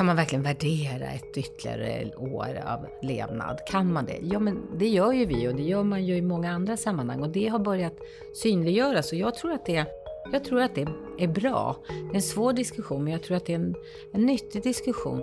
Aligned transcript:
kan 0.00 0.06
man 0.06 0.16
verkligen 0.16 0.42
värdera 0.42 1.10
ett 1.10 1.36
ytterligare 1.36 2.10
år 2.16 2.62
av 2.66 2.86
levnad? 3.02 3.58
Kan 3.66 3.92
man 3.92 4.06
det? 4.06 4.18
Ja, 4.22 4.38
men 4.38 4.78
det 4.78 4.88
gör 4.88 5.12
ju 5.12 5.26
vi 5.26 5.48
och 5.48 5.54
det 5.54 5.62
gör 5.62 5.82
man 5.84 6.04
ju 6.04 6.16
i 6.16 6.22
många 6.22 6.50
andra 6.52 6.76
sammanhang 6.76 7.22
och 7.22 7.28
det 7.28 7.48
har 7.48 7.58
börjat 7.58 7.92
synliggöras 8.34 9.12
och 9.12 9.18
jag 9.18 9.34
tror 9.34 9.52
att 9.52 9.66
det, 9.66 9.86
jag 10.32 10.44
tror 10.44 10.60
att 10.60 10.74
det 10.74 10.86
är 11.18 11.28
bra. 11.28 11.76
Det 11.88 12.10
är 12.10 12.14
en 12.14 12.22
svår 12.22 12.52
diskussion 12.52 13.04
men 13.04 13.12
jag 13.12 13.22
tror 13.22 13.36
att 13.36 13.46
det 13.46 13.52
är 13.52 13.58
en, 13.58 13.74
en 14.12 14.26
nyttig 14.26 14.62
diskussion. 14.62 15.20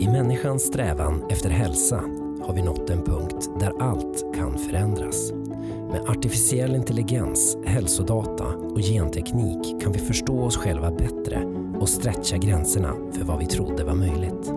I 0.00 0.08
människans 0.08 0.62
strävan 0.62 1.30
efter 1.30 1.50
hälsa 1.50 1.96
har 2.42 2.52
vi 2.54 2.62
nått 2.62 2.90
en 2.90 3.04
punkt 3.04 3.50
där 3.60 3.82
allt 3.82 4.34
kan 4.34 4.58
förändras. 4.58 5.32
Med 5.90 6.00
artificiell 6.08 6.74
intelligens, 6.74 7.56
hälsodata 7.64 8.44
och 8.44 8.80
genteknik 8.80 9.82
kan 9.82 9.92
vi 9.92 9.98
förstå 9.98 10.40
oss 10.40 10.56
själva 10.56 10.90
bättre 10.90 11.17
och 11.88 11.92
stretcha 11.92 12.36
gränserna 12.36 12.94
för 13.12 13.24
vad 13.24 13.38
vi 13.38 13.46
trodde 13.46 13.84
var 13.84 13.94
möjligt. 13.94 14.52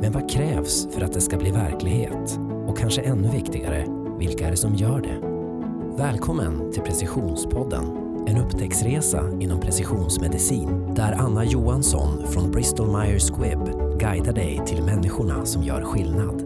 Men 0.00 0.12
vad 0.12 0.30
krävs 0.30 0.88
för 0.94 1.02
att 1.02 1.12
det 1.12 1.20
ska 1.20 1.36
bli 1.36 1.50
verklighet? 1.50 2.38
Och 2.66 2.78
kanske 2.78 3.02
ännu 3.02 3.28
viktigare, 3.28 3.86
vilka 4.18 4.46
är 4.46 4.50
det 4.50 4.56
som 4.56 4.74
gör 4.74 5.00
det? 5.00 5.20
Välkommen 6.02 6.72
till 6.72 6.82
Precisionspodden, 6.82 7.84
en 8.26 8.36
upptäcktsresa 8.36 9.30
inom 9.40 9.60
precisionsmedicin 9.60 10.94
där 10.94 11.12
Anna 11.12 11.44
Johansson 11.44 12.26
från 12.26 12.50
Bristol 12.50 12.98
Myers 12.98 13.30
Squibb 13.30 13.64
guidar 13.98 14.32
dig 14.32 14.62
till 14.66 14.82
människorna 14.82 15.46
som 15.46 15.62
gör 15.62 15.82
skillnad. 15.82 16.40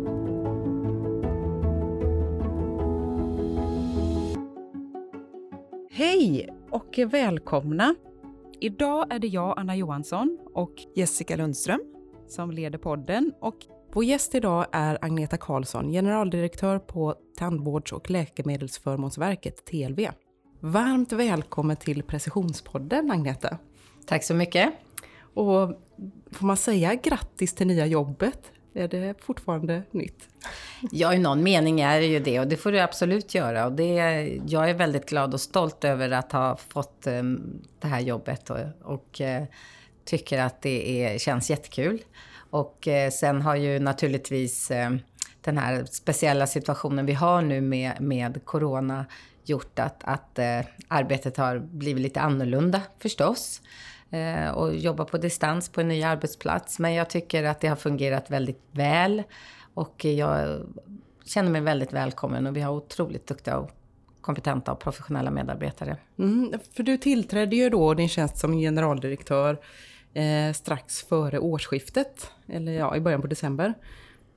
Hej 5.91 6.49
och 6.71 6.99
välkomna! 7.11 7.95
Idag 8.61 9.13
är 9.13 9.19
det 9.19 9.27
jag, 9.27 9.59
Anna 9.59 9.77
Johansson 9.77 10.39
och 10.55 10.73
Jessica 10.95 11.37
Lundström 11.37 11.81
som 12.29 12.51
leder 12.51 12.79
podden 12.79 13.33
och 13.41 13.57
vår 13.93 14.05
gäst 14.05 14.35
idag 14.35 14.67
är 14.73 14.99
Agneta 15.05 15.37
Karlsson, 15.37 15.93
generaldirektör 15.93 16.79
på 16.79 17.15
Tandvårds 17.39 17.93
och 17.93 18.11
läkemedelsförmånsverket, 18.11 19.65
TLV. 19.65 20.09
Varmt 20.61 21.13
välkommen 21.13 21.77
till 21.77 22.03
Precisionspodden, 22.03 23.11
Agneta. 23.11 23.59
Tack 24.07 24.25
så 24.25 24.35
mycket. 24.35 24.73
Och 25.35 25.71
får 26.31 26.47
man 26.47 26.57
säga 26.57 26.95
grattis 26.95 27.55
till 27.55 27.67
nya 27.67 27.87
jobbet? 27.87 28.53
Är 28.77 28.89
det 28.89 29.15
fortfarande 29.21 29.83
nytt? 29.91 30.29
Ja, 30.91 31.15
i 31.15 31.19
någon 31.19 31.43
mening 31.43 31.81
är 31.81 32.01
det 32.01 32.07
ju 32.07 32.21
det 32.21 32.41
och 32.41 32.47
det 32.47 32.57
får 32.57 32.73
du 32.73 32.81
absolut 32.81 33.35
göra. 33.35 33.67
Och 33.67 33.73
det, 33.73 33.93
jag 34.47 34.71
är 34.71 34.75
väldigt 34.75 35.09
glad 35.09 35.35
och 35.35 35.41
stolt 35.41 35.85
över 35.85 36.11
att 36.11 36.33
ha 36.33 36.57
fått 36.57 37.07
ehm, 37.07 37.63
det 37.79 37.87
här 37.87 38.01
jobbet 38.01 38.51
och, 38.51 38.59
och 38.83 39.21
eh, 39.21 39.45
tycker 40.05 40.41
att 40.41 40.63
det 40.63 41.05
är, 41.05 41.19
känns 41.19 41.51
jättekul. 41.51 42.03
Och 42.51 42.89
eh, 42.89 43.11
sen 43.11 43.43
har 43.43 43.57
ju 43.57 43.79
naturligtvis 43.79 44.71
ehm, 44.71 45.01
den 45.41 45.59
här 45.59 45.85
speciella 45.85 46.47
situationen 46.47 47.07
vi 47.07 47.13
har 47.13 47.43
nu 47.43 47.61
med, 47.61 48.01
med 48.01 48.45
corona 48.45 49.07
gjort 49.45 49.79
att, 49.79 50.05
att 50.05 50.39
eh, 50.39 50.61
arbetet 50.89 51.37
har 51.37 51.59
blivit 51.59 52.03
lite 52.03 52.21
annorlunda 52.21 52.81
förstås. 52.99 53.61
Eh, 54.11 54.51
och 54.51 54.75
jobba 54.75 55.05
på 55.05 55.19
distans 55.19 55.69
på 55.69 55.81
en 55.81 55.89
ny 55.89 56.03
arbetsplats. 56.03 56.79
Men 56.79 56.95
jag 56.95 57.11
tycker 57.11 57.45
att 57.45 57.61
det 57.61 57.69
har 57.69 57.77
fungerat 57.77 58.31
väldigt 58.31 58.63
väl 58.71 59.23
och 59.75 60.05
jag 60.05 60.61
känner 61.25 61.51
mig 61.51 61.61
väldigt 61.61 61.93
välkommen 61.93 62.47
och 62.47 62.57
vi 62.57 62.61
har 62.61 62.73
otroligt 62.73 63.27
duktiga 63.27 63.59
och 63.59 63.71
kompetenta 64.21 64.73
och 64.73 64.81
professionella 64.81 65.31
medarbetare. 65.31 65.97
Mm, 66.19 66.53
för 66.73 66.83
du 66.83 66.97
tillträdde 66.97 67.57
ju 67.57 67.71
då 67.71 67.95
din 67.95 68.09
tjänst 68.09 68.39
som 68.39 68.53
generaldirektör 68.53 69.61
eh, 70.15 70.53
strax 70.53 71.03
före 71.03 71.39
årsskiftet, 71.39 72.31
eller 72.47 72.73
ja, 72.73 72.97
i 72.97 73.01
början 73.01 73.21
på 73.21 73.27
december. 73.27 73.75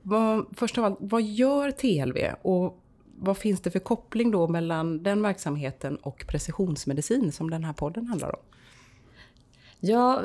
Vad, 0.02 0.46
först 0.56 0.78
av 0.78 0.84
allt, 0.84 0.96
vad 1.00 1.22
gör 1.22 1.70
TLV 1.70 2.18
och 2.42 2.82
vad 3.16 3.36
finns 3.36 3.60
det 3.60 3.70
för 3.70 3.78
koppling 3.78 4.30
då 4.30 4.48
mellan 4.48 5.02
den 5.02 5.22
verksamheten 5.22 5.96
och 5.96 6.24
precisionsmedicin 6.28 7.32
som 7.32 7.50
den 7.50 7.64
här 7.64 7.72
podden 7.72 8.06
handlar 8.06 8.28
om? 8.28 8.42
Ja, 9.80 10.22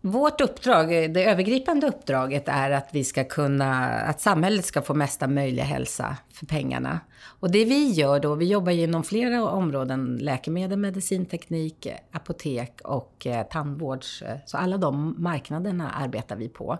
vårt 0.00 0.40
uppdrag, 0.40 0.88
det 0.88 1.24
övergripande 1.24 1.86
uppdraget 1.86 2.48
är 2.48 2.70
att 2.70 2.88
vi 2.92 3.04
ska 3.04 3.24
kunna, 3.24 3.86
att 3.86 4.20
samhället 4.20 4.64
ska 4.64 4.82
få 4.82 4.94
mesta 4.94 5.26
möjliga 5.28 5.64
hälsa 5.64 6.16
för 6.32 6.46
pengarna. 6.46 7.00
Och 7.40 7.50
det 7.50 7.64
vi 7.64 7.90
gör 7.90 8.20
då, 8.20 8.34
vi 8.34 8.48
jobbar 8.48 8.72
inom 8.72 9.04
flera 9.04 9.48
områden, 9.48 10.18
läkemedel, 10.20 10.78
medicinteknik, 10.78 11.86
apotek 12.12 12.80
och 12.84 13.26
eh, 13.26 13.46
tandvårds, 13.46 14.22
eh, 14.22 14.36
så 14.46 14.56
alla 14.56 14.76
de 14.76 15.14
marknaderna 15.18 15.90
arbetar 15.90 16.36
vi 16.36 16.48
på. 16.48 16.78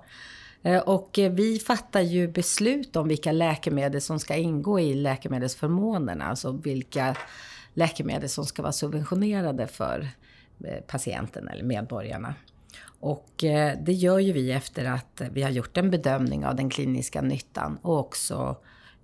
Eh, 0.63 0.79
och 0.79 1.19
vi 1.31 1.59
fattar 1.59 2.01
ju 2.01 2.29
beslut 2.29 2.97
om 2.97 3.09
vilka 3.09 3.33
läkemedel 3.33 4.01
som 4.01 4.21
ska 4.21 4.35
ingå 4.37 4.81
i 4.81 4.95
läkemedelsförmånerna, 4.95 6.25
alltså 6.25 6.53
vilka 6.53 7.17
läkemedel 7.75 8.29
som 8.29 8.45
ska 8.45 8.63
vara 8.63 8.73
subventionerade 8.73 9.67
för 9.67 10.09
patienten 10.87 11.49
eller 11.49 11.65
medborgarna. 11.65 12.35
Och 13.01 13.45
eh, 13.45 13.79
det 13.83 13.93
gör 13.93 14.19
ju 14.19 14.33
vi 14.33 14.53
efter 14.53 14.85
att 14.85 15.23
vi 15.31 15.43
har 15.43 15.51
gjort 15.51 15.77
en 15.77 15.91
bedömning 15.91 16.47
av 16.47 16.57
den 16.57 16.71
kliniska 16.71 17.23
nyttan 17.23 17.79
och 17.83 17.99
också 17.99 18.57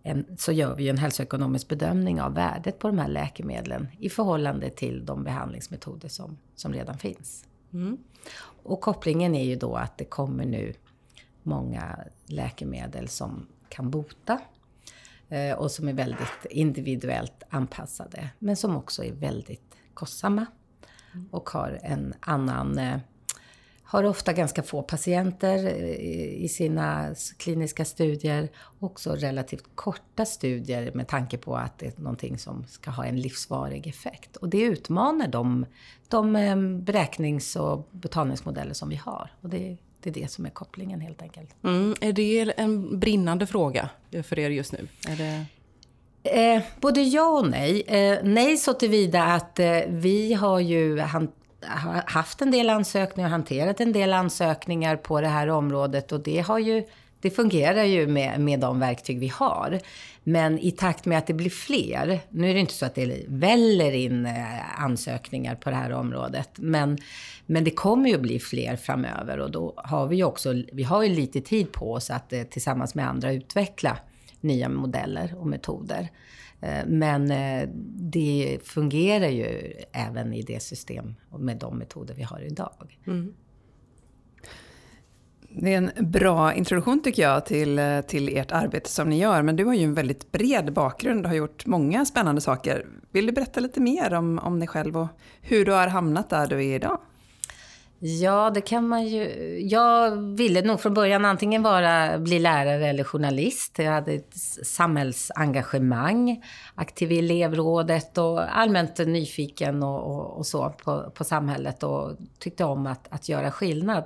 en, 0.02 0.36
så 0.38 0.52
gör 0.52 0.74
vi 0.74 0.88
en 0.88 0.98
hälsoekonomisk 0.98 1.68
bedömning 1.68 2.20
av 2.20 2.34
värdet 2.34 2.78
på 2.78 2.86
de 2.86 2.98
här 2.98 3.08
läkemedlen 3.08 3.88
i 3.98 4.08
förhållande 4.08 4.70
till 4.70 5.06
de 5.06 5.24
behandlingsmetoder 5.24 6.08
som, 6.08 6.38
som 6.54 6.72
redan 6.72 6.98
finns. 6.98 7.44
Mm. 7.72 7.98
Och 8.62 8.80
kopplingen 8.80 9.34
är 9.34 9.44
ju 9.44 9.56
då 9.56 9.74
att 9.74 9.98
det 9.98 10.04
kommer 10.04 10.44
nu 10.44 10.74
många 11.42 11.98
läkemedel 12.26 13.08
som 13.08 13.46
kan 13.68 13.90
bota 13.90 14.40
eh, 15.28 15.52
och 15.52 15.70
som 15.70 15.88
är 15.88 15.92
väldigt 15.92 16.46
individuellt 16.50 17.42
anpassade, 17.50 18.30
men 18.38 18.56
som 18.56 18.76
också 18.76 19.04
är 19.04 19.12
väldigt 19.12 19.76
kostsamma 19.94 20.46
och 21.30 21.50
har 21.50 21.78
en 21.82 22.14
annan 22.20 22.78
eh, 22.78 22.98
har 23.90 24.04
ofta 24.04 24.32
ganska 24.32 24.62
få 24.62 24.82
patienter 24.82 25.66
eh, 25.66 26.44
i 26.44 26.48
sina 26.48 27.14
kliniska 27.36 27.84
studier. 27.84 28.48
Också 28.78 29.14
relativt 29.14 29.64
korta 29.74 30.24
studier 30.24 30.92
med 30.94 31.08
tanke 31.08 31.38
på 31.38 31.56
att 31.56 31.78
det 31.78 31.86
är 31.86 32.02
någonting 32.02 32.38
som 32.38 32.64
ska 32.68 32.90
ha 32.90 33.04
en 33.04 33.20
livsvarig 33.20 33.86
effekt. 33.86 34.36
Och 34.36 34.48
det 34.48 34.60
utmanar 34.60 35.28
de, 35.28 35.66
de 36.08 36.36
ehm, 36.36 36.84
beräknings 36.84 37.56
och 37.56 37.88
betalningsmodeller 37.90 38.74
som 38.74 38.88
vi 38.88 38.96
har. 38.96 39.32
Och 39.40 39.48
det, 39.48 39.76
det 40.02 40.10
är 40.10 40.14
det 40.14 40.30
som 40.30 40.46
är 40.46 40.50
kopplingen 40.50 41.00
helt 41.00 41.22
enkelt. 41.22 41.54
Mm, 41.62 41.94
är 42.00 42.12
det 42.12 42.60
en 42.60 42.98
brinnande 42.98 43.46
fråga 43.46 43.90
för 44.22 44.38
er 44.38 44.50
just 44.50 44.72
nu? 44.72 44.88
Är 45.08 45.16
det... 45.16 45.46
Eh, 46.22 46.62
både 46.80 47.00
ja 47.02 47.28
och 47.28 47.50
nej. 47.50 47.82
Eh, 47.86 48.18
nej 48.22 48.56
så 48.56 48.72
tillvida 48.72 49.22
att 49.24 49.58
eh, 49.58 49.78
vi 49.88 50.34
har 50.34 50.60
ju 50.60 50.98
han, 50.98 51.28
haft 52.06 52.42
en 52.42 52.50
del 52.50 52.70
ansökningar 52.70 53.28
och 53.28 53.32
hanterat 53.32 53.80
en 53.80 53.92
del 53.92 54.12
ansökningar 54.12 54.96
på 54.96 55.20
det 55.20 55.28
här 55.28 55.48
området 55.48 56.12
och 56.12 56.20
det 56.20 56.40
har 56.40 56.58
ju 56.58 56.84
det 57.22 57.30
fungerar 57.30 57.84
ju 57.84 58.06
med, 58.06 58.40
med 58.40 58.60
de 58.60 58.80
verktyg 58.80 59.18
vi 59.18 59.28
har. 59.28 59.80
Men 60.24 60.58
i 60.58 60.70
takt 60.70 61.04
med 61.04 61.18
att 61.18 61.26
det 61.26 61.34
blir 61.34 61.50
fler, 61.50 62.20
nu 62.28 62.50
är 62.50 62.54
det 62.54 62.60
inte 62.60 62.74
så 62.74 62.86
att 62.86 62.94
det 62.94 63.24
väller 63.28 63.92
in 63.92 64.26
eh, 64.26 64.82
ansökningar 64.82 65.54
på 65.54 65.70
det 65.70 65.76
här 65.76 65.92
området, 65.92 66.50
men, 66.56 66.98
men 67.46 67.64
det 67.64 67.70
kommer 67.70 68.10
ju 68.10 68.18
bli 68.18 68.38
fler 68.38 68.76
framöver 68.76 69.38
och 69.38 69.50
då 69.50 69.74
har 69.76 70.06
vi 70.06 70.16
ju 70.16 70.24
också, 70.24 70.62
vi 70.72 70.82
har 70.82 71.02
ju 71.02 71.08
lite 71.08 71.40
tid 71.40 71.72
på 71.72 71.92
oss 71.92 72.10
att 72.10 72.32
eh, 72.32 72.42
tillsammans 72.42 72.94
med 72.94 73.08
andra 73.08 73.32
utveckla 73.32 73.98
nya 74.40 74.68
modeller 74.68 75.34
och 75.38 75.46
metoder. 75.46 76.10
Eh, 76.60 76.86
men 76.86 77.30
eh, 77.30 77.68
det 77.94 78.58
fungerar 78.62 79.28
ju 79.28 79.72
även 79.92 80.32
i 80.32 80.42
det 80.42 80.60
system 80.62 81.14
och 81.30 81.40
med 81.40 81.56
de 81.56 81.78
metoder 81.78 82.14
vi 82.14 82.22
har 82.22 82.40
idag. 82.40 82.98
Mm. 83.06 83.34
Det 85.52 85.74
är 85.74 85.78
en 85.78 86.10
bra 86.10 86.54
introduktion 86.54 87.02
tycker 87.02 87.22
jag 87.22 87.46
till, 87.46 87.78
eh, 87.78 88.00
till 88.00 88.36
ert 88.36 88.52
arbete 88.52 88.90
som 88.90 89.08
ni 89.08 89.18
gör. 89.18 89.42
Men 89.42 89.56
du 89.56 89.64
har 89.64 89.74
ju 89.74 89.84
en 89.84 89.94
väldigt 89.94 90.32
bred 90.32 90.72
bakgrund 90.72 91.24
och 91.24 91.30
har 91.30 91.36
gjort 91.36 91.66
många 91.66 92.04
spännande 92.04 92.40
saker. 92.40 92.86
Vill 93.10 93.26
du 93.26 93.32
berätta 93.32 93.60
lite 93.60 93.80
mer 93.80 94.14
om, 94.14 94.38
om 94.38 94.58
dig 94.58 94.68
själv 94.68 94.96
och 94.96 95.08
hur 95.40 95.64
du 95.64 95.72
har 95.72 95.86
hamnat 95.86 96.30
där 96.30 96.46
du 96.46 96.54
är 96.56 96.74
idag? 96.74 96.98
Ja, 98.02 98.50
det 98.50 98.60
kan 98.60 98.88
man 98.88 99.06
ju. 99.06 99.58
Jag 99.68 100.16
ville 100.16 100.62
nog 100.62 100.80
från 100.80 100.94
början 100.94 101.24
antingen 101.24 101.62
vara, 101.62 102.18
bli 102.18 102.38
lärare 102.38 102.88
eller 102.88 103.04
journalist. 103.04 103.78
Jag 103.78 103.92
hade 103.92 104.12
ett 104.12 104.36
samhällsengagemang, 104.64 106.44
aktiv 106.74 107.12
i 107.12 107.18
elevrådet 107.18 108.18
och 108.18 108.58
allmänt 108.58 108.98
nyfiken 108.98 109.82
och, 109.82 110.00
och, 110.00 110.38
och 110.38 110.46
så 110.46 110.70
på, 110.70 111.10
på, 111.14 111.24
samhället 111.24 111.82
och 111.82 112.16
tyckte 112.38 112.64
om 112.64 112.86
att, 112.86 113.06
att 113.10 113.28
göra 113.28 113.50
skillnad. 113.50 114.04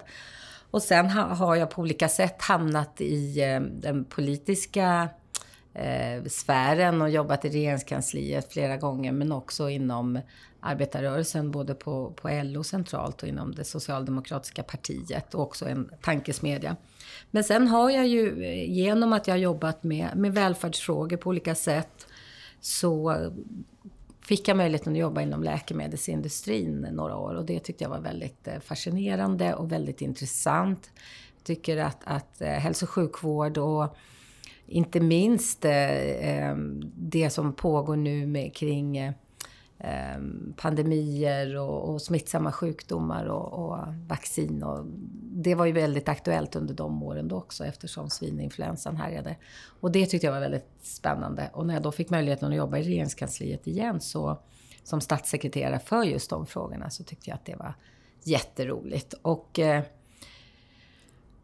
Och 0.70 0.82
sen 0.82 1.10
ha, 1.10 1.22
har 1.22 1.56
jag 1.56 1.70
på 1.70 1.80
olika 1.80 2.08
sätt 2.08 2.42
hamnat 2.42 3.00
i 3.00 3.42
eh, 3.42 3.60
den 3.60 4.04
politiska 4.04 5.08
eh, 5.74 6.24
sfären 6.24 7.02
och 7.02 7.10
jobbat 7.10 7.44
i 7.44 7.48
regeringskansliet 7.48 8.52
flera 8.52 8.76
gånger 8.76 9.12
men 9.12 9.32
också 9.32 9.70
inom 9.70 10.20
arbetarrörelsen 10.64 11.50
både 11.50 11.74
på, 11.74 12.10
på 12.10 12.28
LO 12.44 12.64
centralt 12.64 13.22
och 13.22 13.28
inom 13.28 13.54
det 13.54 13.64
socialdemokratiska 13.64 14.62
partiet 14.62 15.34
och 15.34 15.42
också 15.42 15.68
en 15.68 15.90
tankesmedja. 16.02 16.76
Men 17.30 17.44
sen 17.44 17.68
har 17.68 17.90
jag 17.90 18.06
ju 18.06 18.46
genom 18.66 19.12
att 19.12 19.28
jag 19.28 19.38
jobbat 19.38 19.82
med, 19.82 20.16
med 20.16 20.34
välfärdsfrågor 20.34 21.16
på 21.16 21.28
olika 21.28 21.54
sätt 21.54 22.06
så 22.60 23.16
fick 24.20 24.48
jag 24.48 24.56
möjligheten 24.56 24.92
att 24.92 24.98
jobba 24.98 25.22
inom 25.22 25.42
läkemedelsindustrin 25.42 26.88
några 26.92 27.16
år 27.16 27.34
och 27.34 27.44
det 27.44 27.60
tyckte 27.60 27.84
jag 27.84 27.90
var 27.90 28.00
väldigt 28.00 28.48
eh, 28.48 28.60
fascinerande 28.60 29.54
och 29.54 29.72
väldigt 29.72 30.00
intressant. 30.00 30.90
Jag 31.36 31.44
tycker 31.44 31.76
att, 31.76 31.98
att 32.04 32.40
eh, 32.40 32.48
hälso 32.48 32.84
och 32.84 32.90
sjukvård 32.90 33.58
och 33.58 33.96
inte 34.66 35.00
minst 35.00 35.64
eh, 35.64 36.56
det 36.94 37.30
som 37.30 37.52
pågår 37.52 37.96
nu 37.96 38.26
med, 38.26 38.54
kring 38.54 39.14
Ehm, 39.78 40.54
pandemier 40.56 41.56
och, 41.56 41.88
och 41.88 42.02
smittsamma 42.02 42.52
sjukdomar 42.52 43.24
och, 43.24 43.52
och, 43.52 43.78
vaccin. 44.08 44.62
Och 44.62 44.86
det 45.22 45.54
var 45.54 45.66
ju 45.66 45.72
väldigt 45.72 46.08
aktuellt 46.08 46.56
under 46.56 46.74
de 46.74 47.02
åren 47.02 47.28
då 47.28 47.36
också 47.36 47.64
eftersom 47.64 48.10
svininfluensan 48.10 48.96
härjade. 48.96 49.36
Och 49.80 49.92
det 49.92 50.06
tyckte 50.06 50.26
jag 50.26 50.32
var 50.32 50.40
väldigt 50.40 50.68
spännande. 50.82 51.50
Och 51.52 51.66
när 51.66 51.74
jag 51.74 51.82
då 51.82 51.92
fick 51.92 52.10
möjligheten 52.10 52.48
att 52.48 52.56
jobba 52.56 52.78
i 52.78 52.82
regeringskansliet 52.82 53.66
igen 53.66 54.00
så 54.00 54.38
som 54.84 55.00
statssekreterare 55.00 55.78
för 55.78 56.02
just 56.02 56.30
de 56.30 56.46
frågorna 56.46 56.90
så 56.90 57.04
tyckte 57.04 57.30
jag 57.30 57.34
att 57.34 57.46
det 57.46 57.56
var 57.56 57.74
jätteroligt. 58.22 59.14
Och 59.22 59.58
eh, 59.58 59.82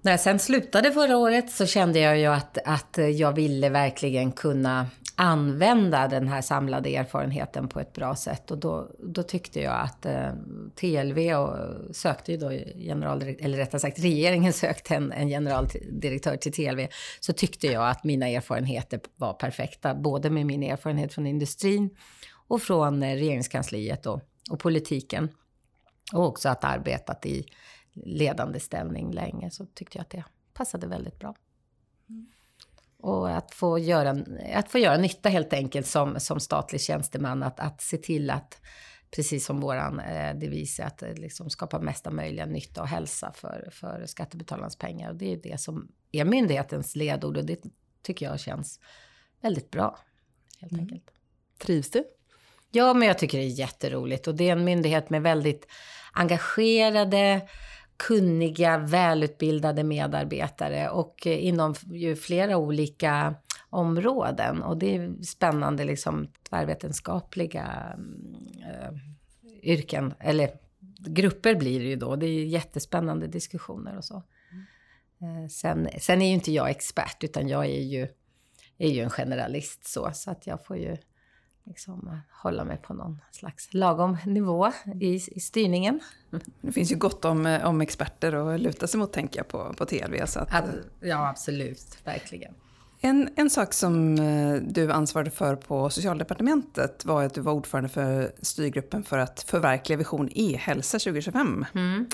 när 0.03 0.11
jag 0.11 0.21
sen 0.21 0.39
slutade 0.39 0.93
förra 0.93 1.17
året 1.17 1.51
så 1.51 1.67
kände 1.67 1.99
jag 1.99 2.19
ju 2.19 2.27
att, 2.27 2.59
att 2.65 2.99
jag 3.15 3.33
ville 3.33 3.69
verkligen 3.69 4.33
kunna 4.33 4.87
använda 5.23 6.09
den 6.09 6.29
här 6.29 6.43
samlade 6.43 6.97
erfarenheten 6.97 7.69
på 7.69 7.81
ett 7.81 7.93
bra 7.93 8.17
sätt. 8.17 8.51
Och 8.51 8.59
då, 8.59 8.91
då 8.99 9.23
tyckte 9.23 9.61
jag 9.61 9.81
att 9.81 10.07
eh, 10.07 10.33
TLV 10.75 11.35
och 11.35 11.57
sökte 11.97 12.33
ju 12.33 12.39
då 12.39 12.51
generaldirektör, 12.77 13.45
eller 13.45 13.59
rättare 13.59 13.81
sagt 13.81 13.99
regeringen 13.99 14.53
sökte 14.67 14.95
en, 14.95 15.13
en 15.13 15.29
generaldirektör 15.29 16.37
till 16.37 16.53
TLV. 16.53 16.87
Så 17.21 17.33
tyckte 17.33 17.67
jag 17.67 17.89
att 17.89 18.05
mina 18.05 18.29
erfarenheter 18.29 19.01
var 19.17 19.33
perfekta, 19.33 19.95
både 19.95 20.31
med 20.31 20.47
min 20.47 20.63
erfarenhet 20.63 21.15
från 21.15 21.27
industrin 21.27 21.91
och 22.49 22.63
från 22.63 23.03
eh, 23.03 23.15
regeringskansliet 23.15 24.07
och, 24.07 24.21
och 24.51 24.59
politiken. 24.59 25.29
Och 26.13 26.27
också 26.27 26.49
att 26.49 26.65
arbetat 26.65 27.27
i 27.27 27.47
ledande 27.93 28.61
ställning 28.61 29.13
länge 29.13 29.51
så 29.51 29.67
tyckte 29.67 29.99
jag 29.99 30.03
att 30.03 30.11
det 30.11 30.25
passade 30.55 30.87
väldigt 30.87 31.19
bra. 31.19 31.35
Och 33.03 33.37
att 33.37 33.55
få 33.55 33.79
göra, 33.79 34.25
att 34.55 34.71
få 34.71 34.79
göra 34.79 34.97
nytta 34.97 35.29
helt 35.29 35.53
enkelt 35.53 35.87
som, 35.87 36.21
som 36.21 36.41
statlig 36.41 36.81
tjänsteman. 36.81 37.43
Att, 37.43 37.61
att 37.61 37.81
se 37.81 37.97
till 37.97 38.31
att, 38.31 38.61
precis 39.11 39.47
som 39.47 39.61
våran 39.61 40.01
eh, 40.01 40.35
devis, 40.35 40.81
att 40.81 41.03
eh, 41.03 41.15
liksom 41.15 41.51
skapa 41.51 41.79
mesta 41.79 42.11
möjliga 42.11 42.47
nytta 42.47 42.83
och 42.83 42.89
hälsa 42.89 43.33
för, 43.35 43.69
för 43.73 44.07
skattebetalarnas 44.07 44.77
pengar. 44.77 45.11
Och 45.11 45.17
det 45.17 45.33
är 45.33 45.37
det 45.37 45.61
som 45.61 45.89
är 46.13 46.25
myndighetens 46.25 46.97
ledord 46.97 47.37
och 47.37 47.45
det 47.45 47.61
tycker 48.03 48.27
jag 48.27 48.41
känns 48.41 48.81
väldigt 49.41 49.71
bra. 49.71 49.99
Helt 50.59 50.73
mm. 50.73 50.85
enkelt. 50.85 51.11
Trivs 51.59 51.91
du? 51.91 52.05
Ja, 52.71 52.95
men 52.95 53.09
jag 53.09 53.19
tycker 53.19 53.39
det 53.39 53.45
är 53.45 53.59
jätteroligt. 53.59 54.29
Och 54.29 54.35
det 54.35 54.49
är 54.49 54.53
en 54.53 54.65
myndighet 54.65 55.11
med 55.11 55.23
väldigt 55.23 55.67
engagerade, 56.13 57.49
kunniga, 58.09 58.79
välutbildade 58.79 59.85
medarbetare 59.85 60.91
och 60.91 61.27
eh, 61.27 61.45
inom 61.45 61.75
ju 61.93 62.17
flera 62.17 62.57
olika 62.57 63.35
områden. 63.71 64.63
Och 64.63 64.79
det 64.79 64.97
är 64.97 65.23
spännande, 65.23 65.85
liksom 65.85 66.29
tvärvetenskapliga 66.49 67.97
eh, 68.63 68.97
yrken, 69.63 70.15
eller 70.21 70.51
grupper 70.99 71.55
blir 71.55 71.81
det 71.81 71.87
ju 71.87 71.97
då. 71.97 72.17
Det 72.17 72.27
är 72.27 72.45
jättespännande 72.45 73.27
diskussioner 73.27 73.97
och 73.97 74.05
så. 74.05 74.17
Eh, 75.21 75.49
Sen, 75.51 75.89
sen 76.01 76.23
är 76.23 76.27
ju 76.27 76.35
inte 76.35 76.53
jag 76.53 76.71
expert, 76.71 77.25
utan 77.25 77.49
jag 77.49 77.67
är 77.67 77.83
ju, 77.83 78.09
är 78.79 78.89
ju 78.89 79.01
en 79.01 79.11
generalist 79.11 79.85
så, 79.85 80.11
så 80.15 80.31
att 80.31 80.47
jag 80.47 80.65
får 80.65 80.77
ju 80.77 80.97
liksom, 81.65 82.09
eh, 82.09 82.43
hålla 82.43 82.65
mig 82.65 82.77
på 82.77 82.95
någon 82.95 83.21
slags 83.31 83.75
lagom 83.75 84.17
nivå 84.27 84.73
i, 85.01 85.15
i 85.15 85.41
styrningen. 85.41 86.01
Det 86.61 86.73
finns 86.73 86.93
ju 86.93 86.97
gott 86.97 87.25
om, 87.25 87.47
eh, 87.47 87.67
om 87.67 87.81
experter 87.81 88.33
att 88.55 88.61
luta 88.61 88.87
sig 88.87 89.01
mot, 89.01 89.13
tänker 89.13 89.41
jag, 89.41 89.49
på, 89.49 89.75
på 89.77 89.87
TV. 89.87 90.27
Så 90.27 90.41
att, 90.41 90.65
ja, 91.01 91.29
absolut. 91.29 91.99
Verkligen. 92.05 92.55
En, 93.03 93.29
en 93.37 93.51
sak 93.51 93.73
som 93.73 94.19
eh, 94.19 94.55
du 94.55 94.93
ansvarade 94.93 95.31
för 95.31 95.57
på 95.57 95.91
Socialdepartementet 95.91 97.05
var 97.05 97.25
att 97.25 97.35
du 97.35 97.41
var 97.41 97.53
ordförande 97.53 97.89
för 97.89 98.33
styrgruppen 98.43 99.05
för 99.05 99.19
att 99.19 99.43
förverkliga 99.43 99.97
Vision 99.97 100.29
e-hälsa 100.35 100.99
2025. 100.99 101.65
Mm. 101.75 102.07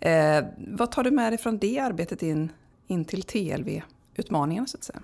Eh, 0.00 0.44
vad 0.56 0.92
tar 0.92 1.02
du 1.02 1.10
med 1.10 1.32
dig 1.32 1.38
från 1.38 1.58
det 1.58 1.78
arbetet 1.78 2.22
in, 2.22 2.52
in 2.86 3.04
till 3.04 3.22
TLV-utmaningarna, 3.22 4.66
så 4.66 4.76
att 4.76 4.84
säga? 4.84 5.02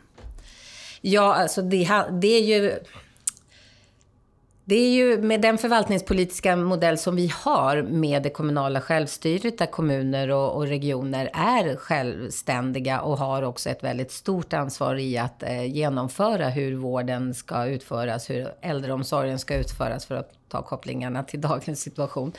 Ja, 1.01 1.35
alltså 1.35 1.63
det, 1.63 2.05
det 2.11 2.29
är 2.29 2.43
ju 2.43 2.79
det 4.69 4.75
är 4.75 4.91
ju 4.91 5.23
med 5.23 5.41
den 5.41 5.59
förvaltningspolitiska 5.59 6.57
modell 6.57 6.99
som 6.99 7.17
vi 7.17 7.33
har 7.35 7.83
med 7.83 8.23
det 8.23 8.31
kommunala 8.31 8.81
självstyret 8.81 9.59
där 9.59 9.67
kommuner 9.67 10.31
och, 10.31 10.57
och, 10.57 10.67
regioner 10.67 11.31
är 11.33 11.77
självständiga 11.77 13.01
och 13.01 13.19
har 13.19 13.43
också 13.43 13.71
ett 13.71 13.85
väldigt 13.85 14.13
stort 14.13 14.53
ansvar 14.53 14.95
i 14.95 15.19
att 15.19 15.43
eh, 15.43 15.65
genomföra 15.65 16.49
hur 16.49 16.77
vården 16.77 17.35
ska 17.35 17.67
utföras, 17.67 18.31
hur 18.31 18.49
äldreomsorgen 18.61 19.39
ska 19.39 19.55
utföras 19.57 20.07
för 20.07 20.15
att 20.15 20.31
ta 20.49 20.63
kopplingarna 20.63 21.23
till 21.23 21.41
dagens 21.51 21.81
situation. 21.81 22.33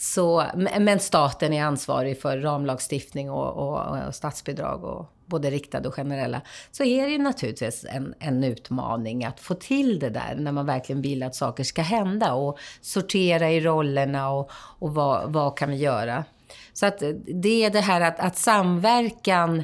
Så, 0.00 0.44
men 0.78 1.00
staten 1.00 1.52
är 1.52 1.64
ansvarig 1.64 2.20
för 2.20 2.38
ramlagstiftning 2.38 3.30
och, 3.30 3.52
och, 3.52 4.06
och 4.06 4.14
statsbidrag 4.14 4.84
och 4.84 5.06
både 5.26 5.50
riktade 5.50 5.88
och 5.88 5.94
generella, 5.94 6.40
så 6.70 6.84
är 6.84 7.06
det 7.06 7.12
ju 7.12 7.18
naturligtvis 7.18 7.86
en, 7.88 8.14
en 8.18 8.44
utmaning 8.44 9.24
att 9.24 9.40
få 9.40 9.54
till 9.54 9.98
det 9.98 10.10
där 10.10 10.34
när 10.38 10.52
man 10.52 10.66
verkligen 10.66 11.02
vill 11.02 11.22
att 11.22 11.34
saker 11.34 11.64
ska 11.64 11.82
hända 11.82 12.32
och 12.32 12.58
sortera 12.80 13.50
i 13.50 13.60
rollerna 13.60 14.30
och, 14.30 14.50
och 14.52 14.94
vad, 14.94 15.32
vad 15.32 15.58
kan 15.58 15.70
vi 15.70 15.76
göra? 15.76 16.24
Så 16.72 16.86
att 16.86 17.02
det 17.26 17.64
är 17.64 17.70
det 17.70 17.80
här 17.80 18.00
att, 18.00 18.20
att 18.20 18.36
samverkan 18.36 19.62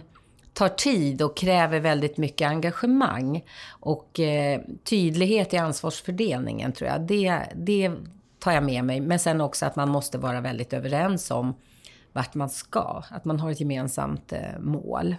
tar 0.53 0.69
tid 0.69 1.23
och 1.23 1.37
kräver 1.37 1.81
väldigt 1.81 2.17
mycket 2.17 2.49
engagemang 2.49 3.45
och 3.71 4.21
eh, 4.21 4.61
tydlighet 4.85 5.55
i 5.55 5.57
ansvarsfördelningen 5.57 6.73
tror 6.73 6.91
jag. 6.91 7.01
Det, 7.01 7.43
det 7.55 7.93
tar 8.45 8.53
jag 8.53 8.65
med 8.65 8.85
mig. 8.85 9.01
Men 9.01 9.19
sen 9.19 9.41
också 9.41 9.67
att 9.67 9.77
man 9.77 9.89
måste 9.89 10.19
vara 10.19 10.41
väldigt 10.41 10.73
överens 10.73 11.31
om 11.31 11.55
vart 12.13 12.35
man 12.35 12.49
ska. 12.49 13.03
Att 13.11 13.25
man 13.25 13.41
har 13.41 13.51
ett 13.51 13.61
gemensamt 13.61 14.33
eh, 14.33 14.61
mål. 14.61 15.17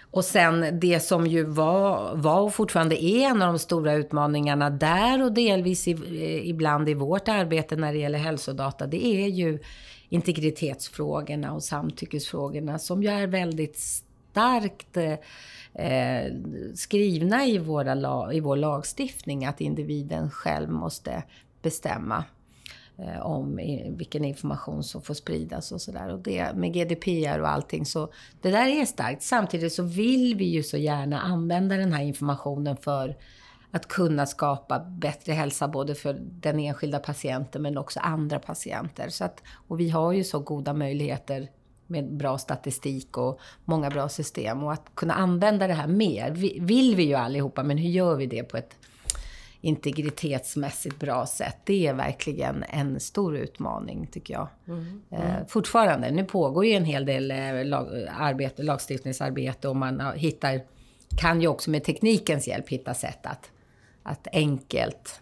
Och 0.00 0.24
sen 0.24 0.80
det 0.80 1.00
som 1.00 1.26
ju 1.26 1.44
var, 1.44 2.16
var 2.16 2.40
och 2.40 2.54
fortfarande 2.54 3.04
är 3.04 3.28
en 3.28 3.42
av 3.42 3.52
de 3.52 3.58
stora 3.58 3.94
utmaningarna 3.94 4.70
där 4.70 5.22
och 5.22 5.32
delvis 5.32 5.88
i, 5.88 5.92
eh, 5.92 6.48
ibland 6.48 6.88
i 6.88 6.94
vårt 6.94 7.28
arbete 7.28 7.76
när 7.76 7.92
det 7.92 7.98
gäller 7.98 8.18
hälsodata, 8.18 8.86
det 8.86 9.06
är 9.06 9.28
ju 9.28 9.58
integritetsfrågorna 10.08 11.52
och 11.52 11.62
samtyckesfrågorna 11.62 12.78
som 12.78 13.02
ju 13.02 13.08
är 13.08 13.26
väldigt 13.26 13.78
starkt 13.78 14.96
eh, 14.96 15.12
eh 15.86 16.32
skrivna 16.74 17.46
i, 17.46 17.58
våra, 17.58 18.32
i 18.32 18.40
vår 18.40 18.56
lagstiftning 18.56 19.44
att 19.44 19.60
individen 19.60 20.30
själv 20.30 20.70
måste 20.70 21.22
bestämma 21.62 22.24
eh, 22.98 23.26
om 23.26 23.56
vilken 23.96 24.24
information 24.24 24.84
som 24.84 25.02
får 25.02 25.14
spridas 25.14 25.72
och 25.72 25.80
sådär. 25.80 26.12
Och 26.12 26.18
det 26.18 26.56
med 26.56 26.72
GDPR 26.72 27.40
och 27.40 27.48
allting, 27.48 27.86
så 27.86 28.12
det 28.40 28.50
där 28.50 28.66
är 28.66 28.84
starkt. 28.84 29.22
Samtidigt 29.22 29.72
så 29.72 29.82
vill 29.82 30.36
vi 30.36 30.44
ju 30.44 30.62
så 30.62 30.76
gärna 30.76 31.20
använda 31.20 31.76
den 31.76 31.92
här 31.92 32.02
informationen 32.02 32.76
för 32.76 33.16
att 33.70 33.88
kunna 33.88 34.26
skapa 34.26 34.78
bättre 34.78 35.32
hälsa 35.32 35.68
både 35.68 35.94
för 35.94 36.18
den 36.20 36.58
enskilda 36.58 36.98
patienten 36.98 37.62
men 37.62 37.78
också 37.78 38.00
andra 38.00 38.38
patienter. 38.38 39.08
Så 39.08 39.24
att, 39.24 39.42
och 39.68 39.80
vi 39.80 39.90
har 39.90 40.12
ju 40.12 40.24
så 40.24 40.38
goda 40.38 40.72
möjligheter 40.72 41.48
med 41.86 42.16
bra 42.16 42.38
statistik 42.38 43.18
och 43.18 43.40
många 43.64 43.90
bra 43.90 44.08
system. 44.08 44.62
Och 44.62 44.72
att 44.72 44.94
kunna 44.94 45.14
använda 45.14 45.66
det 45.66 45.74
här 45.74 45.86
mer 45.86 46.30
vill 46.60 46.96
vi 46.96 47.02
ju 47.02 47.14
allihopa, 47.14 47.62
men 47.62 47.78
hur 47.78 47.90
gör 47.90 48.16
vi 48.16 48.26
det 48.26 48.42
på 48.42 48.56
ett 48.56 48.76
integritetsmässigt 49.64 50.98
bra 50.98 51.26
sätt. 51.26 51.56
Det 51.64 51.86
är 51.86 51.94
verkligen 51.94 52.64
en 52.68 53.00
stor 53.00 53.36
utmaning 53.36 54.06
tycker 54.06 54.34
jag. 54.34 54.48
Mm. 54.68 55.02
Mm. 55.10 55.46
fortfarande. 55.46 56.10
Nu 56.10 56.24
pågår 56.24 56.66
ju 56.66 56.72
en 56.72 56.84
hel 56.84 57.06
del 57.06 57.30
eh, 57.30 57.64
lag, 57.64 57.88
arbete, 58.18 58.62
lagstiftningsarbete 58.62 59.68
och 59.68 59.76
man 59.76 60.02
hittar, 60.16 60.60
kan 61.20 61.40
ju 61.40 61.48
också 61.48 61.70
med 61.70 61.84
teknikens 61.84 62.48
hjälp 62.48 62.68
hitta 62.68 62.94
sätt 62.94 63.26
att, 63.26 63.50
att 64.02 64.28
enkelt 64.32 65.20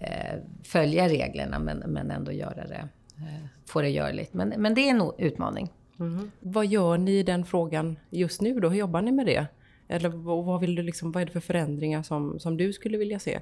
eh, 0.00 0.38
följa 0.64 1.08
reglerna 1.08 1.58
men, 1.58 1.78
men 1.78 2.10
ändå 2.10 2.32
göra 2.32 2.66
det, 2.66 2.88
eh, 3.16 3.46
få 3.66 3.80
det 3.80 3.90
görligt. 3.90 4.34
Men, 4.34 4.48
men 4.48 4.74
det 4.74 4.80
är 4.80 4.90
en 4.90 5.12
utmaning. 5.18 5.72
Mm. 6.00 6.30
Vad 6.40 6.66
gör 6.66 6.98
ni 6.98 7.18
i 7.18 7.22
den 7.22 7.44
frågan 7.44 7.98
just 8.10 8.40
nu 8.40 8.60
då? 8.60 8.68
Hur 8.68 8.78
jobbar 8.78 9.02
ni 9.02 9.12
med 9.12 9.26
det? 9.26 9.46
Eller 9.88 10.08
vad, 10.08 10.60
vill 10.60 10.74
du 10.74 10.82
liksom, 10.82 11.12
vad 11.12 11.22
är 11.22 11.26
det 11.26 11.32
för 11.32 11.40
förändringar 11.40 12.02
som, 12.02 12.38
som 12.40 12.56
du 12.56 12.72
skulle 12.72 12.98
vilja 12.98 13.18
se? 13.18 13.40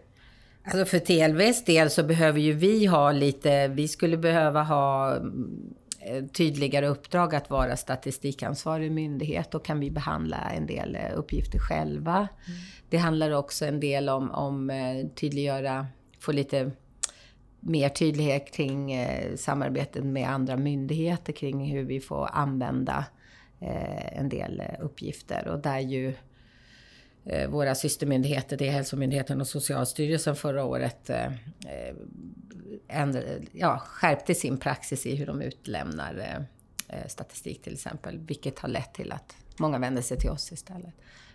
Alltså 0.73 0.85
för 0.85 0.99
TLVs 0.99 1.65
del 1.65 1.91
så 1.91 2.03
behöver 2.03 2.41
ju 2.41 2.53
vi 2.53 2.87
ha 2.87 3.13
lite, 3.13 3.69
vi 3.69 3.89
skulle 3.89 4.17
behöva 4.17 4.63
ha 4.63 5.17
eh, 6.01 6.25
tydligare 6.33 6.87
uppdrag 6.87 7.35
att 7.35 7.51
vara 7.51 7.77
statistikansvarig 7.77 8.93
myndighet. 8.93 9.51
Då 9.51 9.59
kan 9.59 9.81
vi 9.81 9.91
behandla 9.91 10.37
en 10.37 10.67
del 10.67 10.95
eh, 10.95 11.19
uppgifter 11.19 11.59
själva. 11.59 12.17
Mm. 12.17 12.59
Det 12.91 12.97
handlar 12.97 13.31
också 13.31 13.65
en 13.65 13.81
del 13.81 14.09
om, 14.09 14.31
om 14.31 14.71
eh, 14.71 15.07
tydliggöra, 15.15 15.87
få 16.21 16.33
lite 16.33 16.71
mer 17.61 17.89
tydlighet 17.89 18.53
kring 18.53 18.93
eh, 18.93 19.37
samarbetet 19.37 20.05
med 20.05 20.29
andra 20.29 20.57
myndigheter 20.57 21.33
kring 21.33 21.73
hur 21.73 21.85
vi 21.85 22.01
får 22.01 22.29
använda 22.33 23.05
eh, 23.61 24.19
en 24.19 24.29
del 24.29 24.63
uppgifter. 24.81 25.49
Och 25.49 25.59
där 25.59 25.79
ju 25.79 26.15
Eh, 27.29 27.49
våra 27.49 27.75
systermyndigheter, 27.75 28.57
det 28.57 28.69
är 28.69 28.73
Hälsomyndigheten 28.73 29.41
och 29.41 29.47
Socialstyrelsen 29.47 30.37
förra 30.37 30.65
året, 30.65 31.11
eh, 31.11 31.33
ändra, 32.89 33.21
ja, 33.53 33.79
skärpte 33.79 34.35
sin 34.35 34.59
praxis 34.59 35.07
i 35.07 35.17
hur 35.17 35.27
de 35.27 35.43
utlämnar 35.43 36.19
eh, 36.19 36.99
eh, 36.99 37.07
statistik 37.07 37.63
till 37.63 37.73
exempel. 37.73 38.19
Vilket 38.19 38.59
har 38.59 38.69
lett 38.69 38.95
till 38.95 39.13
att 39.13 39.37
många 39.59 39.79
vänder 39.79 40.03
sig 40.03 40.19
till 40.19 40.31
oss 40.31 40.53
istället. 40.53 40.95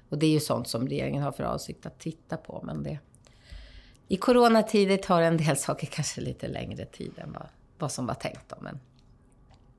Och 0.09 0.17
det 0.17 0.25
är 0.25 0.31
ju 0.31 0.39
sånt 0.39 0.67
som 0.67 0.87
regeringen 0.87 1.23
har 1.23 1.31
för 1.31 1.43
avsikt 1.43 1.85
att 1.85 1.99
titta 1.99 2.37
på. 2.37 2.61
Men 2.63 2.83
det, 2.83 2.99
i 4.07 4.17
coronatider 4.17 4.97
tar 4.97 5.21
en 5.21 5.37
del 5.37 5.57
saker 5.57 5.87
kanske 5.87 6.21
lite 6.21 6.47
längre 6.47 6.85
tid 6.85 7.11
än 7.17 7.33
vad, 7.33 7.47
vad 7.77 7.91
som 7.91 8.05
var 8.05 8.15
tänkt. 8.15 8.49
Då, 8.49 8.55
men... 8.61 8.79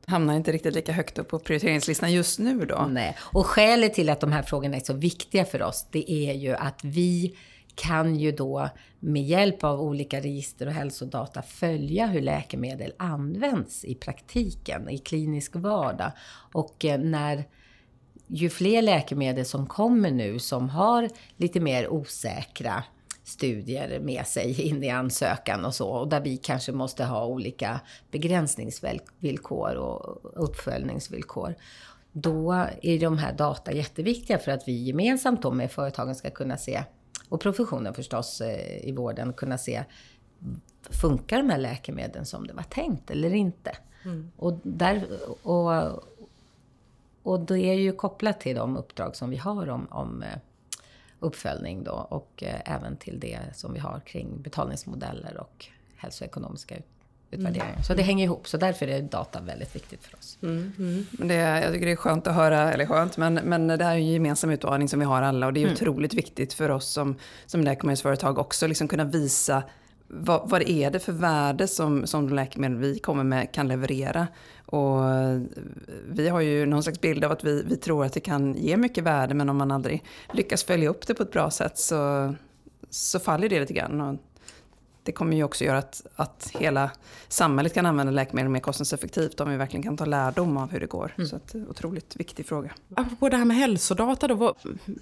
Hamnar 0.07 0.37
inte 0.37 0.53
riktigt 0.53 0.75
lika 0.75 0.93
högt 0.93 1.19
upp 1.19 1.29
på 1.29 1.39
prioriteringslistan 1.39 2.13
just 2.13 2.39
nu 2.39 2.65
då? 2.65 2.89
Nej, 2.91 3.17
och 3.21 3.47
skälet 3.47 3.95
till 3.95 4.11
att 4.11 4.21
de 4.21 4.33
här 4.33 4.43
frågorna 4.43 4.77
är 4.77 4.81
så 4.81 4.93
viktiga 4.93 5.45
för 5.45 5.63
oss, 5.63 5.87
det 5.91 6.13
är 6.13 6.33
ju 6.33 6.55
att 6.55 6.85
vi 6.85 7.37
kan 7.75 8.17
ju 8.17 8.33
då 8.33 8.69
med 9.01 9.23
hjälp 9.23 9.65
av 9.65 9.81
olika 9.81 10.21
register 10.21 10.67
och 10.67 10.73
hälsodata 10.73 11.43
följa 11.43 12.07
hur 12.07 12.21
läkemedel 12.21 12.93
används 12.97 13.85
i 13.85 13.95
praktiken, 13.95 14.89
i 14.89 14.99
klinisk 14.99 15.57
vardag. 15.57 16.13
Och 16.53 16.85
eh, 16.85 17.01
när 17.01 17.45
ju 18.27 18.51
fler 18.51 18.83
läkemedel 18.83 19.45
som 19.45 19.67
kommer 19.67 20.11
nu 20.11 20.39
som 20.39 20.69
har 20.69 21.09
lite 21.37 21.61
mer 21.61 21.89
osäkra 21.89 22.85
studier 23.25 24.01
med 24.01 24.27
sig 24.27 24.63
in 24.63 24.83
i 24.83 24.91
ansökan 24.91 25.65
och 25.65 25.75
så. 25.75 25.89
Och 25.89 26.09
där 26.09 26.21
vi 26.21 26.37
kanske 26.37 26.73
måste 26.73 27.05
ha 27.05 27.27
olika 27.27 27.81
begränsningsvillkor 28.11 29.75
och 29.75 30.21
uppföljningsvillkor. 30.45 31.55
Då 32.13 32.53
är 32.83 32.99
de 32.99 33.19
här 33.19 33.33
data 33.33 33.73
jätteviktiga 33.73 34.39
för 34.39 34.53
att 34.53 34.69
vi 34.69 34.73
gemensamt 34.73 35.43
då 35.43 35.51
med 35.51 35.71
företagen 35.71 36.15
ska 36.15 36.31
kunna 36.31 36.57
se, 36.57 36.85
och 37.29 37.41
professionen 37.41 37.95
förstås 37.95 38.41
eh, 38.41 38.89
i 38.89 38.93
vården, 38.93 39.33
kunna 39.33 39.59
se 39.59 39.85
funkar 40.91 41.39
de 41.39 41.51
här 41.51 41.59
läkemedlen 41.59 42.27
som 42.27 42.47
det 42.47 42.53
var 42.53 42.63
tänkt 42.63 43.11
eller 43.11 43.35
inte? 43.35 43.77
Mm. 44.05 44.31
Och, 44.37 44.53
där, 44.63 45.07
och, 45.43 46.05
och 47.23 47.41
det 47.41 47.59
är 47.59 47.75
ju 47.75 47.93
kopplat 47.93 48.41
till 48.41 48.57
de 48.57 48.77
uppdrag 48.77 49.17
som 49.17 49.31
vi 49.31 49.37
har 49.37 49.69
om, 49.69 49.87
om 49.91 50.23
eh, 50.23 50.39
uppföljning 51.25 51.85
då 51.85 51.93
och 51.93 52.43
eh, 52.43 52.75
även 52.75 52.97
till 52.97 53.21
det 53.21 53.39
som 53.55 53.73
vi 53.73 53.79
har 53.79 54.01
kring 54.07 54.43
betalningsmodeller 54.43 55.37
och 55.41 55.67
hälsoekonomiska 55.97 56.75
utvärderingar. 57.31 57.73
Mm. 57.73 57.83
Så 57.83 57.95
det 57.95 58.03
hänger 58.03 58.25
ihop, 58.25 58.49
så 58.49 58.57
därför 58.57 58.89
är 58.89 59.03
data 59.03 59.41
väldigt 59.41 59.77
viktigt 59.77 60.05
för 60.05 60.19
oss. 60.19 60.39
Mm. 60.43 60.73
Mm. 60.79 61.07
Det, 61.29 61.35
jag 61.35 61.73
tycker 61.73 61.87
det 61.87 61.93
är 61.93 61.97
skönt 61.97 62.27
att 62.27 62.35
höra, 62.35 62.73
eller 62.73 62.87
skönt, 62.87 63.17
men, 63.17 63.35
men 63.35 63.67
det 63.67 63.85
här 63.85 63.93
är 63.93 63.97
en 63.97 64.07
gemensam 64.07 64.51
utmaning 64.51 64.89
som 64.89 64.99
vi 64.99 65.05
har 65.05 65.23
alla 65.23 65.47
och 65.47 65.53
det 65.53 65.61
är 65.61 65.65
mm. 65.65 65.75
otroligt 65.75 66.15
viktigt 66.15 66.53
för 66.53 66.71
oss 66.71 66.89
som, 66.89 67.17
som 67.47 67.65
läkemedelsföretag 67.65 68.39
också, 68.39 68.67
liksom 68.67 68.89
kunna 68.89 69.05
visa 69.05 69.63
vad, 70.09 70.51
vad 70.51 70.63
är 70.63 70.91
det 70.91 71.01
för 71.01 71.13
värde 71.13 71.69
som, 71.69 72.07
som 72.07 72.29
de 72.29 72.35
läkemedel 72.35 72.79
vi 72.79 72.99
kommer 72.99 73.25
med 73.25 73.53
kan 73.53 73.69
leverera. 73.69 74.27
Och 74.67 75.01
vi 76.09 76.29
har 76.29 76.41
ju 76.41 76.67
någon 76.67 76.83
slags 76.83 77.01
bild 77.01 77.25
av 77.25 77.33
att 77.33 77.45
vi, 77.45 77.63
vi 77.63 77.77
tror 77.77 78.05
att 78.05 78.13
det 78.13 78.21
kan 78.21 78.55
ge 78.55 78.77
mycket 78.77 79.05
värde 79.05 79.35
men 79.35 79.49
om 79.49 79.57
man 79.57 79.71
aldrig 79.71 80.05
lyckas 80.33 80.65
följa 80.65 80.89
upp 80.89 81.07
det 81.07 81.15
på 81.15 81.23
ett 81.23 81.33
bra 81.33 81.51
sätt 81.51 81.79
så, 81.79 82.35
så 82.91 83.21
faller 83.21 83.49
det 83.49 83.61
lite 83.61 83.73
grann. 83.73 84.01
Och 84.01 84.21
det 85.03 85.13
kommer 85.13 85.37
ju 85.37 85.45
också 85.45 85.65
göra 85.65 85.79
att, 85.79 86.07
att 86.17 86.51
hela 86.59 86.91
samhället 87.29 87.75
kan 87.75 87.87
använda 87.87 88.13
läkemedel 88.13 88.51
mer 88.51 88.61
kostnadseffektivt 88.61 89.41
om 89.41 89.51
vi 89.51 89.57
verkligen 89.57 89.83
kan 89.83 89.97
ta 89.97 90.05
lärdom 90.05 90.57
av 90.57 90.71
hur 90.71 90.81
det 90.81 90.87
går. 90.87 91.15
Mm. 91.17 91.29
Så 91.29 91.37
att, 91.37 91.55
otroligt 91.55 92.17
viktig 92.17 92.47
fråga. 92.47 92.71
Apropå 92.97 93.29
det 93.29 93.37
här 93.37 93.45
med 93.45 93.57
hälsodata 93.57 94.29
då. 94.29 94.55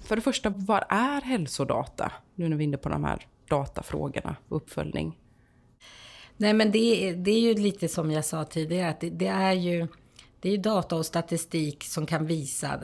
För 0.05 0.15
det 0.15 0.21
första, 0.21 0.49
vad 0.49 0.83
är 0.89 1.21
hälsodata? 1.21 2.11
Nu 2.35 2.49
när 2.49 2.57
vi 2.57 2.63
är 2.63 2.67
inne 2.67 2.77
på 2.77 2.89
de 2.89 3.03
här 3.03 3.27
datafrågorna 3.53 4.35
och 4.49 4.57
uppföljning. 4.57 5.19
Nej, 6.37 6.53
men 6.53 6.71
det, 6.71 7.13
det 7.13 7.31
är 7.31 7.39
ju 7.39 7.53
lite 7.53 7.87
som 7.87 8.11
jag 8.11 8.25
sa 8.25 8.43
tidigare, 8.43 8.89
att 8.89 8.99
det, 8.99 9.09
det, 9.09 9.27
är 9.27 9.53
ju 9.53 9.87
det 10.39 10.49
är 10.49 10.57
data 10.57 10.95
och 10.95 11.05
statistik 11.05 11.83
som 11.83 12.05
kan 12.05 12.25
visa 12.25 12.79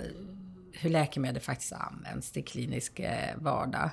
hur 0.73 0.89
läkemedel 0.89 1.41
faktiskt 1.41 1.73
används 1.73 2.37
i 2.37 2.41
klinisk 2.41 2.99
eh, 2.99 3.37
vardag 3.37 3.89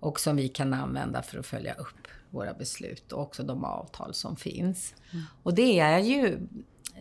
och 0.00 0.20
som 0.20 0.36
vi 0.36 0.48
kan 0.48 0.74
använda 0.74 1.22
för 1.22 1.38
att 1.38 1.46
följa 1.46 1.74
upp 1.74 2.08
våra 2.30 2.54
beslut 2.54 3.12
och 3.12 3.22
också 3.22 3.42
de 3.42 3.64
avtal 3.64 4.14
som 4.14 4.36
finns. 4.36 4.94
Mm. 5.12 5.24
Och 5.42 5.54
det 5.54 5.80
är 5.80 5.98
ju, 5.98 6.38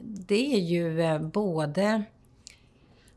det 0.02 0.56
är 0.56 0.60
ju 0.60 1.02
eh, 1.02 1.20
både 1.20 2.04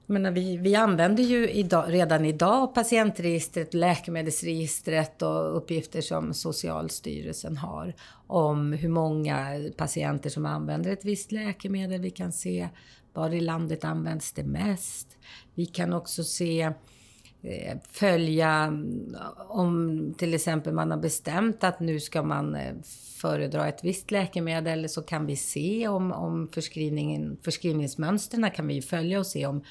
menar, 0.07 0.31
vi, 0.31 0.57
vi 0.57 0.75
använder 0.75 1.23
ju 1.23 1.51
idag, 1.51 1.85
redan 1.89 2.25
idag 2.25 2.75
patientregistret, 2.75 3.75
läkemedelsregistret 3.75 5.23
och 5.23 5.57
uppgifter 5.57 6.01
som 6.01 6.35
Socialstyrelsen 6.35 7.57
har 7.57 7.95
om 8.27 8.73
hur 8.73 8.89
många 8.89 9.61
patienter 9.77 10.31
som 10.31 10.47
använder 10.47 10.93
ett 10.93 11.05
visst 11.05 11.33
läkemedel. 11.33 12.01
Vi 12.01 12.11
kan 12.11 12.33
se 12.33 12.69
var 13.13 13.35
i 13.35 13.41
landet 13.41 13.85
används 13.85 14.33
det 14.33 14.45
mest. 14.45 15.19
Vi 15.55 15.67
kan 15.67 15.93
också 15.93 16.25
se 16.25 16.63
eh, 17.43 17.79
följa 17.91 18.73
om 19.49 20.15
till 20.19 20.35
exempel 20.35 20.73
man 20.73 20.91
har 20.91 20.99
bestämt 20.99 21.65
att 21.65 21.81
nu 21.81 22.01
ska 22.01 22.23
man 22.23 22.55
eh, 22.55 22.75
föredra 23.17 23.69
ett 23.69 23.85
visst 23.85 24.11
läkemedel 24.11 24.89
så 24.89 25.03
kan 25.03 25.27
vi 25.27 25.37
se 25.37 25.89
om, 25.89 26.13
om 26.13 26.49
förskrivningen, 26.49 27.37
förskrivningsmönstren 27.43 28.51
kan 28.51 28.67
vi 28.67 28.83
följa 28.83 29.19
och 29.19 29.27
se 29.27 29.47
om 29.47 29.65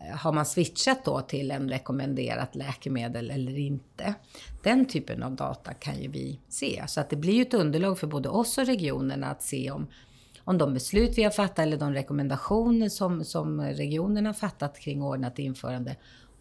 Eh, 0.00 0.16
har 0.16 0.32
man 0.32 0.46
switchat 0.46 1.04
då 1.04 1.20
till 1.20 1.50
en 1.50 1.70
rekommenderat 1.70 2.54
läkemedel 2.54 3.30
eller 3.30 3.58
inte? 3.58 4.14
Den 4.62 4.86
typen 4.86 5.22
av 5.22 5.36
data 5.36 5.74
kan 5.74 6.02
ju 6.02 6.08
vi 6.08 6.40
se. 6.48 6.84
Så 6.86 7.00
att 7.00 7.10
det 7.10 7.16
blir 7.16 7.34
ju 7.34 7.42
ett 7.42 7.54
underlag 7.54 7.98
för 7.98 8.06
både 8.06 8.28
oss 8.28 8.58
och 8.58 8.66
regionerna 8.66 9.26
att 9.26 9.42
se 9.42 9.70
om, 9.70 9.86
om 10.44 10.58
de 10.58 10.74
beslut 10.74 11.18
vi 11.18 11.22
har 11.22 11.30
fattat 11.30 11.58
eller 11.58 11.76
de 11.76 11.94
rekommendationer 11.94 12.88
som, 12.88 13.24
som 13.24 13.60
regionerna 13.60 14.28
har 14.28 14.34
fattat 14.34 14.78
kring 14.78 15.02
ordnat 15.02 15.38
införande, 15.38 15.96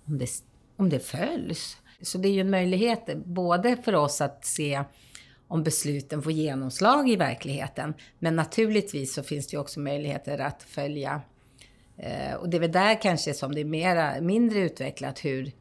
om 0.05 0.17
det, 0.17 0.29
om 0.77 0.89
det 0.89 0.99
följs. 0.99 1.77
Så 2.01 2.17
det 2.17 2.27
är 2.27 2.33
ju 2.33 2.41
en 2.41 2.49
möjlighet 2.49 3.15
både 3.25 3.77
för 3.77 3.95
oss 3.95 4.21
att 4.21 4.45
se 4.45 4.83
om 5.47 5.63
besluten 5.63 6.21
får 6.21 6.31
genomslag 6.31 7.09
i 7.09 7.15
verkligheten. 7.15 7.93
Men 8.19 8.35
naturligtvis 8.35 9.13
så 9.13 9.23
finns 9.23 9.47
det 9.47 9.55
ju 9.55 9.61
också 9.61 9.79
möjligheter 9.79 10.39
att 10.39 10.63
följa 10.63 11.21
Eh, 11.99 12.33
och 12.33 12.49
det 12.49 12.57
är 12.57 12.61
väl 12.61 12.71
där 12.71 13.01
kanske 13.01 13.33
som 13.33 13.55
det 13.55 13.61
är 13.61 13.65
mera, 13.65 14.21
mindre 14.21 14.59
utvecklat 14.59 15.25
hur, 15.25 15.51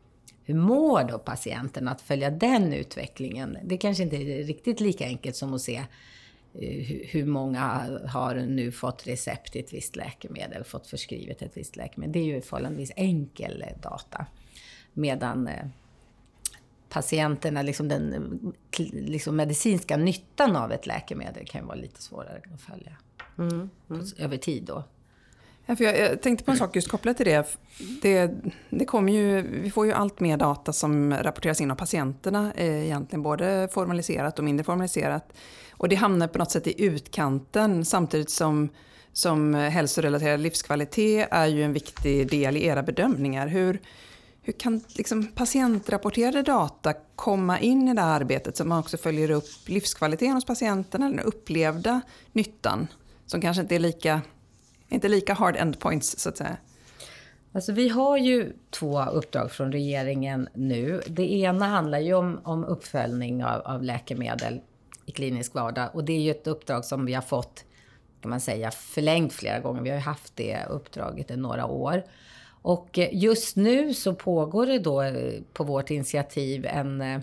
hur 0.45 0.55
mår 0.55 1.05
då 1.05 1.19
patienten? 1.19 1.89
Att 1.89 2.01
följa 2.01 2.31
den 2.31 2.73
utvecklingen. 2.73 3.59
Det 3.65 3.77
kanske 3.77 4.03
inte 4.03 4.17
är 4.17 4.43
riktigt 4.43 4.81
lika 4.81 5.05
enkelt 5.05 5.37
som 5.37 5.55
att 5.55 5.61
se 5.61 5.77
eh, 6.55 6.87
hur 7.09 7.27
många 7.27 7.63
har 8.09 8.35
nu 8.35 8.73
fått 8.73 9.07
recept 9.07 9.57
i 9.57 9.61
ett 9.61 9.73
visst 9.73 9.97
läkemedel, 9.97 10.65
fått 10.65 10.87
förskrivet 10.87 11.43
ett 11.43 11.57
visst 11.57 11.77
läkemedel. 11.77 12.13
Det 12.13 12.19
är 12.19 12.35
ju 12.35 12.41
förhållandevis 12.41 12.93
enkel 12.97 13.65
data. 13.83 14.27
Medan 14.93 15.49
eh, 15.49 15.67
patienterna, 16.89 17.63
liksom 17.63 17.89
den 17.89 18.55
liksom 18.93 19.37
medicinska 19.37 19.97
nyttan 19.97 20.57
av 20.57 20.73
ett 20.73 20.87
läkemedel 20.87 21.47
kan 21.47 21.61
ju 21.61 21.67
vara 21.67 21.77
lite 21.77 22.03
svårare 22.03 22.43
att 22.55 22.61
följa. 22.61 22.97
Mm, 23.39 23.71
mm. 23.91 24.07
Över 24.19 24.37
tid 24.37 24.65
då. 24.65 24.85
Ja, 25.71 25.77
för 25.77 25.85
jag, 25.85 25.99
jag, 25.99 26.23
tänkte 26.23 26.45
på 26.45 26.51
en 26.51 26.57
sak 26.57 26.77
just 26.77 26.89
kopplat 26.89 27.17
till 27.17 27.27
det. 27.27 27.59
det. 28.03 28.31
Det 28.71 28.85
kommer 28.85 29.13
ju, 29.13 29.43
vi 29.63 29.71
får 29.71 29.87
ju 29.87 29.93
allt 29.93 30.21
mer 30.21 30.37
data 30.37 30.73
som 30.73 31.15
rapporteras 31.15 31.61
in 31.61 31.71
av 31.71 31.75
patienterna, 31.75 32.53
eh, 32.57 32.85
egentligen 32.85 33.23
både 33.23 33.69
formaliserat 33.73 34.39
och 34.39 34.45
mindre 34.45 34.65
formaliserat. 34.65 35.33
Och 35.73 35.89
det 35.89 35.97
hamnar 35.97 36.29
på 36.29 36.39
något 36.39 36.51
sätt 36.51 36.67
i 36.67 36.85
utkanten 36.85 37.85
samtidigt 37.85 38.31
som, 38.31 38.69
som 39.13 39.55
hälsorelaterad 39.55 40.41
livskvalitet 40.41 41.29
är 41.31 41.47
ju 41.47 41.63
en 41.63 41.73
viktig 41.73 42.31
del 42.31 42.57
i 42.57 42.67
era 42.67 42.83
bedömningar. 42.83 43.47
Hur, 43.47 43.81
hur 44.43 44.53
kan 44.53 44.81
liksom 44.89 45.27
patientrapporterade 45.27 46.43
data 46.43 46.95
komma 47.17 47.61
in 47.61 47.89
i 47.89 47.95
det 47.95 48.01
här 48.01 48.21
arbetet 48.21 48.57
så 48.57 48.65
man 48.65 48.79
också 48.79 48.97
följer 48.97 49.31
upp 49.31 49.69
livskvaliteten 49.69 50.35
hos 50.35 50.47
patienterna, 50.47 51.11
den 51.11 51.21
upplevda 51.21 52.01
nyttan 52.33 52.87
som 53.27 53.41
kanske 53.41 53.63
inte 53.63 53.75
är 53.75 53.79
lika 53.79 54.21
inte 54.89 55.09
lika 55.09 55.35
hard 55.35 55.57
endpoints 55.57 56.19
så 56.19 56.29
att 56.29 56.37
säga. 56.37 56.57
Alltså 57.53 57.73
vi 57.73 57.89
har 57.89 58.17
ju 58.17 58.53
två 58.71 59.05
uppdrag 59.05 59.51
från 59.53 59.73
regeringen 59.73 60.49
nu. 60.55 61.03
Det 61.07 61.33
ena 61.33 61.67
handlar 61.67 61.99
ju 61.99 62.15
om, 62.15 62.41
om 62.45 62.65
uppföljning 62.65 63.45
av, 63.45 63.61
av 63.61 63.83
läkemedel 63.83 64.61
i 65.07 65.13
klinisk 65.13 65.55
vardag. 65.55 65.89
Och 65.93 66.05
det 66.05 66.13
är 66.13 66.21
ju 66.21 66.31
ett 66.31 66.47
uppdrag 66.47 66.85
som 66.85 67.07
vi 67.07 67.15
har 67.15 67.23
fått, 67.23 67.65
kan 68.21 68.31
man 68.31 68.41
säga, 68.41 68.71
förlängt 68.71 69.33
flera 69.33 69.61
gånger. 69.61 69.83
Vi 69.83 69.91
har 69.91 69.97
ju 69.97 70.03
haft 70.03 70.37
det 70.37 70.65
uppdraget 70.71 71.31
i 71.31 71.37
några 71.37 71.67
år. 71.67 72.03
Och 72.63 72.99
just 73.13 73.57
nu 73.57 73.95
så 73.95 74.15
pågår 74.15 74.67
det 74.67 74.79
då 74.79 75.03
eh, 75.03 75.41
på 75.53 75.65
vårt 75.65 75.91
initiativ 75.91 76.67
en 76.67 77.01
eh, 77.01 77.21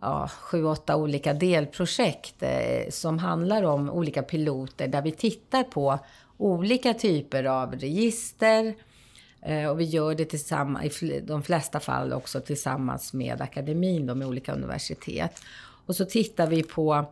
ja, 0.00 0.28
sju, 0.40 0.64
åtta 0.64 0.96
olika 0.96 1.32
delprojekt 1.32 2.42
eh, 2.42 2.90
som 2.90 3.18
handlar 3.18 3.62
om 3.62 3.90
olika 3.90 4.22
piloter 4.22 4.88
där 4.88 5.02
vi 5.02 5.12
tittar 5.12 5.62
på 5.62 5.98
olika 6.42 6.94
typer 6.94 7.44
av 7.44 7.74
register, 7.74 8.74
eh, 9.42 9.66
och 9.66 9.80
vi 9.80 9.84
gör 9.84 10.14
det 10.14 10.24
tillsammans, 10.24 11.02
i 11.02 11.20
de 11.20 11.42
flesta 11.42 11.80
fall 11.80 12.12
också 12.12 12.40
tillsammans 12.40 13.12
med 13.12 13.40
akademin, 13.40 14.06
med 14.06 14.26
olika 14.26 14.52
universitet. 14.52 15.42
Och 15.86 15.96
så 15.96 16.04
tittar 16.04 16.46
vi 16.46 16.62
på 16.62 17.06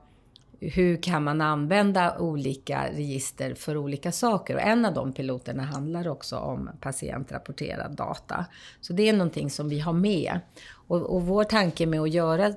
hur 0.60 1.02
kan 1.02 1.25
man 1.25 1.40
använda 1.40 2.18
olika 2.18 2.88
register 2.92 3.54
för 3.54 3.76
olika 3.76 4.12
saker? 4.12 4.54
Och 4.54 4.60
en 4.60 4.84
av 4.84 4.94
de 4.94 5.12
piloterna 5.12 5.62
handlar 5.62 6.08
också 6.08 6.37
om 6.37 6.70
patientrapporterad 6.80 7.96
data. 7.96 8.46
Så 8.80 8.92
det 8.92 9.08
är 9.08 9.12
någonting 9.12 9.50
som 9.50 9.68
vi 9.68 9.80
har 9.80 9.92
med. 9.92 10.40
Och, 10.72 11.00
och 11.00 11.22
vår 11.22 11.44
tanke 11.44 11.87
med 11.87 12.00
att 12.00 12.10
göra 12.10 12.54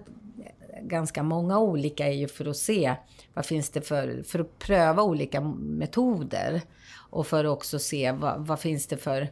ganska 0.84 1.24
många 1.24 1.60
olika 1.60 2.08
är 2.08 2.12
ju 2.12 2.28
för 2.28 2.46
att 2.46 2.58
se 2.58 2.96
vad 3.34 3.46
finns 3.46 3.70
det 3.70 3.82
för, 3.82 4.24
för 4.24 4.40
att 4.40 4.60
pröva 4.60 5.04
olika 5.04 5.42
metoder. 5.60 6.62
Och 7.10 7.28
för 7.28 7.46
att 7.46 7.52
också 7.52 7.80
se 7.80 8.12
vad, 8.12 8.48
vad 8.48 8.60
finns 8.60 8.88
det 8.88 8.98
för 8.98 9.28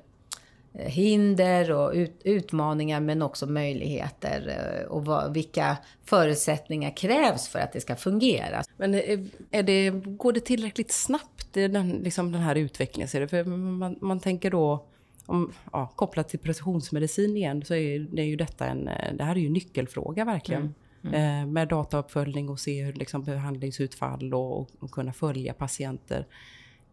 Eh, 0.73 0.91
hinder 0.91 1.71
och 1.71 1.91
ut, 1.93 2.21
utmaningar 2.23 2.99
men 2.99 3.21
också 3.21 3.47
möjligheter 3.47 4.47
eh, 4.47 4.87
och 4.87 5.05
vad, 5.05 5.33
vilka 5.33 5.77
förutsättningar 6.05 6.97
krävs 6.97 7.47
för 7.47 7.59
att 7.59 7.73
det 7.73 7.81
ska 7.81 7.95
fungera. 7.95 8.63
Men 8.77 8.95
är, 8.95 9.27
är 9.51 9.63
det, 9.63 9.89
går 9.89 10.33
det 10.33 10.39
tillräckligt 10.39 10.91
snabbt, 10.91 11.53
den, 11.53 11.89
liksom 11.89 12.31
den 12.31 12.41
här 12.41 12.55
utvecklingen? 12.55 13.07
Ser 13.07 13.19
det? 13.21 13.27
För 13.27 13.43
man, 13.43 13.95
man 14.01 14.19
tänker 14.19 14.51
då, 14.51 14.85
om, 15.25 15.53
ja, 15.71 15.93
kopplat 15.95 16.29
till 16.29 16.39
precisionsmedicin 16.39 17.37
igen, 17.37 17.65
så 17.65 17.75
är 17.75 17.99
det 17.99 18.23
ju 18.23 18.35
detta 18.35 18.65
en, 18.65 18.89
det 19.13 19.23
här 19.23 19.35
är 19.35 19.39
ju 19.39 19.47
en 19.47 19.53
nyckelfråga 19.53 20.25
verkligen. 20.25 20.61
Mm. 20.61 20.73
Mm. 21.03 21.41
Eh, 21.41 21.47
med 21.47 21.67
datauppföljning 21.67 22.49
och 22.49 22.59
se 22.59 22.83
hur 22.83 22.93
liksom, 22.93 23.23
behandlingsutfall 23.23 24.33
och, 24.33 24.69
och 24.79 24.91
kunna 24.91 25.13
följa 25.13 25.53
patienter. 25.53 26.27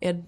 Är, 0.01 0.25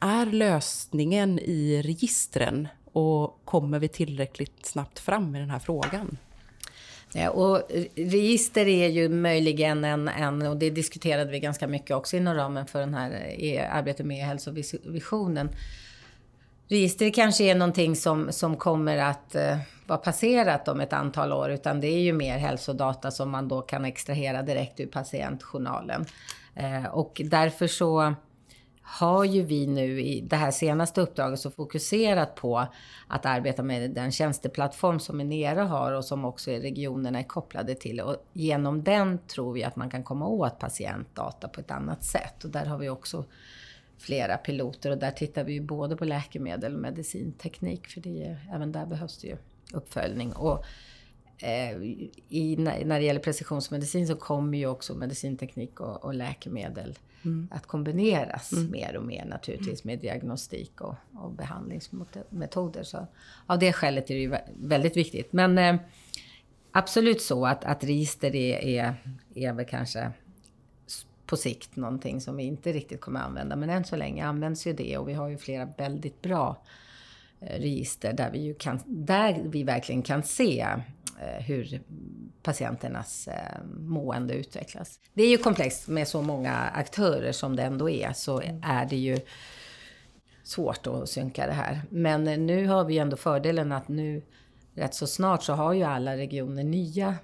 är 0.00 0.26
lösningen 0.26 1.38
i 1.38 1.82
registren 1.82 2.68
och 2.84 3.40
kommer 3.44 3.78
vi 3.78 3.88
tillräckligt 3.88 4.66
snabbt 4.66 4.98
fram 4.98 5.30
med 5.30 5.40
den 5.40 5.50
här 5.50 5.58
frågan? 5.58 6.16
Ja, 7.16 7.30
och 7.30 7.62
register 7.94 8.68
är 8.68 8.88
ju 8.88 9.08
möjligen 9.08 9.84
en, 9.84 10.08
en, 10.08 10.42
och 10.42 10.56
det 10.56 10.70
diskuterade 10.70 11.30
vi 11.30 11.40
ganska 11.40 11.66
mycket 11.66 11.96
också 11.96 12.16
inom 12.16 12.34
ramen 12.34 12.66
för 12.66 12.80
den 12.80 12.94
här 12.94 13.34
eh, 13.38 13.76
arbetet 13.76 14.06
med 14.06 14.26
hälsovisionen. 14.26 15.48
Register 16.68 17.10
kanske 17.10 17.44
är 17.44 17.54
någonting 17.54 17.96
som, 17.96 18.32
som 18.32 18.56
kommer 18.56 18.98
att 18.98 19.34
eh, 19.34 19.58
vara 19.86 19.98
passerat 19.98 20.68
om 20.68 20.80
ett 20.80 20.92
antal 20.92 21.32
år, 21.32 21.50
utan 21.50 21.80
det 21.80 21.86
är 21.86 22.00
ju 22.00 22.12
mer 22.12 22.38
hälsodata 22.38 23.10
som 23.10 23.30
man 23.30 23.48
då 23.48 23.62
kan 23.62 23.84
extrahera 23.84 24.42
direkt 24.42 24.80
ur 24.80 24.86
patientjournalen. 24.86 26.04
Eh, 26.54 26.84
och 26.84 27.20
därför 27.24 27.66
så 27.66 28.14
har 28.86 29.24
ju 29.24 29.42
vi 29.42 29.66
nu 29.66 30.00
i 30.00 30.20
det 30.20 30.36
här 30.36 30.50
senaste 30.50 31.00
uppdraget 31.00 31.40
så 31.40 31.50
fokuserat 31.50 32.34
på 32.34 32.66
att 33.08 33.26
arbeta 33.26 33.62
med 33.62 33.90
den 33.90 34.12
tjänsteplattform 34.12 35.00
som 35.00 35.20
Enera 35.20 35.64
har 35.64 35.92
och 35.92 36.04
som 36.04 36.24
också 36.24 36.50
är 36.50 36.60
regionerna 36.60 37.18
är 37.18 37.22
kopplade 37.22 37.74
till. 37.74 38.00
Och 38.00 38.16
genom 38.32 38.84
den 38.84 39.18
tror 39.18 39.52
vi 39.52 39.64
att 39.64 39.76
man 39.76 39.90
kan 39.90 40.02
komma 40.02 40.26
åt 40.26 40.58
patientdata 40.58 41.48
på 41.48 41.60
ett 41.60 41.70
annat 41.70 42.04
sätt. 42.04 42.44
Och 42.44 42.50
där 42.50 42.66
har 42.66 42.78
vi 42.78 42.88
också 42.88 43.24
flera 43.98 44.36
piloter 44.36 44.90
och 44.90 44.98
där 44.98 45.10
tittar 45.10 45.44
vi 45.44 45.52
ju 45.52 45.60
både 45.60 45.96
på 45.96 46.04
läkemedel 46.04 46.74
och 46.74 46.80
medicinteknik 46.80 47.86
för 47.86 48.00
det, 48.00 48.36
även 48.52 48.72
där 48.72 48.86
behövs 48.86 49.18
det 49.18 49.28
ju 49.28 49.36
uppföljning. 49.72 50.32
Och 50.32 50.64
eh, 51.38 51.76
i, 52.28 52.56
när 52.58 52.98
det 52.98 53.04
gäller 53.04 53.20
precisionsmedicin 53.20 54.06
så 54.06 54.16
kommer 54.16 54.58
ju 54.58 54.66
också 54.66 54.94
medicinteknik 54.94 55.80
och, 55.80 56.04
och 56.04 56.14
läkemedel 56.14 56.98
mm. 57.24 57.48
att 57.50 57.66
kombineras 57.66 58.52
mm. 58.52 58.70
mer 58.70 58.96
och 58.96 59.04
mer 59.04 59.24
naturligtvis 59.24 59.84
med 59.84 59.98
diagnostik 59.98 60.80
och, 60.80 60.94
och 61.14 61.30
behandlingsmetoder. 61.30 62.82
Så 62.82 63.06
av 63.46 63.58
det 63.58 63.72
skälet 63.72 64.10
är 64.10 64.14
det 64.14 64.20
ju 64.20 64.36
väldigt 64.60 64.96
viktigt. 64.96 65.32
Men 65.32 65.58
eh, 65.58 65.76
absolut 66.72 67.22
så 67.22 67.46
att, 67.46 67.64
att 67.64 67.84
register 67.84 68.36
är, 68.36 68.58
är, 68.58 68.94
är 69.34 69.52
väl 69.52 69.66
kanske 69.66 70.12
på 71.26 71.36
sikt 71.36 71.76
någonting 71.76 72.20
som 72.20 72.36
vi 72.36 72.42
inte 72.42 72.72
riktigt 72.72 73.00
kommer 73.00 73.20
använda. 73.20 73.56
Men 73.56 73.70
än 73.70 73.84
så 73.84 73.96
länge 73.96 74.26
används 74.26 74.66
ju 74.66 74.72
det 74.72 74.98
och 74.98 75.08
vi 75.08 75.12
har 75.12 75.28
ju 75.28 75.38
flera 75.38 75.68
väldigt 75.78 76.22
bra 76.22 76.62
eh, 77.40 77.60
register 77.60 78.12
där 78.12 78.30
vi, 78.30 78.38
ju 78.38 78.54
kan, 78.54 78.80
där 78.86 79.42
vi 79.44 79.62
verkligen 79.62 80.02
kan 80.02 80.22
se 80.22 80.60
eh, 81.20 81.44
hur 81.44 81.80
patienternas 82.42 83.28
eh, 83.28 83.64
mående 83.78 84.34
utvecklas. 84.34 85.00
Det 85.14 85.22
är 85.22 85.30
ju 85.30 85.38
komplext 85.38 85.88
med 85.88 86.08
så 86.08 86.22
många 86.22 86.52
aktörer 86.52 87.32
som 87.32 87.56
det 87.56 87.62
ändå 87.62 87.90
är, 87.90 88.12
så 88.12 88.42
är 88.62 88.86
det 88.86 88.96
ju 88.96 89.18
svårt 90.42 90.86
att 90.86 91.08
synka 91.08 91.46
det 91.46 91.52
här. 91.52 91.82
Men 91.90 92.24
nu 92.24 92.66
har 92.66 92.84
vi 92.84 92.98
ändå 92.98 93.16
fördelen 93.16 93.72
att 93.72 93.88
nu 93.88 94.22
rätt 94.74 94.94
så 94.94 95.06
snart 95.06 95.42
så 95.42 95.52
har 95.52 95.72
ju 95.72 95.82
alla 95.82 96.16
regioner 96.16 96.64
nya 96.64 97.14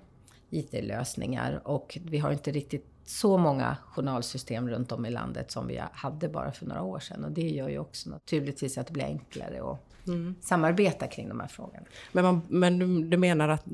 IT-lösningar 0.51 1.61
och 1.65 1.99
vi 2.05 2.19
har 2.19 2.33
inte 2.33 2.53
riktigt 2.53 2.87
så 3.11 3.39
många 3.39 3.77
journalsystem 3.93 4.69
runt 4.69 4.93
om 4.93 5.07
i 5.07 5.11
landet 5.11 5.51
som 5.51 5.67
vi 5.67 5.83
hade 5.93 6.29
bara 6.29 6.53
för 6.53 6.67
några 6.67 6.83
år 6.83 6.99
sedan. 6.99 7.25
Och 7.25 7.33
det 7.33 7.49
gör 7.49 7.69
ju 7.69 7.79
också 7.79 8.11
naturligtvis 8.11 8.79
att 8.79 8.87
det 8.87 8.93
blir 8.93 9.05
enklare 9.05 9.73
att 9.73 10.07
mm. 10.07 10.35
samarbeta 10.41 11.07
kring 11.07 11.29
de 11.29 11.41
här 11.41 11.49
frågorna. 11.49 11.87
Men, 12.13 12.25
man, 12.25 12.43
men 12.49 13.11
du 13.11 13.17
menar 13.17 13.49
att 13.49 13.65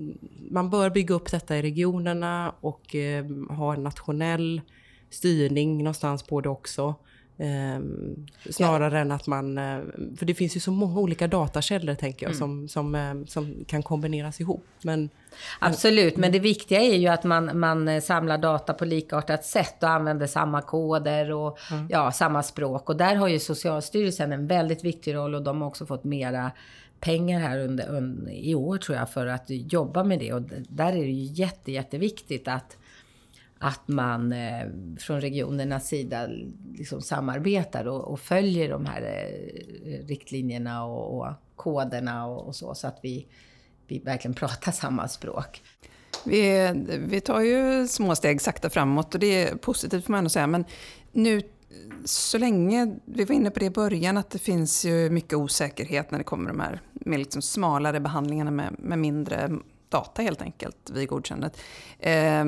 man 0.51 0.70
bör 0.70 0.90
bygga 0.90 1.14
upp 1.14 1.31
detta 1.31 1.57
i 1.57 1.62
regionerna 1.62 2.55
och 2.61 2.94
eh, 2.94 3.25
ha 3.51 3.75
en 3.75 3.83
nationell 3.83 4.61
styrning 5.11 5.79
någonstans 5.79 6.22
på 6.22 6.40
det 6.40 6.49
också? 6.49 6.94
Eh, 7.38 7.81
snarare 8.51 8.94
ja. 8.94 9.01
än 9.01 9.12
att 9.12 9.27
man... 9.27 9.59
Eh, 9.59 9.79
för 10.18 10.27
det 10.27 10.35
finns 10.35 10.57
ju 10.57 10.61
så 10.61 10.70
många 10.70 11.01
olika 11.01 11.29
datakällor 11.29 11.94
tänker 11.94 12.27
jag 12.27 12.35
mm. 12.35 12.38
som, 12.38 12.68
som, 12.68 12.94
eh, 12.94 13.27
som 13.27 13.64
kan 13.66 13.83
kombineras 13.83 14.40
ihop. 14.40 14.66
Men, 14.83 15.11
Absolut, 15.59 16.16
men 16.16 16.33
det 16.33 16.38
viktiga 16.38 16.81
är 16.81 16.96
ju 16.96 17.09
att 17.09 17.25
man, 17.25 17.59
man 17.59 17.88
eh, 17.88 18.01
samlar 18.01 18.38
data 18.38 18.75
på 18.75 18.85
likartat 18.85 19.44
sätt 19.44 19.83
och 19.83 19.90
använder 19.90 20.27
samma 20.27 20.62
koder 20.62 21.33
och 21.33 21.59
mm. 21.70 21.87
ja, 21.90 22.12
samma 22.12 22.42
språk. 22.42 22.88
Och 22.88 22.96
där 22.96 23.16
har 23.16 23.29
ju 23.29 23.38
Socialstyrelsen 23.38 24.33
en 24.33 24.46
väldigt 24.46 24.85
viktig 24.85 25.14
roll 25.14 25.35
och 25.35 25.42
de 25.42 25.61
har 25.61 25.68
också 25.68 25.87
fått 25.87 26.05
mera 26.05 26.51
pengar 27.01 27.40
här 27.40 27.59
under, 27.59 27.88
under, 27.88 28.33
i 28.33 28.55
år 28.55 28.79
tror 28.79 28.99
jag 28.99 29.11
för 29.11 29.27
att 29.27 29.44
jobba 29.46 30.05
med 30.05 30.18
det. 30.18 30.33
Och 30.33 30.42
där 30.68 30.92
är 30.92 31.05
det 31.05 31.12
ju 31.12 31.42
jätte, 31.42 31.72
jätteviktigt 31.72 32.49
att 32.49 32.77
att 33.59 33.88
man 33.88 34.33
eh, 34.33 34.66
från 34.99 35.21
regionernas 35.21 35.88
sida 35.88 36.29
liksom 36.75 37.03
samarbetar 37.03 37.88
och, 37.88 38.12
och 38.12 38.21
följer 38.21 38.71
de 38.71 38.87
här 38.87 39.03
eh, 39.03 40.07
riktlinjerna 40.07 40.85
och, 40.85 41.19
och 41.19 41.33
koderna 41.57 42.27
och, 42.27 42.47
och, 42.47 42.57
så, 42.57 42.75
så 42.75 42.87
att 42.87 42.99
vi, 43.03 43.27
vi 43.87 43.99
verkligen 43.99 44.35
pratar 44.35 44.73
samma 44.83 45.09
språk. 45.09 45.62
Vi, 46.25 46.73
vi 47.07 47.21
tar 47.21 47.40
ju 47.40 47.88
små 47.88 48.14
steg 48.14 48.40
sakta 48.40 48.71
framåt 48.71 49.14
och 49.14 49.21
det 49.21 49.45
är 49.45 49.57
positivt 49.57 50.05
får 50.05 50.12
man 50.12 50.19
ändå 50.19 50.31
säga. 50.31 50.47
Men 50.47 50.64
nu 51.12 51.42
så 52.05 52.38
länge, 52.38 52.97
vi 53.05 53.25
var 53.25 53.35
inne 53.35 53.51
på 53.51 53.59
det 53.59 53.66
i 53.66 53.71
början, 53.71 54.16
att 54.16 54.31
det 54.31 54.38
finns 54.38 54.85
ju 54.85 55.11
mycket 55.11 55.33
osäkerhet 55.33 56.11
när 56.11 56.19
det 56.19 56.25
kommer 56.25 56.51
de 56.51 56.61
här 56.61 56.81
med 56.92 57.19
liksom 57.19 57.42
smalare 57.42 58.01
behandlingarna 58.01 58.51
med, 58.51 58.77
med 58.79 58.99
mindre 58.99 59.51
data 59.88 60.23
helt 60.23 60.42
enkelt 60.42 60.90
vid 60.95 61.09
godkännandet. 61.09 61.59
Eh, 61.99 62.45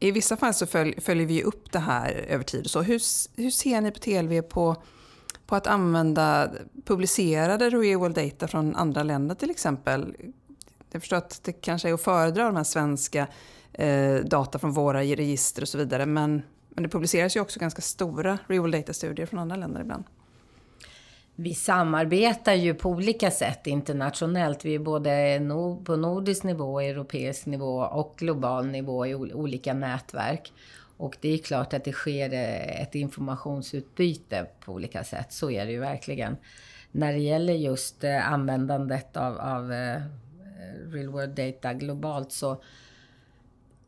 i 0.00 0.10
vissa 0.10 0.36
fall 0.36 0.54
så 0.54 0.66
följ, 0.66 1.00
följer 1.00 1.26
vi 1.26 1.42
upp 1.42 1.72
det 1.72 1.78
här 1.78 2.12
över 2.12 2.44
tid. 2.44 2.70
Så 2.70 2.82
hur, 2.82 3.00
hur 3.42 3.50
ser 3.50 3.80
ni 3.80 3.90
på 3.90 3.98
TLV 3.98 4.42
på, 4.42 4.76
på 5.46 5.56
att 5.56 5.66
använda 5.66 6.50
publicerade 6.84 7.70
real 7.70 8.00
world 8.00 8.14
data 8.14 8.48
från 8.48 8.76
andra 8.76 9.02
länder 9.02 9.34
till 9.34 9.50
exempel? 9.50 10.14
Jag 10.90 11.02
förstår 11.02 11.16
att 11.16 11.40
det 11.44 11.52
kanske 11.52 11.88
är 11.88 11.94
att 11.94 12.02
föredra 12.02 12.44
de 12.44 12.56
här 12.56 12.64
svenska 12.64 13.26
eh, 13.72 14.14
data 14.14 14.58
från 14.58 14.72
våra 14.72 15.00
register 15.00 15.62
och 15.62 15.68
så 15.68 15.78
vidare. 15.78 16.06
Men, 16.06 16.42
men 16.68 16.82
det 16.82 16.88
publiceras 16.88 17.36
ju 17.36 17.40
också 17.40 17.60
ganska 17.60 17.82
stora 17.82 18.38
real 18.46 18.60
world 18.60 18.74
data-studier 18.74 19.26
från 19.26 19.38
andra 19.38 19.56
länder 19.56 19.80
ibland. 19.80 20.04
Vi 21.40 21.54
samarbetar 21.54 22.54
ju 22.54 22.74
på 22.74 22.90
olika 22.90 23.30
sätt 23.30 23.66
internationellt. 23.66 24.64
Vi 24.64 24.74
är 24.74 24.78
både 24.78 25.40
på 25.84 25.96
nordisk 25.96 26.44
nivå, 26.44 26.80
europeisk 26.80 27.46
nivå 27.46 27.78
och 27.78 28.14
global 28.18 28.66
nivå 28.66 29.06
i 29.06 29.14
olika 29.14 29.74
nätverk. 29.74 30.52
Och 30.96 31.16
det 31.20 31.28
är 31.28 31.38
klart 31.38 31.74
att 31.74 31.84
det 31.84 31.92
sker 31.92 32.32
eh, 32.32 32.82
ett 32.82 32.94
informationsutbyte 32.94 34.46
på 34.60 34.72
olika 34.72 35.04
sätt. 35.04 35.32
Så 35.32 35.50
är 35.50 35.66
det 35.66 35.72
ju 35.72 35.80
verkligen. 35.80 36.36
när 36.92 37.12
det 37.12 37.18
gäller 37.18 37.54
just 37.54 38.04
eh, 38.04 38.32
användandet 38.32 39.16
av, 39.16 39.38
av 39.38 39.72
eh, 39.72 40.02
real 40.92 41.08
world 41.08 41.34
data 41.34 41.74
globalt 41.74 42.32
så, 42.32 42.62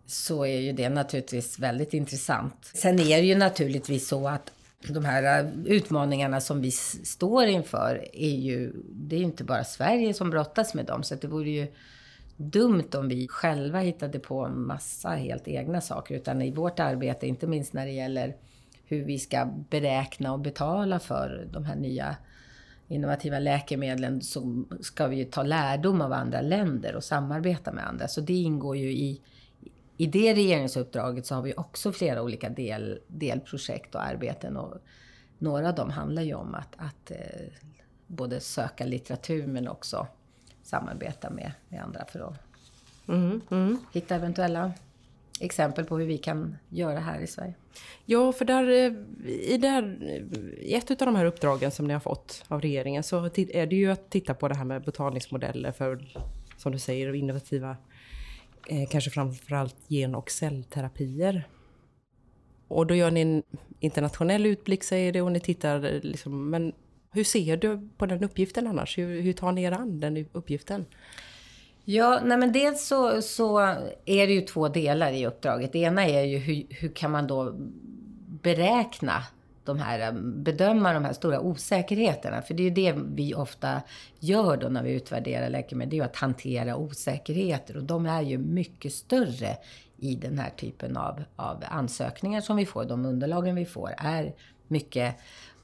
så 0.06 0.44
är 0.46 0.60
ju 0.60 0.72
det 0.72 0.88
naturligtvis 0.88 1.58
väldigt 1.58 1.94
intressant. 1.94 2.70
Sen 2.74 3.00
är 3.00 3.16
det 3.20 3.26
ju 3.26 3.34
naturligtvis 3.34 4.08
så 4.08 4.28
att 4.28 4.52
de 4.88 5.04
här 5.04 5.44
äh, 5.44 5.50
utmaningarna 5.64 6.40
som 6.40 6.60
vi 6.60 6.70
står 6.70 7.46
inför 7.46 8.08
är 8.12 8.36
ju, 8.36 8.72
det 8.90 9.16
är 9.16 9.20
ju 9.20 9.24
inte 9.24 9.44
bara 9.44 9.64
Sverige 9.64 10.14
som 10.14 10.30
brottas 10.30 10.74
med 10.74 10.86
dem, 10.86 11.02
så 11.02 11.14
det 11.14 11.28
vore 11.28 11.50
ju 11.50 11.66
dumt 12.36 12.88
om 12.94 13.08
vi 13.08 13.28
själva 13.28 13.78
hittade 13.78 14.18
på 14.18 14.44
en 14.44 14.66
massa 14.66 15.08
helt 15.08 15.48
egna 15.48 15.80
saker, 15.80 16.14
utan 16.14 16.42
i 16.42 16.50
vårt 16.50 16.80
arbete, 16.80 17.26
inte 17.26 17.46
minst 17.46 17.72
när 17.72 17.86
det 17.86 17.92
gäller 17.92 18.36
hur 18.84 19.04
vi 19.04 19.18
ska 19.18 19.48
beräkna 19.70 20.32
och 20.32 20.40
betala 20.40 20.98
för 20.98 21.48
de 21.52 21.64
här 21.64 21.76
nya 21.76 22.16
innovativa 22.88 23.38
läkemedlen 23.38 24.20
så 24.20 24.64
ska 24.80 25.06
vi 25.06 25.16
ju 25.16 25.24
ta 25.24 25.42
lärdom 25.42 26.00
av 26.00 26.12
andra 26.12 26.40
länder 26.40 26.96
och 26.96 27.04
samarbeta 27.04 27.72
med 27.72 27.86
andra. 27.86 28.08
Så 28.08 28.20
det 28.20 28.32
ingår 28.32 28.76
ju 28.76 28.92
i, 28.92 29.20
i 30.00 30.06
det 30.06 30.34
regeringsuppdraget 30.34 31.26
så 31.26 31.34
har 31.34 31.42
vi 31.42 31.54
också 31.56 31.92
flera 31.92 32.22
olika 32.22 32.48
del, 32.48 33.00
delprojekt 33.06 33.94
och 33.94 34.02
arbeten. 34.02 34.56
Och 34.56 34.74
några 35.38 35.68
av 35.68 35.74
dem 35.74 35.90
handlar 35.90 36.22
ju 36.22 36.34
om 36.34 36.54
att, 36.54 36.74
att 36.76 37.10
eh, 37.10 37.16
både 38.06 38.40
söka 38.40 38.84
litteratur 38.86 39.46
men 39.46 39.68
också 39.68 40.06
samarbeta 40.62 41.30
med, 41.30 41.52
med 41.68 41.82
andra 41.82 42.04
för 42.04 42.20
att 42.20 42.34
mm, 43.08 43.40
mm. 43.50 43.78
hitta 43.92 44.14
eventuella 44.14 44.72
exempel 45.40 45.84
på 45.84 45.98
hur 45.98 46.06
vi 46.06 46.18
kan 46.18 46.56
göra 46.68 46.98
här 46.98 47.20
i 47.20 47.26
Sverige. 47.26 47.54
Ja, 48.04 48.32
för 48.32 48.44
där, 48.44 48.68
eh, 48.68 48.92
i, 49.30 49.58
där, 49.58 50.02
i 50.58 50.74
ett 50.74 50.90
av 50.90 50.96
de 50.96 51.16
här 51.16 51.24
uppdragen 51.24 51.70
som 51.70 51.86
ni 51.86 51.92
har 51.92 52.00
fått 52.00 52.44
av 52.48 52.60
regeringen 52.60 53.02
så 53.02 53.24
är 53.34 53.66
det 53.66 53.76
ju 53.76 53.90
att 53.90 54.10
titta 54.10 54.34
på 54.34 54.48
det 54.48 54.54
här 54.54 54.64
med 54.64 54.84
betalningsmodeller 54.84 55.72
för, 55.72 56.08
som 56.56 56.72
du 56.72 56.78
säger, 56.78 57.14
innovativa, 57.14 57.76
eh, 58.68 58.88
kanske 58.88 59.10
framförallt 59.10 59.76
gen 59.88 60.14
och 60.14 60.30
cellterapier. 60.30 61.48
Och 62.68 62.86
då 62.86 62.94
gör 62.94 63.10
ni 63.10 63.20
en 63.20 63.42
internationell 63.80 64.46
utblick 64.46 64.84
säger 64.84 65.12
det 65.12 65.22
och 65.22 65.32
ni 65.32 65.40
tittar 65.40 65.84
eh, 65.84 66.00
liksom, 66.00 66.50
men 66.50 66.72
hur 67.12 67.24
ser 67.24 67.56
du 67.56 67.88
på 67.96 68.06
den 68.06 68.24
uppgiften 68.24 68.66
annars? 68.66 68.98
Hur, 68.98 69.20
hur 69.20 69.32
tar 69.32 69.52
ni 69.52 69.62
er 69.62 69.72
an 69.72 70.00
den 70.00 70.26
uppgiften? 70.32 70.86
Ja, 71.84 72.20
nej 72.24 72.38
men 72.38 72.52
dels 72.52 72.86
så, 72.86 73.22
så 73.22 73.58
är 74.04 74.26
det 74.26 74.32
ju 74.32 74.40
två 74.40 74.68
delar 74.68 75.12
i 75.12 75.26
uppdraget. 75.26 75.72
Det 75.72 75.78
ena 75.78 76.06
är 76.06 76.24
ju 76.24 76.38
hur, 76.38 76.66
hur 76.70 76.88
kan 76.88 77.10
man 77.10 77.26
då 77.26 77.54
beräkna 78.42 79.22
de 79.64 79.78
här, 79.78 80.00
eh, 80.00 80.12
bedöma 80.22 80.92
de 80.92 81.04
här 81.04 81.12
stora 81.12 81.40
osäkerheterna. 81.40 82.42
För 82.42 82.54
det 82.54 82.62
är 82.62 82.64
ju 82.64 82.70
det 82.70 82.92
vi 82.92 83.34
ofta 83.34 83.82
gör 84.18 84.56
då 84.56 84.68
när 84.68 84.82
vi 84.82 84.92
utvärderar 84.92 85.48
läkemedel. 85.48 85.90
Det 85.90 85.96
är 85.96 85.98
ju 85.98 86.04
att 86.04 86.16
hantera 86.16 86.76
osäkerheter. 86.76 87.76
Och 87.76 87.84
de 87.84 88.06
är 88.06 88.22
ju 88.22 88.38
mycket 88.38 88.92
större 88.92 89.56
i 89.96 90.14
den 90.14 90.38
här 90.38 90.50
typen 90.50 90.96
av, 90.96 91.22
av 91.36 91.64
ansökningar 91.66 92.40
som 92.40 92.56
vi 92.56 92.66
får. 92.66 92.84
De 92.84 93.06
underlagen 93.06 93.54
vi 93.54 93.66
får 93.66 93.94
är 93.98 94.34
mycket 94.68 95.16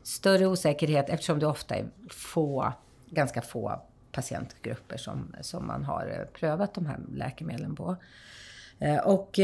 större 0.02 0.46
osäkerhet 0.46 1.08
eftersom 1.08 1.38
det 1.38 1.46
ofta 1.46 1.74
är 1.74 1.86
få, 2.10 2.72
ganska 3.10 3.42
få 3.42 3.82
patientgrupper 4.12 4.96
som, 4.96 5.34
som 5.40 5.66
man 5.66 5.84
har 5.84 6.18
eh, 6.20 6.38
prövat 6.40 6.74
de 6.74 6.86
här 6.86 6.98
läkemedlen 7.12 7.76
på. 7.76 7.96
Eh, 8.78 8.98
och 8.98 9.38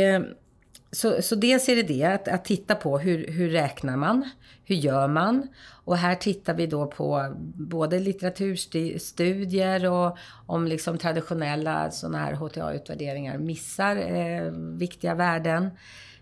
så, 0.92 1.22
så 1.22 1.35
dels 1.35 1.68
är 1.68 1.76
det 1.76 1.83
det, 1.83 2.05
att, 2.05 2.28
att 2.28 2.44
titta 2.44 2.74
på 2.74 2.98
hur, 2.98 3.26
hur 3.26 3.50
räknar 3.50 3.96
man? 3.96 4.31
Hur 4.64 4.74
gör 4.74 5.09
man? 5.09 5.48
Och 5.85 5.96
här 5.96 6.14
tittar 6.14 6.55
vi 6.55 6.66
då 6.66 6.87
på 6.87 7.35
både 7.55 7.98
litteraturstudier 7.98 9.90
och 9.90 10.16
om 10.46 10.66
liksom 10.66 10.98
traditionella 10.98 11.90
sådana 11.90 12.18
här 12.18 12.33
HTA-utvärderingar 12.33 13.38
missar 13.38 13.96
eh, 13.96 14.50
viktiga 14.52 15.14
värden. 15.14 15.70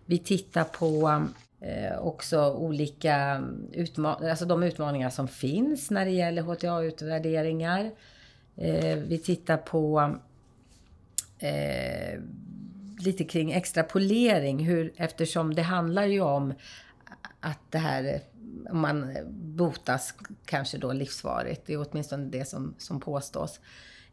Vi 0.07 0.19
tittar 0.19 0.65
på 0.65 1.23
eh, 1.61 1.99
också 1.99 2.53
olika 2.53 3.45
utma 3.73 4.15
alltså 4.15 4.45
de 4.45 4.63
utmaningar 4.63 5.11
som 5.11 5.29
finns 5.29 5.91
när 5.91 6.05
det 6.05 6.11
gäller 6.11 6.43
HTA-utvärderingar. 6.43 7.91
Eh, 8.57 8.97
vi 8.97 9.19
tittar 9.19 9.57
på 9.57 10.15
eh, 11.39 12.21
lite 13.03 13.25
kring 13.25 13.53
extrapolering, 13.53 14.65
hur, 14.65 14.93
eftersom 14.97 15.55
det 15.55 15.63
handlar 15.63 16.05
ju 16.05 16.21
om 16.21 16.55
att 17.41 17.59
det 17.71 17.79
här, 17.79 18.21
om 18.71 18.81
man 18.81 19.17
botas 19.31 20.15
kanske 20.45 20.79
då 20.79 20.93
livsvarigt, 20.93 21.63
det 21.67 21.73
är 21.73 21.87
åtminstone 21.91 22.25
det 22.25 22.45
som, 22.45 22.75
som 22.79 23.01
påstås 23.01 23.61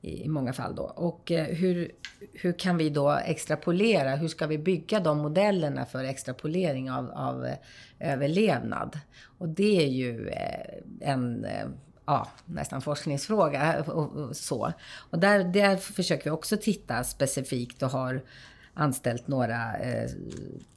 i, 0.01 0.23
i 0.23 0.27
många 0.27 0.53
fall 0.53 0.75
då. 0.75 0.83
Och 0.83 1.31
eh, 1.31 1.45
hur, 1.45 1.91
hur 2.33 2.59
kan 2.59 2.77
vi 2.77 2.89
då 2.89 3.11
extrapolera? 3.11 4.15
Hur 4.15 4.27
ska 4.27 4.47
vi 4.47 4.57
bygga 4.57 4.99
de 4.99 5.17
modellerna 5.17 5.85
för 5.85 6.03
extrapolering 6.03 6.91
av, 6.91 7.11
av 7.11 7.45
eh, 7.45 7.55
överlevnad? 7.99 8.99
Och 9.37 9.49
det 9.49 9.83
är 9.83 9.87
ju 9.87 10.27
eh, 10.29 11.09
en 11.09 11.47
ja, 12.05 12.27
nästan 12.45 12.81
forskningsfråga 12.81 13.83
och, 13.87 14.15
och 14.15 14.35
så. 14.35 14.73
Och 15.09 15.19
där, 15.19 15.43
där 15.43 15.77
försöker 15.77 16.23
vi 16.23 16.29
också 16.29 16.57
titta 16.57 17.03
specifikt 17.03 17.83
och 17.83 17.89
har 17.89 18.23
anställt 18.77 19.27
några 19.27 19.77
eh, 19.77 20.09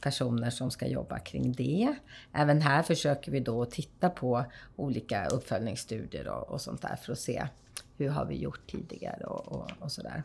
personer 0.00 0.50
som 0.50 0.70
ska 0.70 0.86
jobba 0.86 1.18
kring 1.18 1.52
det. 1.52 1.94
Även 2.32 2.60
här 2.60 2.82
försöker 2.82 3.32
vi 3.32 3.40
då 3.40 3.64
titta 3.64 4.10
på 4.10 4.44
olika 4.76 5.26
uppföljningsstudier 5.26 6.28
och, 6.28 6.48
och 6.48 6.60
sånt 6.60 6.82
där 6.82 6.96
för 6.96 7.12
att 7.12 7.18
se 7.18 7.46
hur 7.96 8.08
har 8.08 8.24
vi 8.24 8.36
gjort 8.36 8.70
tidigare 8.70 9.24
och, 9.24 9.52
och, 9.52 9.70
och 9.78 9.92
sådär. 9.92 10.22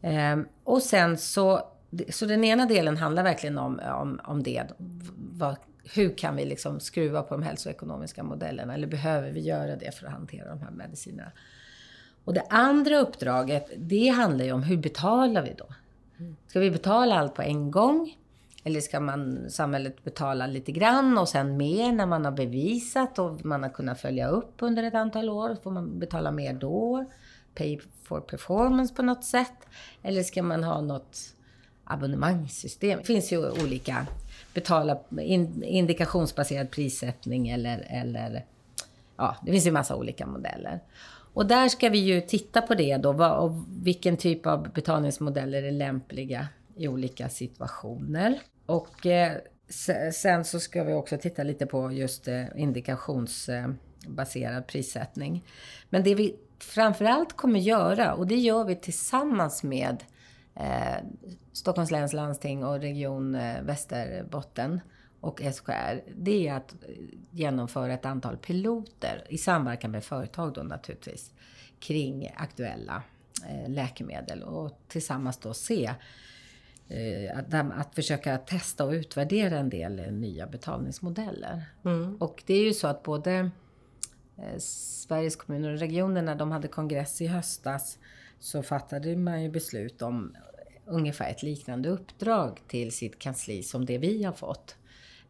Eh, 0.00 0.38
och 0.64 0.82
sen 0.82 1.18
så, 1.18 1.68
så 2.08 2.26
den 2.26 2.44
ena 2.44 2.66
delen 2.66 2.96
handlar 2.96 3.22
verkligen 3.22 3.58
om, 3.58 3.80
om, 4.00 4.20
om 4.24 4.42
det. 4.42 4.64
Vad, 5.16 5.56
hur 5.94 6.18
kan 6.18 6.36
vi 6.36 6.44
liksom 6.44 6.80
skruva 6.80 7.22
på 7.22 7.34
de 7.34 7.42
hälsoekonomiska 7.42 8.22
modellerna? 8.22 8.74
Eller 8.74 8.86
behöver 8.86 9.30
vi 9.30 9.40
göra 9.40 9.76
det 9.76 9.94
för 9.94 10.06
att 10.06 10.12
hantera 10.12 10.48
de 10.48 10.62
här 10.62 10.70
medicinerna? 10.70 11.32
Och 12.24 12.34
det 12.34 12.44
andra 12.50 12.98
uppdraget, 12.98 13.70
det 13.76 14.08
handlar 14.08 14.44
ju 14.44 14.52
om 14.52 14.62
hur 14.62 14.76
betalar 14.76 15.42
vi 15.42 15.54
då? 15.58 15.66
Ska 16.46 16.60
vi 16.60 16.70
betala 16.70 17.18
allt 17.18 17.34
på 17.34 17.42
en 17.42 17.70
gång? 17.70 18.16
Eller 18.64 18.80
ska 18.80 19.00
man, 19.00 19.50
samhället 19.50 20.04
betala 20.04 20.46
lite 20.46 20.72
grann 20.72 21.18
och 21.18 21.28
sen 21.28 21.56
mer 21.56 21.92
när 21.92 22.06
man 22.06 22.24
har 22.24 22.32
bevisat 22.32 23.18
och 23.18 23.44
man 23.44 23.62
har 23.62 23.70
kunnat 23.70 24.00
följa 24.00 24.28
upp 24.28 24.54
under 24.58 24.82
ett 24.82 24.94
antal 24.94 25.28
år? 25.28 25.56
Får 25.62 25.70
man 25.70 25.98
betala 25.98 26.30
mer 26.30 26.52
då? 26.52 27.04
Pay 27.54 27.78
for 28.02 28.20
performance 28.20 28.94
på 28.94 29.02
något 29.02 29.24
sätt? 29.24 29.66
Eller 30.02 30.22
ska 30.22 30.42
man 30.42 30.64
ha 30.64 30.80
något 30.80 31.18
abonnemangssystem? 31.84 32.98
Det 32.98 33.04
finns 33.04 33.32
ju 33.32 33.50
olika 33.50 34.06
betala 34.54 34.98
indikationsbaserad 35.62 36.70
prissättning 36.70 37.48
eller, 37.48 37.86
eller 37.90 38.44
ja, 39.16 39.36
det 39.42 39.52
finns 39.52 39.66
ju 39.66 39.70
massa 39.70 39.96
olika 39.96 40.26
modeller. 40.26 40.80
Och 41.34 41.46
där 41.46 41.68
ska 41.68 41.88
vi 41.88 41.98
ju 41.98 42.20
titta 42.20 42.62
på 42.62 42.74
det 42.74 42.96
då, 42.96 43.12
vad, 43.12 43.38
och 43.38 43.52
vilken 43.82 44.16
typ 44.16 44.46
av 44.46 44.72
betalningsmodeller 44.72 45.62
är 45.62 45.72
lämpliga 45.72 46.48
i 46.76 46.88
olika 46.88 47.28
situationer. 47.28 48.40
Och 48.66 49.06
eh, 49.06 49.32
sen 50.12 50.44
så 50.44 50.60
ska 50.60 50.84
vi 50.84 50.92
också 50.92 51.18
titta 51.18 51.42
lite 51.42 51.66
på 51.66 51.92
just 51.92 52.28
eh, 52.28 52.44
indikationsbaserad 52.56 54.66
prissättning. 54.66 55.44
Men 55.90 56.02
det 56.02 56.14
vi 56.14 56.36
framförallt 56.58 57.36
kommer 57.36 57.60
göra, 57.60 58.14
och 58.14 58.26
det 58.26 58.36
gör 58.36 58.64
vi 58.64 58.76
tillsammans 58.76 59.62
med 59.62 60.04
eh, 60.54 60.96
Stockholms 61.52 61.90
läns 61.90 62.12
landsting 62.12 62.64
och 62.64 62.80
Region 62.80 63.34
eh, 63.34 63.62
Västerbotten 63.62 64.80
och 65.22 65.42
SKR, 65.54 66.02
det 66.16 66.48
är 66.48 66.54
att 66.54 66.74
genomföra 67.30 67.92
ett 67.92 68.04
antal 68.04 68.36
piloter 68.36 69.26
i 69.28 69.38
samverkan 69.38 69.90
med 69.90 70.04
företag 70.04 70.52
då 70.52 70.62
naturligtvis 70.62 71.32
kring 71.78 72.32
aktuella 72.36 73.02
eh, 73.48 73.70
läkemedel 73.70 74.42
och 74.42 74.78
tillsammans 74.88 75.38
då 75.38 75.54
se 75.54 75.94
eh, 76.88 77.38
att, 77.38 77.54
att 77.54 77.94
försöka 77.94 78.38
testa 78.38 78.84
och 78.84 78.92
utvärdera 78.92 79.58
en 79.58 79.70
del 79.70 79.98
eh, 79.98 80.12
nya 80.12 80.46
betalningsmodeller. 80.46 81.64
Mm. 81.84 82.16
Och 82.16 82.42
det 82.46 82.54
är 82.54 82.64
ju 82.64 82.74
så 82.74 82.86
att 82.86 83.02
både 83.02 83.50
eh, 84.36 84.58
Sveriges 84.58 85.36
kommuner 85.36 85.72
och 85.72 85.78
regioner 85.78 86.22
när 86.22 86.34
de 86.34 86.50
hade 86.50 86.68
kongress 86.68 87.20
i 87.20 87.26
höstas 87.26 87.98
så 88.40 88.62
fattade 88.62 89.16
man 89.16 89.42
ju 89.42 89.50
beslut 89.50 90.02
om 90.02 90.36
ungefär 90.86 91.30
ett 91.30 91.42
liknande 91.42 91.88
uppdrag 91.88 92.62
till 92.66 92.92
sitt 92.92 93.18
kansli 93.18 93.62
som 93.62 93.86
det 93.86 93.98
vi 93.98 94.24
har 94.24 94.32
fått. 94.32 94.76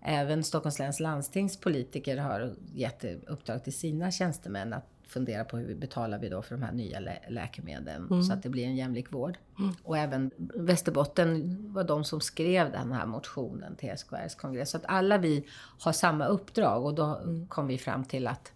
Även 0.05 0.45
Stockholms 0.45 0.79
läns 0.79 1.01
landstings 1.01 1.57
politiker 1.57 2.17
har 2.17 2.55
gett 2.75 3.05
uppdrag 3.27 3.65
till 3.65 3.73
sina 3.73 4.11
tjänstemän 4.11 4.73
att 4.73 4.88
fundera 5.12 5.45
på 5.45 5.57
hur 5.57 5.75
betalar 5.75 6.19
vi 6.19 6.29
då 6.29 6.43
för 6.43 6.55
de 6.55 6.62
här 6.62 6.73
nya 6.73 7.01
lä 7.01 7.19
läkemedlen 7.29 8.07
mm. 8.11 8.23
så 8.23 8.33
att 8.33 8.43
det 8.43 8.49
blir 8.49 8.65
en 8.65 8.77
jämlik 8.77 9.12
vård. 9.12 9.38
Mm. 9.59 9.75
Och 9.83 9.99
även 9.99 10.31
Västerbotten 10.55 11.57
var 11.73 11.85
de 11.85 12.05
som 12.05 12.21
skrev 12.21 12.73
den 12.73 12.93
här 12.93 13.07
motionen 13.07 13.77
till 13.77 13.99
SKRs 13.99 14.35
kongress. 14.35 14.71
Så 14.71 14.77
att 14.77 14.85
alla 14.87 15.19
vi 15.19 15.45
har 15.79 15.93
samma 15.93 16.27
uppdrag 16.27 16.85
och 16.85 16.95
då 16.95 17.05
mm. 17.05 17.47
kom 17.47 17.67
vi 17.67 17.79
fram 17.79 18.05
till 18.05 18.27
att 18.27 18.53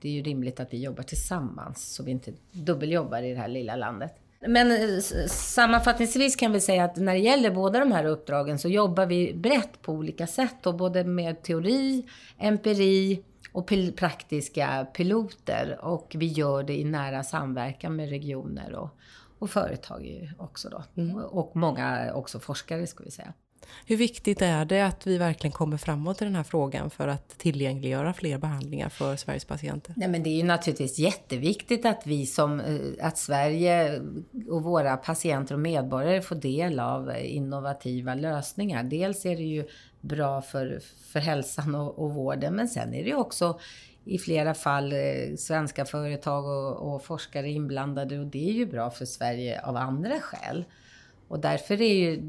det 0.00 0.08
är 0.08 0.12
ju 0.12 0.22
rimligt 0.22 0.60
att 0.60 0.72
vi 0.72 0.82
jobbar 0.82 1.02
tillsammans 1.02 1.94
så 1.94 2.02
vi 2.02 2.10
inte 2.10 2.32
dubbeljobbar 2.52 3.22
i 3.22 3.30
det 3.30 3.40
här 3.40 3.48
lilla 3.48 3.76
landet. 3.76 4.21
Men 4.46 4.70
eh, 4.70 4.98
sammanfattningsvis 5.28 6.36
kan 6.36 6.52
vi 6.52 6.60
säga 6.60 6.84
att 6.84 6.96
när 6.96 7.12
det 7.12 7.18
gäller 7.18 7.50
båda 7.50 7.78
de 7.78 7.92
här 7.92 8.04
uppdragen 8.04 8.58
så 8.58 8.68
jobbar 8.68 9.06
vi 9.06 9.34
brett 9.34 9.82
på 9.82 9.92
olika 9.92 10.26
sätt 10.26 10.66
och 10.66 10.74
både 10.74 11.04
med 11.04 11.42
teori, 11.42 12.08
empiri 12.38 13.24
och 13.52 13.66
pil 13.66 13.92
praktiska 13.92 14.86
piloter 14.92 15.78
och 15.80 16.16
vi 16.18 16.26
gör 16.26 16.62
det 16.62 16.78
i 16.78 16.84
nära 16.84 17.22
samverkan 17.22 17.96
med 17.96 18.08
regioner 18.08 18.74
och, 18.74 18.90
och 19.38 19.50
företag 19.50 20.32
också 20.38 20.68
då. 20.68 20.84
Mm. 21.02 21.16
Och 21.16 21.56
många 21.56 22.14
också 22.14 22.38
forskare 22.40 22.86
ska 22.86 23.04
vi 23.04 23.10
säga. 23.10 23.32
Hur 23.86 23.96
viktigt 23.96 24.42
är 24.42 24.64
det 24.64 24.80
att 24.80 25.06
vi 25.06 25.18
verkligen 25.18 25.52
kommer 25.52 25.76
framåt 25.76 26.22
i 26.22 26.24
den 26.24 26.34
här 26.34 26.42
frågan 26.42 26.90
för 26.90 27.08
att 27.08 27.38
tillgängliggöra 27.38 28.12
fler 28.12 28.38
behandlingar 28.38 28.88
för 28.88 29.16
Sveriges 29.16 29.44
patienter? 29.44 29.94
Nej, 29.96 30.08
men 30.08 30.22
det 30.22 30.30
är 30.30 30.36
ju 30.36 30.42
naturligtvis 30.42 30.98
jätteviktigt 30.98 31.86
att 31.86 32.02
vi 32.06 32.26
som, 32.26 32.60
eh, 32.60 33.06
att 33.06 33.18
Sverige 33.18 34.00
och 34.48 34.62
våra 34.62 34.96
patienter 34.96 35.54
och 35.54 35.60
medborgare 35.60 36.22
får 36.22 36.36
del 36.36 36.80
av 36.80 37.10
eh, 37.10 37.36
innovativa 37.36 38.14
lösningar. 38.14 38.82
Dels 38.82 39.26
är 39.26 39.36
det 39.36 39.42
ju 39.42 39.64
bra 40.00 40.42
för, 40.42 40.80
för 41.12 41.20
hälsan 41.20 41.74
och, 41.74 41.98
och 41.98 42.14
vården, 42.14 42.54
men 42.54 42.68
sen 42.68 42.94
är 42.94 43.02
det 43.02 43.08
ju 43.08 43.16
också 43.16 43.58
i 44.04 44.18
flera 44.18 44.54
fall 44.54 44.92
eh, 44.92 45.36
svenska 45.38 45.84
företag 45.84 46.44
och, 46.44 46.94
och 46.94 47.04
forskare 47.04 47.50
inblandade 47.50 48.18
och 48.18 48.26
det 48.26 48.48
är 48.48 48.52
ju 48.52 48.66
bra 48.66 48.90
för 48.90 49.04
Sverige 49.04 49.60
av 49.60 49.76
andra 49.76 50.20
skäl. 50.20 50.64
Och 51.32 51.40
därför 51.40 51.82
är 51.82 51.94
ju, 51.94 52.22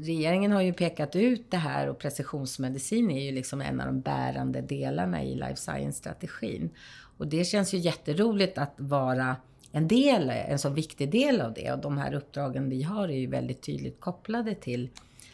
regeringen 0.00 0.52
har 0.52 0.60
ju 0.60 0.72
pekat 0.72 1.16
ut 1.16 1.50
det 1.50 1.56
här 1.56 1.88
och 1.88 1.98
precisionsmedicin 1.98 3.10
är 3.10 3.24
ju 3.24 3.32
liksom 3.32 3.60
en 3.60 3.80
av 3.80 3.86
de 3.86 4.00
bärande 4.00 4.60
delarna 4.60 5.24
i 5.24 5.34
life 5.34 5.56
science-strategin. 5.56 6.70
Och 7.16 7.26
det 7.26 7.44
känns 7.44 7.74
ju 7.74 7.78
jätteroligt 7.78 8.58
att 8.58 8.74
vara 8.76 9.36
en 9.72 9.88
del, 9.88 10.30
en 10.30 10.58
så 10.58 10.70
viktig 10.70 11.10
del 11.10 11.40
av 11.40 11.54
det. 11.54 11.72
Och 11.72 11.78
de 11.78 11.98
här 11.98 12.14
uppdragen 12.14 12.68
vi 12.68 12.82
har 12.82 13.08
är 13.08 13.16
ju 13.16 13.26
väldigt 13.26 13.62
tydligt 13.62 14.00
kopplade 14.00 14.54
till 14.54 14.88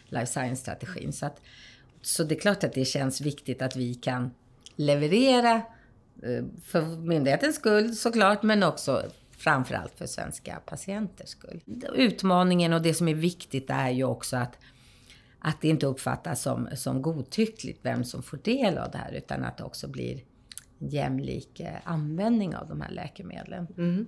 life 0.09 0.27
science-strategin. 0.27 1.13
Så, 1.13 1.27
att, 1.27 1.41
så 2.03 2.25
det 2.25 2.35
är 2.35 2.41
klart 2.41 2.65
att 2.65 2.73
det 2.73 2.85
känns 2.85 3.21
viktigt 3.21 3.63
att 3.63 3.77
vi 3.77 3.95
kan 3.95 4.31
leverera 4.77 5.55
eh, 6.23 6.45
för 6.65 6.83
myndighetens 6.97 7.57
skull 7.57 7.97
såklart, 7.97 8.43
men 8.43 8.63
också 8.63 9.03
framförallt 9.39 9.99
för 9.99 10.07
svenska 10.07 10.61
patienters 10.67 11.29
skull. 11.29 11.61
Utmaningen 11.95 12.73
och 12.73 12.83
det 12.83 12.95
som 12.95 13.09
är 13.09 13.15
viktigt 13.15 13.71
är 13.71 13.91
ju 13.91 14.05
också 14.05 14.37
att, 14.37 14.59
att 15.39 15.61
det 15.61 15.69
inte 15.69 15.87
uppfattas 15.87 16.43
som, 16.43 16.69
som 16.75 17.03
godtyckligt 17.03 17.79
vem 17.83 18.05
som 18.05 18.23
får 18.23 18.37
del 18.37 18.79
av 18.79 18.91
det 18.91 18.99
här, 18.99 19.13
utan 19.13 19.45
att 19.45 19.57
det 19.57 19.65
också 19.65 19.89
blir 19.89 20.21
jämlik 20.79 21.61
eh, 21.61 21.75
användning 21.85 22.57
av 22.57 22.69
de 22.69 22.81
här 22.81 22.91
läkemedlen. 22.91 23.67
Mm. 23.77 24.07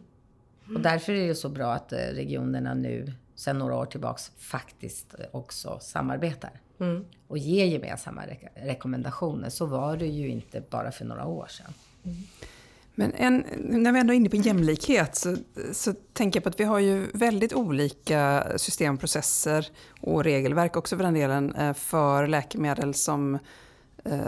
Och 0.74 0.80
därför 0.80 1.12
är 1.12 1.28
det 1.28 1.34
så 1.34 1.48
bra 1.48 1.72
att 1.72 1.92
eh, 1.92 1.98
regionerna 1.98 2.74
nu, 2.74 3.12
sedan 3.34 3.58
några 3.58 3.76
år 3.76 3.86
tillbaks, 3.86 4.32
faktiskt 4.38 5.14
också 5.32 5.78
samarbetar. 5.80 6.60
Mm. 6.80 7.04
Och 7.26 7.38
ger 7.38 7.64
gemensamma 7.64 8.26
re 8.26 8.48
rekommendationer. 8.54 9.48
Så 9.48 9.66
var 9.66 9.96
det 9.96 10.06
ju 10.06 10.28
inte 10.28 10.62
bara 10.70 10.92
för 10.92 11.04
några 11.04 11.26
år 11.26 11.46
sedan. 11.46 11.72
Men 13.00 13.14
en, 13.14 13.44
när 13.58 13.92
vi 13.92 14.00
ändå 14.00 14.12
är 14.12 14.16
inne 14.16 14.28
på 14.28 14.36
jämlikhet 14.36 15.16
så, 15.16 15.36
så 15.72 15.94
tänker 16.12 16.36
jag 16.36 16.44
på 16.44 16.48
att 16.48 16.60
vi 16.60 16.64
har 16.64 16.78
ju 16.78 17.06
väldigt 17.14 17.52
olika 17.52 18.46
systemprocesser 18.56 19.68
och 20.00 20.24
regelverk 20.24 20.76
också 20.76 20.96
för 20.96 21.04
den 21.04 21.14
delen 21.14 21.54
eh, 21.54 21.74
för 21.74 22.26
läkemedel 22.26 22.94
som, 22.94 23.38
eh, 24.04 24.20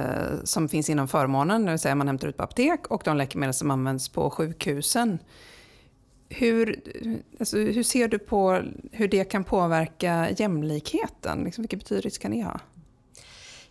som 0.44 0.68
finns 0.68 0.90
inom 0.90 1.08
förmånen, 1.08 1.64
det 1.64 1.70
vill 1.70 1.78
säga 1.78 1.94
man 1.94 2.06
hämtar 2.06 2.28
ut 2.28 2.37
på 2.37 2.42
apotek 2.42 2.87
och 2.87 3.02
de 3.04 3.16
läkemedel 3.16 3.54
som 3.54 3.70
används 3.70 4.08
på 4.08 4.30
sjukhusen. 4.30 5.18
Hur, 6.28 6.80
alltså, 7.40 7.56
hur 7.56 7.82
ser 7.82 8.08
du 8.08 8.18
på 8.18 8.62
hur 8.92 9.08
det 9.08 9.24
kan 9.24 9.44
påverka 9.44 10.30
jämlikheten? 10.37 11.44
Liksom, 11.44 11.62
vilken 11.62 11.78
betydelse 11.78 12.20
kan 12.20 12.30
det 12.30 12.42
ha? 12.42 12.61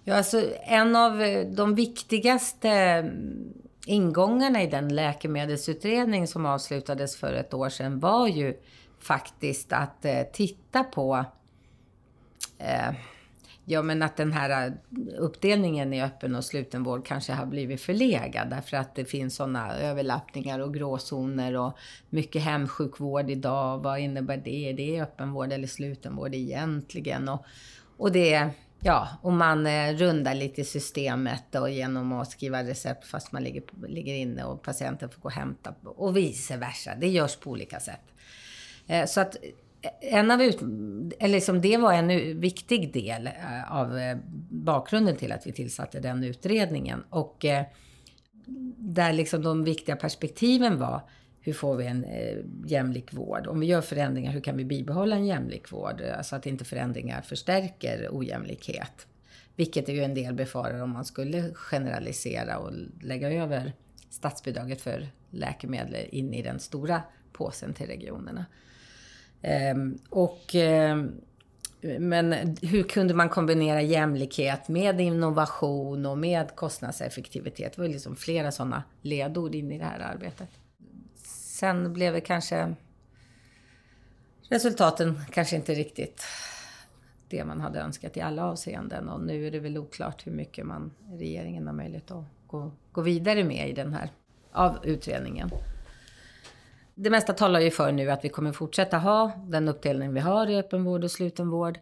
Ja, 0.04 0.16
alltså, 0.16 0.44
en 0.68 0.96
av 0.96 1.18
de 1.56 1.76
viktigaste 1.76 3.04
ingångarna 3.86 4.63
i 4.63 4.67
den 4.67 4.96
läkemedelsutredning 4.96 6.28
som 6.28 6.46
avslutades 6.46 7.17
för 7.17 7.34
ett 7.34 7.54
år 7.54 7.70
sedan 7.70 8.00
var 8.00 8.28
ju 8.28 8.58
faktiskt 9.00 9.74
att 9.74 10.06
eh, 10.06 10.24
titta 10.34 10.84
på 10.84 11.26
eh, 12.58 12.94
Ja, 13.65 13.82
men 13.82 14.02
att 14.02 14.17
den 14.17 14.32
här 14.32 14.67
eh, 14.67 14.74
uppdelningen 15.17 15.94
i 15.94 16.04
öppen 16.04 16.36
och 16.36 16.46
slutenvård 16.46 17.06
kanske 17.06 17.34
har 17.34 17.46
blivit 17.46 17.82
förlegad 17.82 18.50
därför 18.50 18.78
att 18.78 18.96
det 18.96 19.06
finns 19.06 19.36
sådana 19.36 19.78
överlappningar 19.78 20.60
och 20.60 20.74
gråzoner 20.74 21.58
och 21.58 21.78
mycket 22.10 22.41
hemsjukvård 22.41 23.30
idag. 23.30 23.84
Vad 23.84 24.00
innebär 24.00 24.38
det? 24.38 24.74
Det 24.74 24.98
är 24.98 25.04
öppenvård 25.04 25.52
eller 25.52 25.67
slutenvård 25.67 26.36
egentligen? 26.36 27.30
Och, 27.30 27.46
och 27.98 28.12
det 28.12 28.50
Ja, 28.84 29.08
och 29.22 29.34
man 29.34 29.67
eh, 29.67 29.94
rundar 29.94 30.36
lite 30.36 30.62
i 30.62 30.65
systemet 30.65 31.56
och 31.56 31.70
genom 31.70 32.12
att 32.12 32.32
skriva 32.32 32.63
recept 32.63 33.06
fast 33.06 33.32
man 33.32 33.44
ligger, 33.44 33.63
ligger 33.88 34.13
inne 34.13 34.44
och 34.44 34.62
patienten 34.62 35.10
får 35.10 35.22
gå 35.22 35.28
och 35.28 35.32
hämta 35.32 35.74
och 35.84 36.17
vice 36.17 36.58
versa. 36.58 36.91
Det 36.96 37.08
görs 37.08 37.36
på 37.36 37.50
olika 37.50 37.80
sätt. 37.80 38.02
Eh, 38.88 39.06
så 39.06 39.22
att 39.22 39.36
eh, 39.82 40.13
en 40.13 40.32
av 40.32 40.41
ut, 40.41 40.62
eller 41.20 41.34
liksom 41.34 41.62
det 41.62 41.78
var 41.78 41.94
en 41.94 42.39
viktig 42.39 42.94
del 42.94 43.28
eh, 43.28 43.72
av 43.72 43.98
eh, 43.98 44.17
bakgrunden 44.50 45.15
till 45.15 45.32
att 45.32 45.48
vi 45.48 45.52
tillsatte 45.52 46.00
den 46.00 46.24
utredningen. 46.24 47.04
Och 47.10 47.46
eh, 47.46 47.65
där 48.78 49.13
liksom 49.13 49.41
de 49.41 49.63
viktiga 49.63 49.96
perspektiven 49.96 50.80
var 50.80 51.02
hur 51.42 51.54
får 51.54 51.76
vi 51.76 51.86
en 51.86 52.04
eh, 52.04 52.38
jämlik 52.66 53.14
vård? 53.14 53.48
Om 53.48 53.60
vi 53.60 53.66
gör 53.66 53.82
förändringar, 53.82 54.32
hur 54.32 54.42
kan 54.42 54.58
vi 54.58 54.66
bibehålla 54.66 55.16
en 55.16 55.26
jämlik 55.26 55.72
vård? 55.72 56.02
Alltså 56.18 56.36
att 56.36 56.46
inte 56.46 56.66
förändringar 56.66 57.22
förstärker 57.22 58.10
ojämlikhet. 58.12 59.08
Vilket 59.56 59.90
är 59.90 59.94
ju 59.94 60.04
en 60.04 60.14
del 60.14 60.34
befarar 60.34 60.82
om 60.82 60.90
man 60.90 61.06
skulle 61.06 61.54
generalisera 61.54 62.58
och 62.58 62.72
lägga 63.02 63.32
över 63.32 63.74
statsbidraget 64.10 64.82
för 64.82 65.10
läkemedel 65.30 66.06
in 66.10 66.34
i 66.34 66.42
den 66.42 66.60
stora 66.60 67.02
påsen 67.34 67.74
till 67.74 67.88
regionerna. 67.88 68.46
Ehm, 69.42 69.98
och, 70.10 70.56
eh, 70.56 71.04
men 72.00 72.34
hur 72.62 72.84
kunde 72.84 73.14
man 73.14 73.30
kombinera 73.30 73.82
jämlikhet 73.82 74.68
med 74.68 75.02
innovation 75.02 76.06
och 76.06 76.18
med 76.18 76.56
kostnadseffektivitet? 76.56 77.74
Det 77.76 77.82
var 77.82 77.88
liksom 77.88 78.16
flera 78.16 78.52
sådana 78.52 78.84
ledord 79.02 79.56
in 79.56 79.72
i 79.72 79.78
det 79.78 79.86
här 79.86 80.00
arbetet. 80.00 80.50
Sen 81.62 81.93
blev 81.93 82.13
det 82.13 82.21
kanske 82.21 82.76
resultaten 84.50 85.19
kanske 85.32 85.56
inte 85.56 85.74
riktigt 85.74 86.24
det 87.30 87.45
man 87.45 87.62
hade 87.62 87.80
önskat 87.80 88.17
i 88.17 88.21
alla 88.21 88.45
avseenden. 88.45 89.10
Och 89.10 89.21
nu 89.21 89.47
är 89.47 89.52
det 89.52 89.60
väl 89.60 89.78
oklart 89.78 90.28
hur 90.28 90.32
mycket 90.32 90.65
man, 90.65 90.91
regeringen 91.12 91.67
har 91.67 91.74
möjlighet 91.74 92.12
att 92.12 92.24
gå, 92.47 92.71
gå 92.91 93.02
vidare 93.02 93.43
med 93.43 93.69
i 93.69 93.74
den 93.74 93.93
här 93.93 94.10
av 94.52 94.86
utredningen. 94.86 95.50
Det 96.95 97.10
mesta 97.10 97.34
talar 97.34 97.60
ju 97.60 97.71
för 97.71 97.91
nu 97.91 98.12
att 98.12 98.26
vi 98.26 98.30
kommer 98.30 98.52
fortsätta 98.52 98.97
ha 98.97 99.32
den 99.47 99.67
uppdelning 99.67 100.13
vi 100.13 100.19
har 100.19 100.47
i 100.47 100.56
öppenvård 100.56 101.04
och 101.04 101.12
slutenvård. 101.12 101.80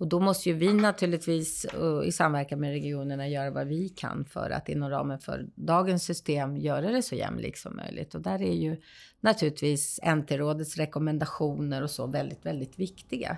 Och 0.00 0.06
då 0.06 0.20
måste 0.20 0.48
ju 0.48 0.54
vi 0.54 0.72
naturligtvis 0.72 1.64
eh, 1.64 2.08
i 2.08 2.12
samverkan 2.12 2.60
med 2.60 2.70
regionerna 2.70 3.28
göra 3.28 3.50
vad 3.50 3.66
vi 3.66 3.88
kan 3.88 4.24
för 4.24 4.50
att 4.50 4.68
inom 4.68 4.90
ramen 4.90 5.18
för 5.18 5.46
dagens 5.54 6.04
system 6.04 6.56
göra 6.56 6.90
det 6.90 7.02
så 7.02 7.14
jämlikt 7.14 7.58
som 7.58 7.76
möjligt. 7.76 8.14
Och 8.14 8.20
där 8.20 8.42
är 8.42 8.54
ju 8.54 8.76
naturligtvis 9.20 10.00
NT-rådets 10.02 10.76
rekommendationer 10.76 11.82
och 11.82 11.90
så 11.90 12.06
väldigt, 12.06 12.46
väldigt 12.46 12.78
viktiga 12.78 13.36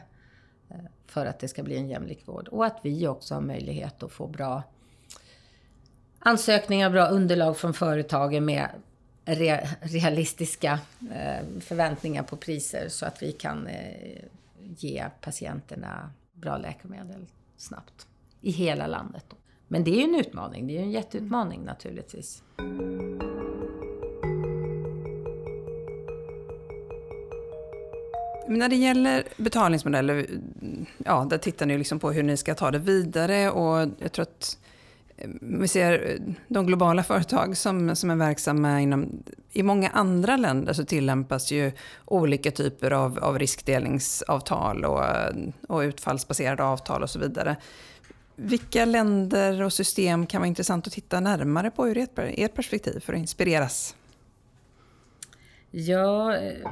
eh, 0.70 0.76
för 1.06 1.26
att 1.26 1.38
det 1.38 1.48
ska 1.48 1.62
bli 1.62 1.76
en 1.76 1.88
jämlik 1.88 2.28
vård. 2.28 2.48
Och 2.48 2.66
att 2.66 2.80
vi 2.82 3.08
också 3.08 3.34
har 3.34 3.42
möjlighet 3.42 4.02
att 4.02 4.12
få 4.12 4.26
bra 4.26 4.62
ansökningar, 6.18 6.90
bra 6.90 7.06
underlag 7.06 7.56
från 7.56 7.74
företagen 7.74 8.44
med 8.44 8.68
realistiska 9.80 10.80
eh, 11.14 11.60
förväntningar 11.60 12.22
på 12.22 12.36
priser 12.36 12.88
så 12.88 13.06
att 13.06 13.22
vi 13.22 13.32
kan 13.32 13.68
ge 14.76 15.04
patienterna 15.20 16.10
bra 16.42 16.58
läkemedel 16.58 17.26
snabbt. 17.56 18.06
I 18.40 18.50
hela 18.50 18.86
landet. 18.86 19.24
Då. 19.28 19.36
Men 19.68 19.84
det 19.84 19.90
är 19.90 19.96
ju 19.96 20.02
en 20.02 20.14
utmaning. 20.14 20.66
Det 20.66 20.72
är 20.72 20.76
ju 20.76 20.82
en 20.82 20.90
jätteutmaning 20.90 21.60
mm. 21.60 21.66
naturligtvis. 21.66 22.42
Men 28.48 28.58
när 28.58 28.68
det 28.68 28.76
gäller 28.76 29.24
betalningsmodeller, 29.36 30.26
ja, 30.98 31.26
där 31.30 31.38
tittar 31.38 31.66
ni 31.66 31.78
liksom 31.78 31.98
på 31.98 32.12
hur 32.12 32.22
ni 32.22 32.36
ska 32.36 32.54
ta 32.54 32.70
det 32.70 32.78
vidare 32.78 33.50
och 33.50 33.88
jag 33.98 34.12
tror 34.12 34.22
att 34.22 34.58
vi 35.40 35.68
ser 35.68 36.10
eh, 36.10 36.34
de 36.48 36.66
globala 36.66 37.02
företag 37.02 37.56
som, 37.56 37.96
som 37.96 38.10
är 38.10 38.16
verksamma 38.16 38.80
inom... 38.80 39.22
I 39.52 39.62
många 39.62 39.88
andra 39.88 40.36
länder 40.36 40.72
så 40.72 40.84
tillämpas 40.84 41.52
ju 41.52 41.72
olika 42.04 42.50
typer 42.50 42.90
av, 42.90 43.18
av 43.18 43.38
riskdelningsavtal 43.38 44.84
och, 44.84 45.04
och 45.68 45.78
utfallsbaserade 45.78 46.64
avtal 46.64 47.02
och 47.02 47.10
så 47.10 47.18
vidare. 47.18 47.56
Vilka 48.36 48.84
länder 48.84 49.62
och 49.62 49.72
system 49.72 50.26
kan 50.26 50.40
vara 50.40 50.48
intressant 50.48 50.86
att 50.86 50.92
titta 50.92 51.20
närmare 51.20 51.70
på 51.70 51.88
ur 51.88 51.98
ert, 51.98 52.18
ert 52.18 52.54
perspektiv 52.54 53.00
för 53.00 53.12
att 53.12 53.18
inspireras? 53.18 53.96
Ja, 55.70 56.36
eh, 56.36 56.70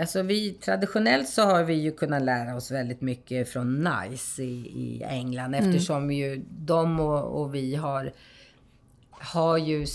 alltså 0.00 0.22
vi, 0.22 0.52
traditionellt 0.52 1.28
så 1.28 1.42
har 1.42 1.64
vi 1.64 1.74
ju 1.74 1.92
kunnat 1.92 2.22
lära 2.22 2.56
oss 2.56 2.70
väldigt 2.70 3.00
mycket 3.00 3.48
från 3.48 3.84
NICE 3.84 4.42
i, 4.42 4.66
i 4.74 5.02
England 5.02 5.54
mm. 5.54 5.68
eftersom 5.68 6.10
ju 6.10 6.44
de 6.48 7.00
och, 7.00 7.40
och 7.40 7.54
vi 7.54 7.74
har, 7.74 8.12
har 9.10 9.58
ju 9.58 9.86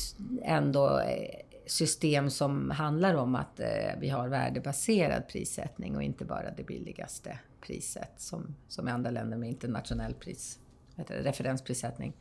ändå 0.43 0.99
eh, 0.99 1.43
system 1.65 2.29
som 2.29 2.69
handlar 2.69 3.13
om 3.13 3.35
att 3.35 3.59
eh, 3.59 3.67
vi 3.99 4.09
har 4.09 4.27
värdebaserad 4.27 5.27
prissättning 5.27 5.95
och 5.95 6.03
inte 6.03 6.25
bara 6.25 6.51
det 6.51 6.63
billigaste 6.63 7.39
priset 7.61 8.11
som, 8.17 8.55
som 8.67 8.87
i 8.87 8.91
andra 8.91 9.09
länder 9.09 9.37
med 9.37 9.49
internationell 9.49 10.13
pris, 10.13 10.59
det, 10.95 11.03
referensprissättning. 11.03 12.13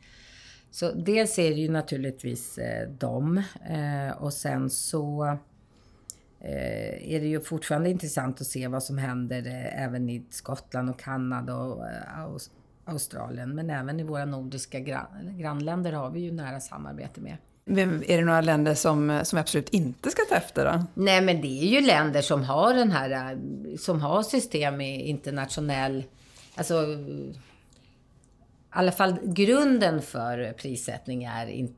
Så 0.71 0.91
dels 0.91 1.39
är 1.39 1.49
det 1.49 1.61
ju 1.61 1.71
naturligtvis 1.71 2.57
eh, 2.57 2.89
dem 2.89 3.43
eh, 3.69 4.17
och 4.17 4.33
sen 4.33 4.69
så 4.69 5.37
är 6.47 7.19
det 7.19 7.27
ju 7.27 7.41
fortfarande 7.41 7.89
intressant 7.89 8.41
att 8.41 8.47
se 8.47 8.67
vad 8.67 8.83
som 8.83 8.97
händer 8.97 9.47
eh, 9.47 9.83
även 9.83 10.09
i 10.09 10.25
Skottland 10.29 10.89
och 10.89 10.99
Kanada 10.99 11.55
och 11.55 11.87
eh, 11.87 12.37
Australien. 12.85 13.55
Men 13.55 13.69
även 13.69 13.99
i 13.99 14.03
våra 14.03 14.25
nordiska 14.25 14.79
gran 14.79 15.37
grannländer 15.37 15.93
har 15.93 16.09
vi 16.09 16.19
ju 16.19 16.31
nära 16.31 16.59
samarbete 16.59 17.21
med. 17.21 17.37
Är 18.07 18.17
det 18.17 18.25
några 18.25 18.41
länder 18.41 18.73
som, 18.73 19.21
som 19.23 19.39
absolut 19.39 19.69
inte 19.69 20.09
ska 20.09 20.21
ta 20.29 20.35
efter 20.35 20.65
då? 20.65 20.83
Nej, 20.93 21.21
men 21.21 21.41
det 21.41 21.63
är 21.63 21.65
ju 21.65 21.81
länder 21.81 22.21
som 22.21 22.43
har 22.43 22.73
den 22.73 22.91
här, 22.91 23.37
som 23.77 24.01
har 24.01 24.23
system 24.23 24.81
i 24.81 25.01
internationell, 25.01 26.03
alltså 26.55 26.85
alla 28.73 28.91
fall 28.91 29.19
grunden 29.23 30.01
för 30.01 30.53
prissättning 30.53 31.23
är 31.23 31.47
in, 31.47 31.75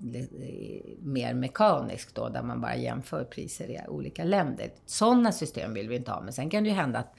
mer 0.99 1.33
mekanisk 1.33 2.15
då, 2.15 2.29
där 2.29 2.41
man 2.41 2.61
bara 2.61 2.75
jämför 2.75 3.23
priser 3.23 3.69
i 3.69 3.79
olika 3.87 4.23
länder. 4.23 4.69
Sådana 4.85 5.31
system 5.31 5.73
vill 5.73 5.89
vi 5.89 5.95
inte 5.95 6.11
ha, 6.11 6.21
men 6.21 6.33
sen 6.33 6.49
kan 6.49 6.63
det 6.63 6.69
ju 6.69 6.75
hända 6.75 6.99
att, 6.99 7.13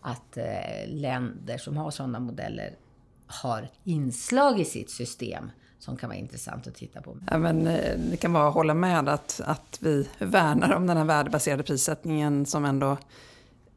att 0.00 0.36
eh, 0.36 0.88
länder 0.88 1.58
som 1.58 1.76
har 1.76 1.90
sådana 1.90 2.20
modeller 2.20 2.76
har 3.26 3.68
inslag 3.84 4.60
i 4.60 4.64
sitt 4.64 4.90
system 4.90 5.50
som 5.78 5.96
kan 5.96 6.08
vara 6.08 6.18
intressant 6.18 6.66
att 6.66 6.74
titta 6.74 7.02
på. 7.02 7.16
Ja, 7.30 7.38
men, 7.38 7.66
eh, 7.66 7.98
det 8.10 8.16
kan 8.16 8.32
vara 8.32 8.48
att 8.48 8.54
hålla 8.54 8.74
med 8.74 9.08
att, 9.08 9.40
att 9.44 9.78
vi 9.80 10.08
värnar 10.18 10.72
om 10.74 10.86
den 10.86 10.96
här 10.96 11.04
värdebaserade 11.04 11.62
prissättningen 11.62 12.46
som 12.46 12.64
ändå 12.64 12.96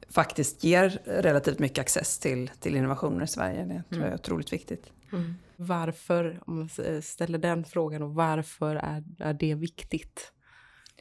faktiskt 0.10 0.64
ger 0.64 1.00
relativt 1.06 1.60
mycket 1.60 1.80
access 1.80 2.20
till, 2.20 2.52
till 2.60 2.76
innovationer 2.76 3.24
i 3.24 3.28
Sverige. 3.28 3.64
Det 3.66 3.66
tror 3.66 3.84
jag 3.90 4.02
är 4.02 4.06
mm. 4.06 4.14
otroligt 4.14 4.54
viktigt. 4.54 4.92
Mm. 5.12 5.36
Varför, 5.58 6.42
om 6.48 6.58
man 6.58 6.70
ställer 7.02 7.38
den 7.38 7.64
frågan, 7.64 8.02
och 8.02 8.14
varför 8.14 8.76
är, 8.76 9.04
är 9.20 9.34
det 9.34 9.56
viktigt 9.56 10.32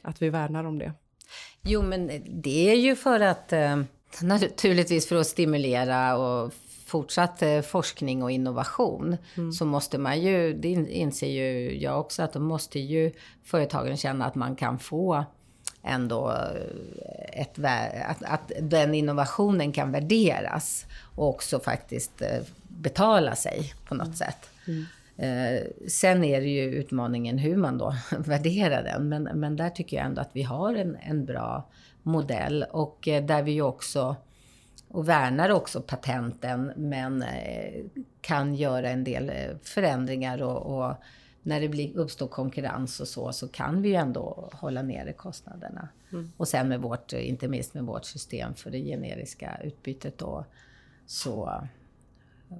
att 0.03 0.21
vi 0.21 0.29
värnar 0.29 0.63
om 0.63 0.79
det? 0.79 0.93
Jo, 1.61 1.81
men 1.81 2.07
det 2.41 2.69
är 2.69 2.75
ju 2.75 2.95
för 2.95 3.19
att 3.19 3.53
eh, 3.53 3.81
naturligtvis 4.21 5.07
för 5.07 5.15
att 5.15 5.27
stimulera 5.27 6.17
och 6.17 6.53
fortsatt 6.85 7.41
eh, 7.41 7.61
forskning 7.61 8.23
och 8.23 8.31
innovation 8.31 9.17
mm. 9.37 9.51
så 9.51 9.65
måste 9.65 9.97
man 9.97 10.21
ju, 10.21 10.53
det 10.53 10.69
inser 10.71 11.27
ju 11.27 11.77
jag 11.81 11.99
också, 11.99 12.23
att 12.23 12.33
då 12.33 12.39
måste 12.39 12.79
ju 12.79 13.11
företagen 13.43 13.97
känna 13.97 14.25
att 14.25 14.35
man 14.35 14.55
kan 14.55 14.79
få 14.79 15.25
ändå 15.85 16.31
eh, 16.31 17.41
ett, 17.41 17.59
att, 18.05 18.23
att 18.23 18.51
den 18.61 18.93
innovationen 18.93 19.71
kan 19.71 19.91
värderas 19.91 20.85
och 21.15 21.29
också 21.29 21.59
faktiskt 21.59 22.21
eh, 22.21 22.41
betala 22.67 23.35
sig 23.35 23.73
på 23.87 23.95
något 23.95 24.05
mm. 24.05 24.15
sätt. 24.17 24.49
Mm. 24.67 24.85
Eh, 25.17 25.61
sen 25.87 26.23
är 26.23 26.41
det 26.41 26.47
ju 26.47 26.63
utmaningen 26.63 27.37
hur 27.37 27.57
man 27.57 27.77
då 27.77 27.95
värderar 28.17 28.83
den. 28.83 29.09
Men, 29.09 29.23
men 29.23 29.55
där 29.55 29.69
tycker 29.69 29.97
jag 29.97 30.05
ändå 30.05 30.21
att 30.21 30.31
vi 30.33 30.43
har 30.43 30.75
en, 30.75 30.97
en 31.01 31.25
bra 31.25 31.69
modell 32.03 32.65
och 32.71 32.99
där 33.03 33.43
vi 33.43 33.51
ju 33.51 33.61
också 33.61 34.15
och 34.87 35.09
värnar 35.09 35.49
också 35.49 35.81
patenten 35.81 36.71
men 36.75 37.23
kan 38.21 38.55
göra 38.55 38.89
en 38.89 39.03
del 39.03 39.31
förändringar 39.63 40.41
och, 40.41 40.77
och 40.77 40.95
när 41.45 41.61
det 41.61 41.69
blir, 41.69 41.97
uppstår 41.97 42.27
konkurrens 42.27 42.99
och 42.99 43.07
så, 43.07 43.31
så 43.31 43.47
kan 43.47 43.81
vi 43.81 43.89
ju 43.89 43.95
ändå 43.95 44.49
hålla 44.53 44.81
nere 44.81 45.13
kostnaderna. 45.13 45.89
Mm. 46.11 46.31
Och 46.37 46.47
sen 46.47 46.69
med 46.69 46.81
vårt, 46.81 47.13
inte 47.13 47.47
minst 47.47 47.73
med 47.73 47.83
vårt 47.83 48.05
system 48.05 48.55
för 48.55 48.71
det 48.71 48.79
generiska 48.79 49.59
utbytet 49.63 50.17
då, 50.17 50.45
så 51.05 51.61
eh, 52.49 52.57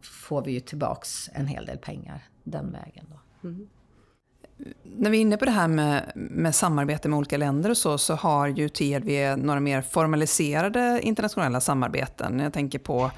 får 0.00 0.44
vi 0.44 0.52
ju 0.52 0.60
tillbaks 0.60 1.30
en 1.32 1.46
hel 1.46 1.66
del 1.66 1.78
pengar 1.78 2.22
den 2.44 2.72
vägen 2.72 3.04
då. 3.10 3.48
Mm 3.48 3.68
när 4.82 5.10
vi 5.10 5.16
är 5.16 5.20
inne 5.20 5.36
på 5.36 5.44
det 5.44 5.50
här 5.50 5.68
med, 5.68 6.12
med 6.14 6.54
samarbete 6.54 7.08
med 7.08 7.16
olika 7.16 7.36
länder 7.36 7.70
och 7.70 7.76
så, 7.76 7.98
så 7.98 8.14
har 8.14 8.46
ju 8.46 8.68
TLV 8.68 9.36
några 9.36 9.60
mer 9.60 9.82
formaliserade 9.82 11.00
internationella 11.02 11.60
samarbeten. 11.60 12.40
Jag 12.40 12.52
tänker 12.52 12.78
på 12.78 13.10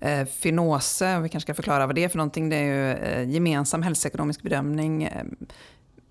eh, 0.00 0.24
Finose, 0.24 1.20
vi 1.20 1.28
kanske 1.28 1.46
ska 1.46 1.54
förklara 1.54 1.86
vad 1.86 1.94
det 1.94 2.04
är 2.04 2.08
för 2.08 2.18
någonting. 2.18 2.48
Det 2.48 2.56
är 2.56 2.62
ju 2.62 2.92
eh, 2.92 3.30
gemensam 3.30 3.82
hälsoekonomisk 3.82 4.42
bedömning 4.42 5.02
eh, 5.02 5.24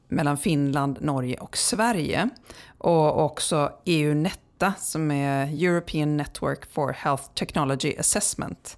mellan 0.07 0.37
Finland, 0.37 0.97
Norge 1.01 1.37
och 1.37 1.57
Sverige. 1.57 2.29
Och 2.77 3.25
också 3.25 3.73
EU-Netta 3.85 4.73
som 4.77 5.11
är 5.11 5.63
European 5.65 6.17
Network 6.17 6.71
for 6.71 6.93
Health 6.93 7.23
Technology 7.33 7.95
Assessment. 7.99 8.77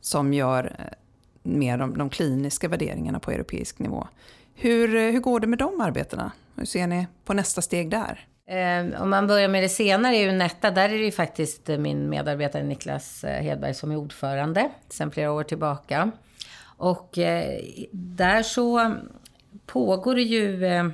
Som 0.00 0.32
gör 0.32 0.76
eh, 0.78 0.84
mer 1.42 1.78
de, 1.78 1.98
de 1.98 2.10
kliniska 2.10 2.68
värderingarna 2.68 3.20
på 3.20 3.30
europeisk 3.30 3.78
nivå. 3.78 4.08
Hur, 4.54 4.94
eh, 4.94 5.12
hur 5.12 5.20
går 5.20 5.40
det 5.40 5.46
med 5.46 5.58
de 5.58 5.80
arbetena? 5.80 6.32
Hur 6.56 6.64
ser 6.64 6.86
ni 6.86 7.06
på 7.24 7.34
nästa 7.34 7.62
steg 7.62 7.90
där? 7.90 8.26
Eh, 8.46 9.02
om 9.02 9.10
man 9.10 9.26
börjar 9.26 9.48
med 9.48 9.62
det 9.62 9.68
senare, 9.68 10.16
är 10.16 10.20
ju 10.20 10.32
Netta, 10.32 10.70
där 10.70 10.88
är 10.88 10.98
det 10.98 11.04
ju 11.04 11.12
faktiskt 11.12 11.68
eh, 11.68 11.78
min 11.78 12.08
medarbetare 12.08 12.62
Niklas 12.62 13.24
eh, 13.24 13.42
Hedberg 13.42 13.74
som 13.74 13.90
är 13.90 13.96
ordförande 13.96 14.70
sedan 14.88 15.10
flera 15.10 15.32
år 15.32 15.42
tillbaka. 15.42 16.10
Och 16.76 17.18
eh, 17.18 17.60
där 17.92 18.42
så 18.42 18.94
pågår 19.66 20.14
det 20.14 20.22
ju 20.22 20.66
eh, 20.66 20.88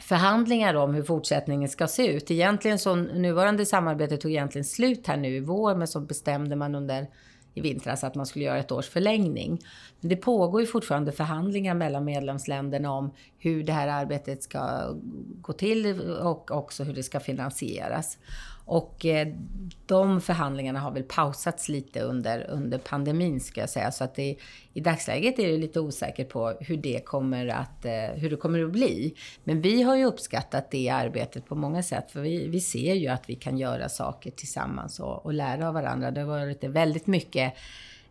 förhandlingar 0.00 0.74
om 0.74 0.94
hur 0.94 1.02
fortsättningen 1.02 1.68
ska 1.68 1.86
se 1.86 2.06
ut. 2.06 2.30
Egentligen 2.30 2.78
så 2.78 2.94
nuvarande 2.94 3.66
samarbete 3.66 4.16
tog 4.16 4.30
egentligen 4.30 4.64
slut 4.64 5.06
här 5.06 5.16
nu 5.16 5.36
i 5.36 5.40
vår, 5.40 5.74
men 5.74 5.88
så 5.88 6.00
bestämde 6.00 6.56
man 6.56 6.74
under 6.74 7.06
i 7.54 7.60
vintras 7.60 8.04
att 8.04 8.14
man 8.14 8.26
skulle 8.26 8.44
göra 8.44 8.58
ett 8.58 8.72
års 8.72 8.88
förlängning. 8.88 9.60
Men 10.00 10.08
det 10.08 10.16
pågår 10.16 10.60
ju 10.60 10.66
fortfarande 10.66 11.12
förhandlingar 11.12 11.74
mellan 11.74 12.04
medlemsländerna 12.04 12.92
om 12.92 13.10
hur 13.38 13.64
det 13.64 13.72
här 13.72 13.88
arbetet 13.88 14.42
ska 14.42 14.90
gå 15.40 15.52
till 15.52 16.00
och 16.22 16.50
också 16.50 16.84
hur 16.84 16.94
det 16.94 17.02
ska 17.02 17.20
finansieras. 17.20 18.18
Och 18.64 19.06
eh, 19.06 19.28
de 19.86 20.20
förhandlingarna 20.20 20.80
har 20.80 20.90
väl 20.90 21.02
pausats 21.02 21.68
lite 21.68 22.00
under, 22.00 22.50
under 22.50 22.78
pandemin 22.78 23.40
ska 23.40 23.60
jag 23.60 23.70
säga. 23.70 23.90
Så 23.90 24.04
att 24.04 24.14
det, 24.14 24.36
i 24.72 24.80
dagsläget 24.80 25.38
är 25.38 25.48
det 25.48 25.58
lite 25.58 25.80
osäkert 25.80 26.28
på 26.28 26.56
hur 26.60 26.76
det, 26.76 27.04
kommer 27.04 27.46
att, 27.46 27.84
eh, 27.84 27.92
hur 27.92 28.30
det 28.30 28.36
kommer 28.36 28.64
att 28.64 28.70
bli. 28.70 29.14
Men 29.44 29.60
vi 29.60 29.82
har 29.82 29.96
ju 29.96 30.04
uppskattat 30.04 30.70
det 30.70 30.88
arbetet 30.88 31.46
på 31.46 31.54
många 31.54 31.82
sätt. 31.82 32.10
För 32.10 32.20
vi, 32.20 32.48
vi 32.48 32.60
ser 32.60 32.94
ju 32.94 33.08
att 33.08 33.30
vi 33.30 33.34
kan 33.34 33.58
göra 33.58 33.88
saker 33.88 34.30
tillsammans 34.30 35.00
och, 35.00 35.26
och 35.26 35.34
lära 35.34 35.68
av 35.68 35.74
varandra. 35.74 36.10
Det 36.10 36.20
har 36.20 36.28
varit 36.28 36.64
väldigt 36.64 37.06
mycket 37.06 37.54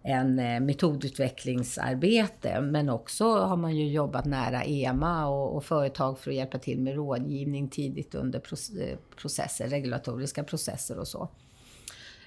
en 0.03 0.39
eh, 0.39 0.59
metodutvecklingsarbete. 0.59 2.62
Men 2.62 2.89
också 2.89 3.39
har 3.39 3.57
man 3.57 3.75
ju 3.75 3.88
jobbat 3.88 4.25
nära 4.25 4.63
EMA 4.63 5.27
och, 5.27 5.55
och, 5.55 5.65
företag 5.65 6.19
för 6.19 6.31
att 6.31 6.38
hjälpa 6.38 6.57
till 6.57 6.81
med 6.81 6.95
rådgivning 6.95 7.67
tidigt 7.67 8.15
under 8.15 8.39
eh, 8.39 8.97
processer, 9.15 9.67
regulatoriska 9.67 10.43
processer 10.43 10.99
och 10.99 11.07
så. 11.07 11.29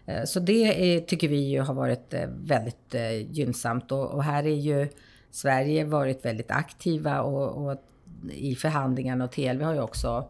Eh, 0.06 0.24
så 0.24 0.40
det 0.40 0.94
är, 0.94 1.00
tycker 1.00 1.28
vi 1.28 1.40
ju 1.40 1.60
har 1.60 1.74
varit 1.74 2.14
väldigt 2.28 2.94
gynnsamt 3.30 3.92
och, 3.92 4.10
och 4.10 4.24
här 4.24 4.46
är 4.46 4.56
ju 4.56 4.88
Sverige 5.30 5.84
varit 5.84 6.24
väldigt 6.24 6.50
aktiva 6.50 7.22
och, 7.22 7.66
och 7.66 7.82
i 8.30 8.54
förhandlingarna 8.54 9.24
och 9.24 9.32
TLV 9.32 9.62
har 9.62 9.74
ju 9.74 9.80
också 9.80 10.28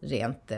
rent 0.00 0.52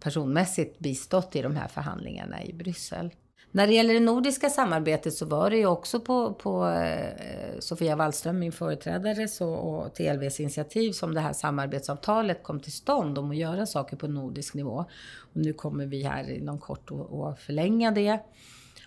personmässigt 0.00 0.78
bistått 0.78 1.36
i 1.36 1.42
de 1.42 1.56
här 1.56 1.68
förhandlingarna 1.68 2.44
i 2.44 2.52
Bryssel. 2.52 3.10
När 3.50 3.66
det 3.66 3.74
gäller 3.74 3.94
det 3.94 4.00
nordiska 4.00 4.50
samarbetet 4.50 5.14
så 5.14 5.26
var 5.26 5.50
det 5.50 5.56
ju 5.56 5.66
också 5.66 6.00
på, 6.00 6.34
på 6.34 6.68
eh, 6.68 7.58
Sofia 7.58 7.96
Wallström, 7.96 8.38
min 8.38 8.52
företrädare, 8.52 9.28
så, 9.28 9.54
och 9.54 9.94
TLVs 9.94 10.40
initiativ 10.40 10.92
som 10.92 11.14
det 11.14 11.20
här 11.20 11.32
samarbetsavtalet 11.32 12.42
kom 12.42 12.60
till 12.60 12.72
stånd 12.72 13.18
om 13.18 13.30
att 13.30 13.36
göra 13.36 13.66
saker 13.66 13.96
på 13.96 14.08
nordisk 14.08 14.54
nivå. 14.54 14.84
Och 15.18 15.36
nu 15.36 15.52
kommer 15.52 15.86
vi 15.86 16.02
här 16.02 16.30
inom 16.30 16.58
kort 16.58 16.90
att 16.90 17.40
förlänga 17.40 17.90
det. 17.90 18.18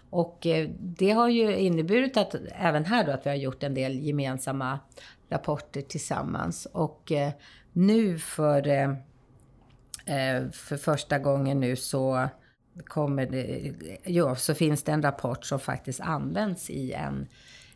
Och 0.10 0.46
eh, 0.46 0.70
det 0.80 1.12
har 1.12 1.30
ju 1.30 1.58
inneburit 1.58 2.18
att 2.18 2.36
även 2.52 2.86
här 2.86 3.06
då 3.06 3.12
att 3.12 3.26
vi 3.26 3.30
har 3.30 3.38
gjort 3.38 3.64
en 3.64 3.74
del 3.74 4.00
gemensamma 4.00 4.80
rapporter 5.30 5.82
tillsammans. 5.82 6.68
Och 6.72 7.12
eh, 7.12 7.32
nu 7.74 8.20
för, 8.20 8.62
för 10.52 10.78
första 10.78 11.20
gången 11.20 11.60
nu 11.60 11.76
så 11.76 12.30
kommer 12.86 13.26
det, 13.26 13.74
ja, 14.04 14.36
så 14.36 14.56
finns 14.56 14.84
det 14.84 14.92
en 14.92 15.02
rapport 15.02 15.46
som 15.46 15.60
faktiskt 15.60 16.00
används 16.00 16.70
i 16.70 16.94
en 16.94 17.28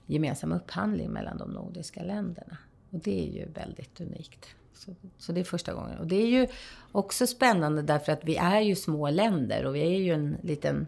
gemensam 0.05 0.51
upphandling 0.51 1.09
mellan 1.09 1.37
de 1.37 1.49
nordiska 1.49 2.03
länderna. 2.03 2.57
Och 2.89 2.99
det 2.99 3.27
är 3.27 3.31
ju 3.31 3.45
väldigt 3.51 4.01
unikt. 4.01 4.45
Så, 4.73 4.95
så, 5.17 5.31
det 5.31 5.39
är 5.39 5.43
första 5.43 5.73
gången. 5.73 5.97
Och 5.97 6.07
det 6.07 6.15
är 6.15 6.27
ju 6.27 6.47
också 6.91 7.27
spännande 7.27 7.81
därför 7.81 8.11
att 8.11 8.23
vi 8.23 8.35
är 8.35 8.61
ju 8.61 8.75
små 8.75 9.09
länder 9.09 9.65
och 9.65 9.75
vi 9.75 9.81
är 9.81 9.99
ju 9.99 10.13
en 10.13 10.37
liten 10.41 10.87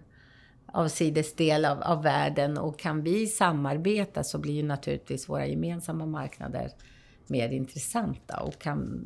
avsides 0.66 1.34
del 1.34 1.66
av, 1.66 1.82
av 1.82 2.04
världen. 2.04 2.58
Och 2.58 2.80
kan 2.80 3.04
vi 3.04 3.28
samarbeta 3.28 4.24
så 4.24 4.38
blir 4.38 4.54
ju 4.54 4.64
naturligtvis 4.64 5.30
våra 5.30 5.48
gemensamma 5.48 6.06
marknader 6.06 6.72
mer 7.28 7.50
intressanta. 7.50 8.40
Och 8.40 8.60
kan, 8.60 9.04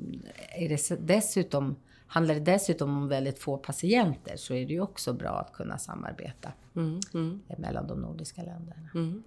är 0.56 0.70
det 0.70 1.08
dessutom, 1.08 1.76
handlar 2.10 2.36
det 2.36 2.42
dessutom 2.42 2.98
om 2.98 3.08
väldigt 3.08 3.40
få 3.40 3.58
patienter 3.58 4.36
så 4.38 4.54
är 4.54 4.66
det 4.66 4.74
ju 4.74 4.82
också 4.82 5.14
bra 5.14 5.40
att 5.40 5.54
kunna 5.54 5.78
samarbeta 5.78 6.52
mm, 6.76 7.00
mm. 7.14 7.42
mellan 7.58 7.88
de 7.88 8.02
nordiska 8.02 8.44
länderna. 8.44 8.90
Mm. 8.94 9.24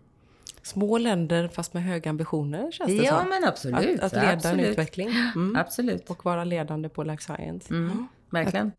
Små 0.63 0.99
länder 0.99 1.49
fast 1.49 1.75
med 1.75 1.83
höga 1.83 2.11
ambitioner 2.11 2.71
känns 2.73 2.91
det 2.91 3.05
Ja 3.05 3.19
som. 3.19 3.29
men 3.29 3.45
absolut. 3.45 4.01
Att, 4.01 4.05
att 4.05 4.13
leda 4.13 4.33
absolut. 4.33 4.67
en 4.67 4.71
utveckling. 4.71 5.09
Mm. 5.35 5.57
Absolut. 5.61 6.11
Och 6.11 6.25
vara 6.25 6.45
ledande 6.45 6.89
på 6.89 7.05
life 7.05 7.23
science. 7.23 7.75
Mm. 7.75 8.07
Verkligen. 8.31 8.73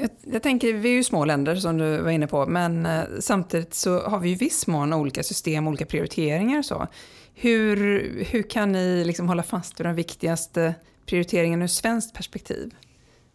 Jag, 0.00 0.10
jag, 0.22 0.42
tänker, 0.42 0.74
vi 0.74 0.88
är 0.88 0.94
ju 0.94 1.04
små 1.04 1.24
länder 1.24 1.56
som 1.56 1.78
du 1.78 1.98
var 2.02 2.10
inne 2.10 2.26
på, 2.26 2.46
men 2.46 2.86
eh, 2.86 3.02
samtidigt 3.20 3.74
så 3.74 4.00
har 4.00 4.18
vi 4.18 4.28
ju 4.28 4.34
viss 4.34 4.66
mån 4.66 4.92
olika 4.92 5.22
system, 5.22 5.68
olika 5.68 5.86
prioriteringar 5.86 6.58
och 6.58 6.64
så. 6.64 6.86
Hur, 7.34 7.76
hur 8.24 8.42
kan 8.42 8.72
ni 8.72 9.04
liksom 9.04 9.28
hålla 9.28 9.42
fast 9.42 9.80
vid 9.80 9.86
de 9.86 9.94
viktigaste 9.94 10.74
prioriteringarna 11.06 11.64
ur 11.64 11.68
svenskt 11.68 12.14
perspektiv 12.14 12.74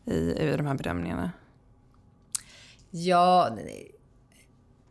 i, 0.06 0.16
i 0.16 0.54
de 0.58 0.68
här 0.68 0.76
bedömningarna? 0.76 1.32
Ja, 2.92 3.58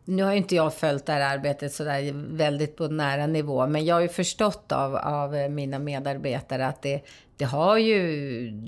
nu 0.05 0.23
har 0.23 0.31
ju 0.31 0.37
inte 0.37 0.55
jag 0.55 0.73
följt 0.73 1.05
det 1.05 1.13
här 1.13 1.37
arbetet 1.37 1.73
sådär 1.73 2.11
väldigt 2.37 2.75
på 2.75 2.87
nära 2.87 3.27
nivå, 3.27 3.67
men 3.67 3.85
jag 3.85 3.95
har 3.95 4.01
ju 4.01 4.07
förstått 4.07 4.71
av, 4.71 4.95
av 4.95 5.51
mina 5.51 5.79
medarbetare 5.79 6.67
att 6.67 6.81
det, 6.81 7.01
det 7.37 7.45
har 7.45 7.77
ju 7.77 8.01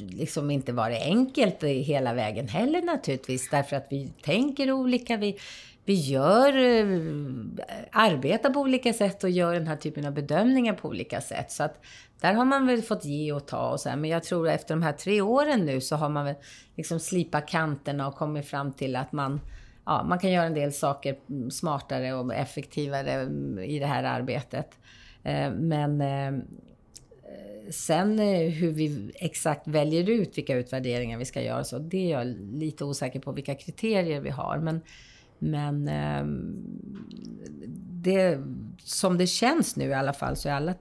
liksom 0.09 0.51
inte 0.51 0.71
varit 0.71 1.01
enkelt 1.01 1.63
hela 1.63 2.13
vägen 2.13 2.47
heller 2.47 2.81
naturligtvis, 2.81 3.49
därför 3.49 3.75
att 3.75 3.87
vi 3.89 4.11
tänker 4.21 4.71
olika, 4.71 5.17
vi, 5.17 5.37
vi 5.85 5.93
gör, 5.93 6.57
eh, 6.57 6.85
arbetar 7.91 8.49
på 8.49 8.59
olika 8.59 8.93
sätt 8.93 9.23
och 9.23 9.29
gör 9.29 9.53
den 9.53 9.67
här 9.67 9.75
typen 9.75 10.05
av 10.05 10.13
bedömningar 10.13 10.73
på 10.73 10.87
olika 10.87 11.21
sätt. 11.21 11.51
Så 11.51 11.63
att 11.63 11.85
där 12.23 12.33
har 12.33 12.45
man 12.45 12.67
väl 12.67 12.81
fått 12.81 13.05
ge 13.05 13.31
och 13.31 13.47
ta 13.47 13.69
och 13.69 13.79
så 13.79 13.89
här. 13.89 13.95
Men 13.95 14.09
jag 14.09 14.23
tror 14.23 14.47
att 14.47 14.55
efter 14.55 14.75
de 14.75 14.83
här 14.83 14.93
tre 14.93 15.21
åren 15.21 15.65
nu 15.65 15.81
så 15.81 15.95
har 15.95 16.09
man 16.09 16.25
väl 16.25 16.35
liksom 16.75 16.99
slipat 16.99 17.47
kanterna 17.47 18.07
och 18.07 18.15
kommit 18.15 18.45
fram 18.45 18.73
till 18.73 18.95
att 18.95 19.11
man 19.11 19.41
ja, 19.85 20.03
man 20.03 20.19
kan 20.19 20.31
göra 20.31 20.45
en 20.45 20.53
del 20.53 20.73
saker 20.73 21.15
smartare 21.51 22.13
och 22.13 22.33
effektivare 22.33 23.11
mm, 23.11 23.59
i 23.59 23.79
det 23.79 23.85
här 23.85 24.03
arbetet. 24.03 24.79
Eh, 25.23 25.51
men 25.51 26.01
eh, 26.01 26.43
sen 27.71 28.19
eh, 28.19 28.51
hur 28.51 28.71
vi 28.71 29.11
exakt 29.15 29.67
väljer 29.67 30.09
ut 30.09 30.37
vilka 30.37 30.55
utvärderingar 30.55 31.17
vi 31.17 31.25
ska 31.25 31.41
göra, 31.41 31.63
så 31.63 31.79
det 31.79 31.97
är 31.97 32.11
jag 32.11 32.27
lite 32.53 32.85
osäker 32.85 33.19
på 33.19 33.31
vilka 33.31 33.55
kriterier 33.55 34.21
vi 34.21 34.29
har. 34.29 34.57
Men, 34.57 34.81
men 35.39 35.87
ehm, 35.87 36.63
det, 38.03 38.39
som 38.77 39.17
det 39.17 39.27
känns 39.27 39.75
nu 39.75 39.85
i 39.85 39.93
alla 39.93 40.13
fall 40.13 40.35
så 40.35 40.49
är 40.49 40.53
alla 40.53 40.73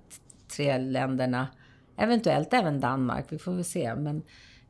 tre 0.57 0.79
länderna, 0.79 1.49
eventuellt 1.97 2.53
även 2.53 2.81
Danmark, 2.81 3.27
vi 3.29 3.39
får 3.39 3.53
väl 3.53 3.65
se, 3.65 3.95
men 3.95 4.23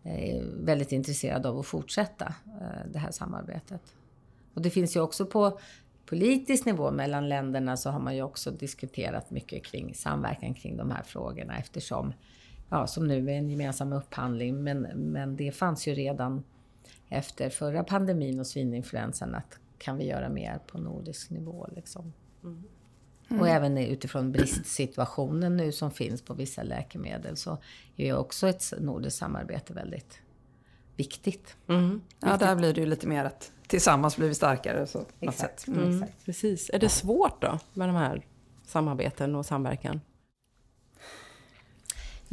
är 0.02 0.44
väldigt 0.64 0.92
intresserade 0.92 1.48
av 1.48 1.58
att 1.58 1.66
fortsätta 1.66 2.34
eh, 2.60 2.90
det 2.92 2.98
här 2.98 3.10
samarbetet. 3.10 3.94
Och 4.54 4.62
det 4.62 4.70
finns 4.70 4.96
ju 4.96 5.00
också 5.00 5.26
på 5.26 5.58
politisk 6.06 6.66
nivå 6.66 6.90
mellan 6.90 7.28
länderna 7.28 7.76
så 7.76 7.90
har 7.90 8.00
man 8.00 8.16
ju 8.16 8.22
också 8.22 8.50
diskuterat 8.50 9.30
mycket 9.30 9.64
kring 9.64 9.94
samverkan 9.94 10.54
kring 10.54 10.76
de 10.76 10.90
här 10.90 11.02
frågorna 11.02 11.58
eftersom, 11.58 12.12
ja 12.68 12.86
som 12.86 13.08
nu 13.08 13.30
är 13.30 13.34
en 13.34 13.50
gemensam 13.50 13.92
upphandling, 13.92 14.64
men, 14.64 14.80
men 14.82 15.36
det 15.36 15.52
fanns 15.52 15.88
ju 15.88 15.94
redan 15.94 16.44
efter 17.08 17.50
förra 17.50 17.84
pandemin 17.84 18.40
och 18.40 18.46
svininfluensan 18.46 19.34
att 19.34 19.58
kan 19.78 19.98
vi 19.98 20.04
göra 20.04 20.28
mer 20.28 20.60
på 20.66 20.78
nordisk 20.78 21.30
nivå 21.30 21.68
liksom. 21.74 22.12
Mm. 22.42 22.62
Mm. 23.32 23.42
Och 23.42 23.48
även 23.48 23.78
utifrån 23.78 24.32
bristsituationen 24.32 25.56
nu 25.56 25.72
som 25.72 25.90
finns 25.90 26.22
på 26.22 26.34
vissa 26.34 26.62
läkemedel 26.62 27.36
så 27.36 27.58
är 27.96 28.06
ju 28.06 28.16
också 28.16 28.48
ett 28.48 28.72
nordiskt 28.78 29.18
samarbete 29.18 29.72
väldigt 29.72 30.20
viktigt. 30.96 31.56
Mm. 31.68 32.00
Ja, 32.20 32.36
där 32.36 32.56
blir 32.56 32.74
det 32.74 32.80
ju 32.80 32.86
lite 32.86 33.06
mer 33.06 33.24
att 33.24 33.52
tillsammans 33.66 34.16
blir 34.16 34.28
vi 34.28 34.34
starkare. 34.34 34.86
Så, 34.86 35.04
Exakt. 35.20 35.66
Mm. 35.66 35.82
Mm. 35.82 36.08
Precis. 36.24 36.70
Är 36.72 36.78
det 36.78 36.88
svårt 36.88 37.42
då 37.42 37.58
med 37.72 37.88
de 37.88 37.96
här 37.96 38.26
samarbeten 38.66 39.34
och 39.34 39.46
samverkan? 39.46 40.00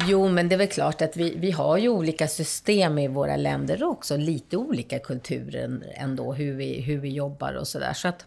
Jo, 0.08 0.30
men 0.30 0.50
det 0.50 0.56
är 0.56 0.58
väl 0.58 0.68
klart 0.68 1.02
att 1.02 1.18
vi, 1.18 1.36
vi 1.38 1.52
har 1.52 1.78
ju 1.78 1.90
olika 1.90 2.28
system 2.28 2.98
i 2.98 3.08
våra 3.08 3.36
länder 3.36 3.84
och 3.84 3.92
också 3.92 4.18
lite 4.18 4.58
olika 4.58 5.00
kulturer 5.00 5.94
ändå, 5.96 6.34
hur 6.34 6.56
vi, 6.56 6.82
hur 6.82 6.98
vi 6.98 7.10
jobbar 7.10 7.54
och 7.54 7.68
sådär. 7.68 7.94
Så 7.94 8.08
att 8.08 8.26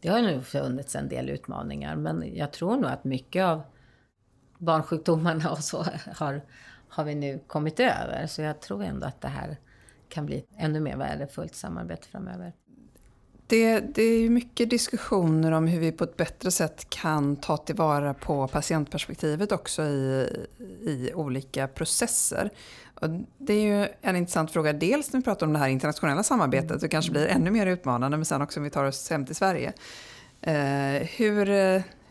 det 0.00 0.08
har 0.08 0.22
nog 0.22 0.46
funnits 0.46 0.96
en 0.96 1.08
del 1.08 1.30
utmaningar, 1.30 1.96
men 1.96 2.36
jag 2.36 2.52
tror 2.52 2.76
nog 2.76 2.90
att 2.90 3.04
mycket 3.04 3.44
av 3.44 3.62
barnsjukdomarna 4.58 5.50
och 5.50 5.64
så 5.64 5.86
har, 6.16 6.42
har 6.88 7.04
vi 7.04 7.14
nu 7.14 7.40
kommit 7.46 7.80
över. 7.80 8.26
Så 8.26 8.42
jag 8.42 8.60
tror 8.60 8.84
ändå 8.84 9.06
att 9.06 9.20
det 9.20 9.28
här 9.28 9.56
kan 10.08 10.26
bli 10.26 10.44
ännu 10.56 10.80
mer 10.80 10.96
värdefullt 10.96 11.54
samarbete 11.54 12.08
framöver. 12.08 12.52
Det, 13.46 13.80
det 13.80 14.02
är 14.02 14.20
ju 14.20 14.30
mycket 14.30 14.70
diskussioner 14.70 15.52
om 15.52 15.66
hur 15.66 15.80
vi 15.80 15.92
på 15.92 16.04
ett 16.04 16.16
bättre 16.16 16.50
sätt 16.50 16.90
kan 16.90 17.36
ta 17.36 17.56
tillvara 17.56 18.14
på 18.14 18.48
patientperspektivet 18.48 19.52
också 19.52 19.82
i, 19.82 20.28
i 20.82 21.12
olika 21.14 21.68
processer. 21.68 22.50
Och 23.00 23.08
det 23.38 23.52
är 23.52 23.60
ju 23.60 23.88
en 24.00 24.16
intressant 24.16 24.50
fråga, 24.50 24.72
dels 24.72 25.12
när 25.12 25.20
vi 25.20 25.24
pratar 25.24 25.46
om 25.46 25.52
det 25.52 25.58
här 25.58 25.68
internationella 25.68 26.22
samarbetet, 26.22 26.80
det 26.80 26.88
kanske 26.88 27.10
blir 27.10 27.26
ännu 27.26 27.50
mer 27.50 27.66
utmanande, 27.66 28.16
men 28.16 28.24
sen 28.26 28.42
också 28.42 28.60
om 28.60 28.64
vi 28.64 28.70
tar 28.70 28.84
oss 28.84 29.10
hem 29.10 29.26
till 29.26 29.36
Sverige. 29.36 29.72
Eh, 30.40 31.08
hur, 31.16 31.46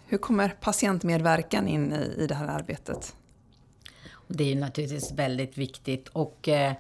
hur 0.06 0.18
kommer 0.18 0.50
patientmedverkan 0.50 1.68
in 1.68 1.94
i, 1.94 2.24
i 2.24 2.28
det 2.28 2.36
här 2.36 2.48
arbetet? 2.48 3.16
Det 4.28 4.44
är 4.44 4.48
ju 4.48 4.60
naturligtvis 4.60 5.12
väldigt 5.12 5.58
viktigt 5.58 6.08
och 6.08 6.48
eh, 6.48 6.74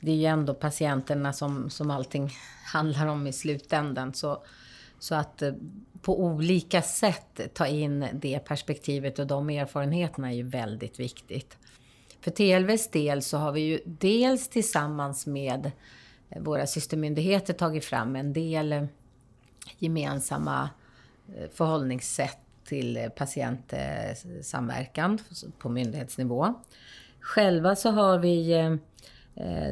det 0.00 0.10
är 0.10 0.16
ju 0.16 0.26
ändå 0.26 0.54
patienterna 0.54 1.32
som, 1.32 1.70
som 1.70 1.90
allting 1.90 2.30
handlar 2.72 3.06
om 3.06 3.26
i 3.26 3.32
slutändan. 3.32 4.14
Så, 4.14 4.42
så 4.98 5.14
att 5.14 5.42
eh, 5.42 5.52
på 6.02 6.20
olika 6.20 6.82
sätt 6.82 7.40
ta 7.54 7.66
in 7.66 8.06
det 8.12 8.38
perspektivet 8.38 9.18
och 9.18 9.26
de 9.26 9.50
erfarenheterna 9.50 10.30
är 10.30 10.36
ju 10.36 10.42
väldigt 10.42 11.00
viktigt. 11.00 11.56
För 12.20 12.30
TLVs 12.30 12.88
del 12.88 13.22
så 13.22 13.38
har 13.38 13.52
vi 13.52 13.60
ju 13.60 13.80
dels 13.84 14.48
tillsammans 14.48 15.26
med 15.26 15.70
eh, 16.30 16.42
våra 16.42 16.66
systermyndigheter 16.66 17.54
tagit 17.54 17.84
fram 17.84 18.16
en 18.16 18.32
del 18.32 18.72
eh, 18.72 18.84
gemensamma 19.78 20.70
eh, 21.36 21.50
förhållningssätt 21.50 22.38
till 22.64 23.10
patientsamverkan 23.16 25.18
på 25.58 25.68
myndighetsnivå. 25.68 26.54
Själva 27.20 27.76
så 27.76 27.90
har 27.90 28.18
vi 28.18 28.78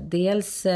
dels 0.03 0.66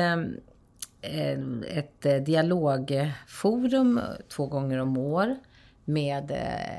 ett 1.69 2.27
dialogforum 2.27 4.01
två 4.29 4.47
gånger 4.47 4.79
om 4.79 4.97
år 4.97 5.37
med 5.85 6.31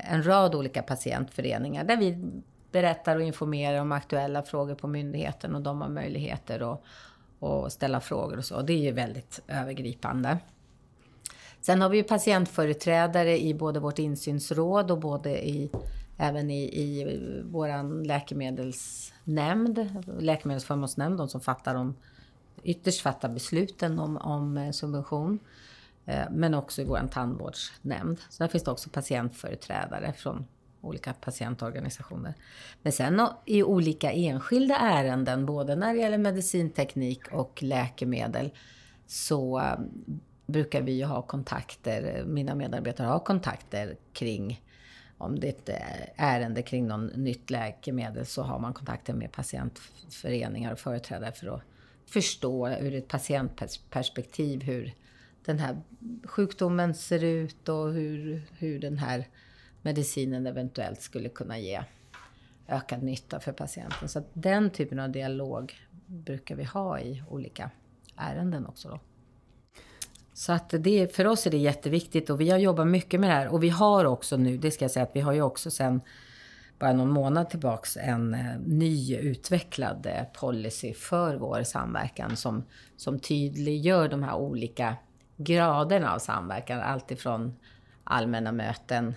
en 0.03 0.27
rad 0.27 0.55
olika 0.55 0.83
patientföreningar 0.83 1.83
där 1.83 1.97
vi 1.97 2.31
berättar 2.74 3.15
och 3.15 3.21
informerar 3.21 3.82
om 3.82 3.91
aktuella 3.91 4.43
frågor 4.43 4.76
på 4.76 4.88
myndigheten 4.88 5.55
och 5.55 5.61
de 5.61 5.82
har 5.82 5.89
möjligheter 5.89 6.74
att, 6.74 6.82
att 7.43 7.74
ställa 7.74 7.99
frågor 7.99 8.38
och 8.38 8.45
så. 8.45 8.61
Det 8.61 8.74
är 8.74 8.78
ju 8.78 8.91
väldigt 8.91 9.39
övergripande. 9.47 10.38
Sen 11.61 11.82
har 11.82 11.89
vi 11.89 11.97
ju 11.97 12.03
patientföreträdare 12.03 13.41
i 13.41 13.53
både 13.53 13.80
vårt 13.80 13.99
insynsråd 13.99 14.91
och 14.91 14.99
både 14.99 15.47
i, 15.47 15.71
även 16.17 16.51
i, 16.51 16.63
i 16.63 17.19
vår 17.45 18.03
läkemedelsnämnd, 18.05 20.03
läkemedelsförmånsnämnd, 20.19 21.17
de 21.17 21.28
som 21.28 21.41
fattar 21.41 21.76
om, 21.76 21.95
ytterst 22.63 23.01
fattar 23.01 23.30
besluten 23.30 23.99
om, 23.99 24.17
om 24.17 24.57
eh, 24.57 24.71
subvention. 24.71 25.39
Eh, 26.05 26.26
men 26.32 26.53
också 26.53 26.82
i 26.82 26.86
vår 26.86 27.09
tandvårdsnämnd. 27.11 28.19
Så 28.30 28.43
där 28.43 28.47
finns 28.47 28.63
det 28.63 28.71
också 28.71 28.89
patientföreträdare 28.89 30.13
från 30.13 30.45
olika 30.84 31.13
patientorganisationer. 31.13 32.34
Men 32.81 32.93
sen 32.93 33.21
i 33.45 33.63
olika 33.63 34.11
enskilda 34.11 34.75
ärenden, 34.75 35.45
både 35.45 35.75
när 35.75 35.93
det 35.93 35.99
gäller 35.99 36.17
medicinteknik 36.17 37.27
och 37.31 37.63
läkemedel, 37.63 38.51
så 39.07 39.59
eh, 39.59 39.79
brukar 40.45 40.81
vi 40.81 40.91
ju 40.91 41.05
ha 41.05 41.21
kontakter, 41.21 42.23
mina 42.25 42.55
medarbetare 42.55 43.07
har 43.07 43.19
kontakter 43.19 43.95
kring 44.13 44.61
om 45.17 45.39
det 45.39 45.47
är 45.47 45.51
ett 45.51 45.69
eh, 45.69 46.25
ärende 46.25 46.61
kring 46.61 46.88
någon 46.88 47.05
nytt 47.05 47.49
läkemedel 47.49 48.25
så 48.25 48.41
har 48.41 48.59
man 48.59 48.73
kontakter 48.73 49.13
med 49.13 49.31
patientföreningar 49.31 50.71
och 50.71 50.79
företrädare 50.79 51.31
för 51.31 51.47
att 51.47 51.61
förstå 52.05 52.69
ur 52.69 52.95
ett 52.95 53.07
patientperspektiv 53.07 54.63
hur 54.63 54.93
den 55.45 55.59
här 55.59 55.81
sjukdomen 56.23 56.93
ser 56.93 57.23
ut 57.23 57.69
och 57.69 57.93
hur, 57.93 58.41
hur 58.57 58.79
den 58.79 58.97
här 58.97 59.27
medicinen 59.84 60.47
eventuellt 60.47 61.01
skulle 61.01 61.29
kunna 61.29 61.59
ge 61.59 61.84
ökad 62.67 63.03
nytta 63.03 63.39
för 63.39 63.51
patienten. 63.51 64.09
Så 64.09 64.19
att 64.19 64.27
den 64.34 64.69
typen 64.69 64.99
av 64.99 65.11
dialog 65.11 65.73
brukar 66.05 66.55
vi 66.55 66.63
ha 66.63 66.99
i 66.99 67.23
olika 67.29 67.71
ärenden 68.15 68.65
också. 68.65 68.89
Då. 68.89 68.99
Så 70.34 70.53
att 70.53 70.73
det, 70.79 71.15
för 71.15 71.27
oss 71.27 71.47
är 71.47 71.51
det 71.51 71.57
jätteviktigt 71.57 72.29
och 72.29 72.41
vi 72.41 72.49
har 72.49 72.57
jobbat 72.57 72.88
mycket 72.88 73.19
med 73.19 73.29
det 73.29 73.34
här. 73.34 73.47
Och 73.47 73.63
vi 73.63 73.69
har 73.69 74.05
också 74.05 74.38
nu, 74.38 74.57
det 74.57 74.71
ska 74.71 74.84
jag 74.84 74.91
säga 74.91 75.03
att 75.03 75.15
vi 75.15 75.19
har 75.19 75.34
ju 75.34 75.41
också 75.41 75.71
sen 75.71 76.01
bara 76.79 76.93
någon 76.93 77.09
månad 77.09 77.49
tillbaks 77.49 77.97
en 77.97 78.34
eh, 78.34 78.59
ny 78.65 79.17
utvecklad 79.17 80.05
eh, 80.05 80.23
policy 80.39 80.93
för 80.93 81.36
vår 81.36 81.63
samverkan 81.63 82.36
som, 82.36 82.63
som 82.97 83.19
tydliggör 83.19 84.07
de 84.07 84.23
här 84.23 84.36
olika 84.36 84.95
graderna 85.38 86.13
av 86.13 86.19
samverkan. 86.19 86.79
Alltifrån 86.79 87.55
allmänna 88.03 88.51
möten 88.51 89.13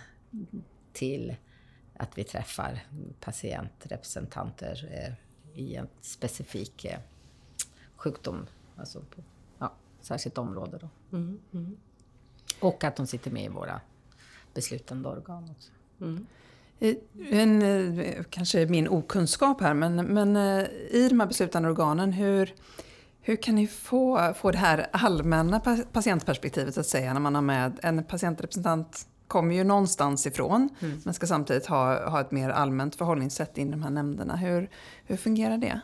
till 0.92 1.36
att 1.96 2.18
vi 2.18 2.24
träffar 2.24 2.80
patientrepresentanter 3.20 4.88
eh, 4.92 5.14
i 5.60 5.76
en 5.76 5.88
specifik 6.00 6.84
eh, 6.84 6.98
sjukdom, 7.96 8.46
alltså 8.76 9.00
på 9.00 9.22
ja, 9.58 9.72
särskilt 10.00 10.38
område. 10.38 10.78
Då. 10.78 11.16
Mm, 11.16 11.40
mm. 11.52 11.76
Och 12.60 12.84
att 12.84 12.96
de 12.96 13.06
sitter 13.06 13.30
med 13.30 13.44
i 13.44 13.48
våra 13.48 13.80
beslutande 14.54 15.08
organ 15.08 15.50
också. 15.50 15.70
Mm. 16.00 16.26
En, 17.30 17.62
eh, 17.98 18.22
kanske 18.30 18.66
min 18.66 18.88
okunskap 18.88 19.60
här, 19.60 19.74
men, 19.74 19.96
men 19.96 20.36
i 20.90 21.08
de 21.08 21.20
här 21.20 21.26
beslutande 21.26 21.68
organen, 21.68 22.12
hur, 22.12 22.54
hur 23.20 23.36
kan 23.36 23.54
ni 23.54 23.66
få, 23.66 24.34
få 24.34 24.50
det 24.50 24.58
här 24.58 24.86
allmänna 24.92 25.60
patientperspektivet 25.92 26.78
att 26.78 26.86
säga 26.86 27.12
när 27.12 27.20
man 27.20 27.34
har 27.34 27.42
med 27.42 27.78
en 27.82 28.04
patientrepresentant 28.04 29.06
kommer 29.28 29.54
ju 29.54 29.64
någonstans 29.64 30.26
ifrån, 30.26 30.68
mm. 30.80 31.00
men 31.04 31.14
ska 31.14 31.26
samtidigt 31.26 31.66
ha, 31.66 32.08
ha 32.08 32.20
ett 32.20 32.30
mer 32.30 32.50
allmänt 32.50 32.96
förhållningssätt 32.96 33.58
i 33.58 33.64
de 33.64 33.82
här 33.82 33.90
nämnderna. 33.90 34.36
Hur, 34.36 34.70
hur 35.04 35.16
fungerar 35.16 35.58
det? 35.58 35.80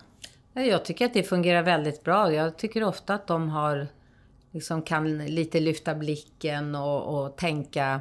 Jag 0.52 0.84
tycker 0.84 1.06
att 1.06 1.14
det 1.14 1.22
fungerar 1.22 1.62
väldigt 1.62 2.04
bra. 2.04 2.32
Jag 2.32 2.56
tycker 2.56 2.84
ofta 2.84 3.14
att 3.14 3.26
de 3.26 3.48
har, 3.48 3.86
liksom 4.50 4.82
kan 4.82 5.18
lite 5.18 5.60
lyfta 5.60 5.94
blicken 5.94 6.74
och, 6.74 7.24
och 7.24 7.36
tänka 7.36 8.00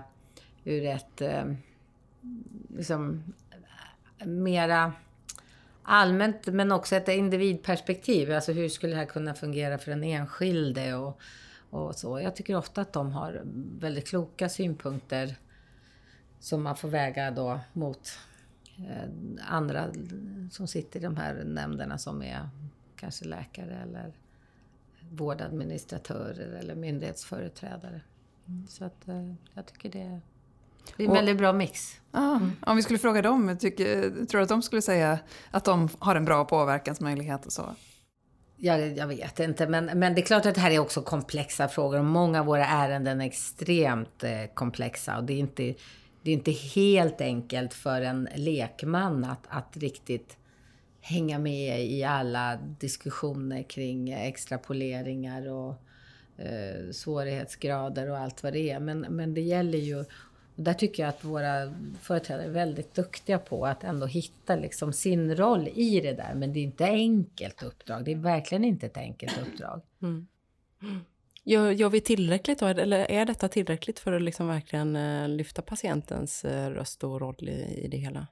ur 0.64 0.86
ett 0.86 1.22
eh, 1.22 1.44
liksom, 2.78 3.24
mera 4.26 4.94
allmänt 5.84 6.48
men 6.48 6.72
också 6.72 6.96
ett 6.96 7.08
individperspektiv. 7.08 8.32
Alltså 8.32 8.52
hur 8.52 8.70
skulle 8.70 8.94
det 8.94 9.00
här 9.00 9.06
kunna 9.06 9.34
fungera 9.34 9.78
för 9.78 9.92
den 9.92 10.04
enskilde? 10.04 10.96
Och, 10.96 11.22
och 11.72 11.96
så. 11.96 12.20
Jag 12.20 12.36
tycker 12.36 12.56
ofta 12.56 12.82
att 12.82 12.94
de 12.94 13.12
har 13.12 13.42
väldigt 13.80 14.08
kloka 14.08 14.50
synpunkter 14.50 15.36
som 16.40 16.64
man 16.64 16.76
får 16.76 16.90
väga 16.90 17.32
då 17.32 17.60
mot 17.74 18.20
eh, 18.78 19.10
andra 19.48 19.88
som 20.52 20.68
sitter 20.68 21.00
i 21.00 21.04
de 21.04 21.18
här 21.18 21.44
nämnderna 21.44 21.98
som 21.98 22.22
är 22.22 22.50
kanske 22.96 23.26
läkare 23.26 23.82
eller 23.82 24.14
vårdadministratörer 25.12 26.54
eller 26.54 26.76
myndighetsföreträdare. 26.76 28.02
Mm. 28.48 28.68
Så 28.68 28.86
att 28.86 29.08
eh, 29.08 29.34
jag 29.54 29.66
tycker 29.66 29.90
det 29.90 30.22
det 30.98 31.04
är 31.04 31.08
en 31.08 31.14
väldigt 31.14 31.38
bra 31.38 31.54
mix. 31.54 32.02
Ja, 32.12 32.36
mm. 32.36 32.52
Om 32.62 32.76
vi 32.76 32.84
skulle 32.84 33.00
fråga 33.00 33.22
dem, 33.22 33.58
tycker, 33.60 34.02
tror 34.26 34.40
du 34.40 34.44
att 34.44 34.50
de 34.50 34.62
skulle 34.62 34.82
säga 34.82 35.20
att 35.52 35.66
de 35.66 35.90
har 36.00 36.16
en 36.16 36.26
bra 36.26 36.46
påverkansmöjlighet 36.46 37.46
och 37.46 37.54
så? 37.54 37.76
Jag, 38.64 38.98
jag 38.98 39.08
vet 39.08 39.40
inte, 39.40 39.68
men, 39.68 39.86
men 39.86 40.16
det 40.16 40.22
är 40.22 40.26
klart 40.26 40.46
att 40.46 40.56
det 40.56 40.62
här 40.62 40.72
är 40.72 40.80
också 40.80 41.02
komplexa 41.02 41.68
frågor 41.68 42.00
och 42.00 42.06
många 42.06 42.40
av 42.40 42.46
våra 42.46 42.66
ärenden 42.66 43.22
är 43.22 43.26
extremt 43.26 44.24
eh, 44.24 44.46
komplexa 44.54 45.18
och 45.18 45.24
det 45.24 45.34
är 45.34 45.38
inte, 45.38 45.74
det 46.22 46.32
är 46.32 46.34
inte 46.34 46.52
helt 46.52 47.22
enkelt 47.22 47.74
för 47.74 48.02
en 48.02 48.30
lekman 48.36 49.24
att, 49.24 49.46
att 49.48 49.78
riktigt 49.78 50.38
hänga 51.02 51.40
med 51.40 51.86
i 51.86 52.04
alla 52.04 52.60
diskussioner 52.80 53.64
kring 53.64 54.12
extrapoleringar 54.12 55.52
och 55.52 55.82
eh, 56.38 56.92
svårighetsgrader 56.92 58.10
och 58.10 58.18
allt 58.18 58.44
vad 58.44 58.54
det 58.54 58.70
är. 58.72 58.80
Men, 58.80 59.00
men 59.00 59.34
det 59.34 59.42
gäller 59.42 59.78
ju 59.78 60.06
där 60.64 60.74
tycker 60.74 61.04
jag 61.04 61.10
att 61.10 61.24
våra 61.24 61.74
företrädare 62.02 62.46
är 62.46 62.50
väldigt 62.50 62.94
duktiga 62.94 63.40
på 63.40 63.66
att 63.66 63.84
ändå 63.84 64.06
hitta 64.06 64.56
liksom 64.56 64.94
sin 64.94 65.36
roll 65.36 65.70
i 65.76 66.00
det 66.00 66.14
där. 66.14 66.34
Men 66.36 66.54
det 66.54 66.60
är 66.60 66.64
inte 66.64 66.86
enkelt 66.86 67.64
uppdrag. 67.64 68.06
Det 68.06 68.12
är 68.12 68.16
verkligen 68.16 68.66
inte 68.66 68.86
ett 68.86 68.98
enkelt 68.98 69.40
uppdrag. 69.42 69.82
Mm. 70.02 70.28
Gör, 71.44 71.72
gör 71.72 71.90
vi 71.90 72.02
tillräckligt 72.02 72.60
då? 72.60 72.66
Eller 72.66 73.12
är 73.12 73.26
detta 73.26 73.48
tillräckligt 73.48 74.00
för 74.00 74.12
att 74.12 74.22
liksom 74.22 74.48
verkligen 74.48 74.96
eh, 74.96 75.30
lyfta 75.30 75.62
patientens 75.62 76.46
eh, 76.46 76.70
röst 76.70 77.04
och 77.04 77.22
roll 77.22 77.50
i, 77.50 77.82
i 77.84 77.88
det 77.88 77.98
hela? 77.98 78.28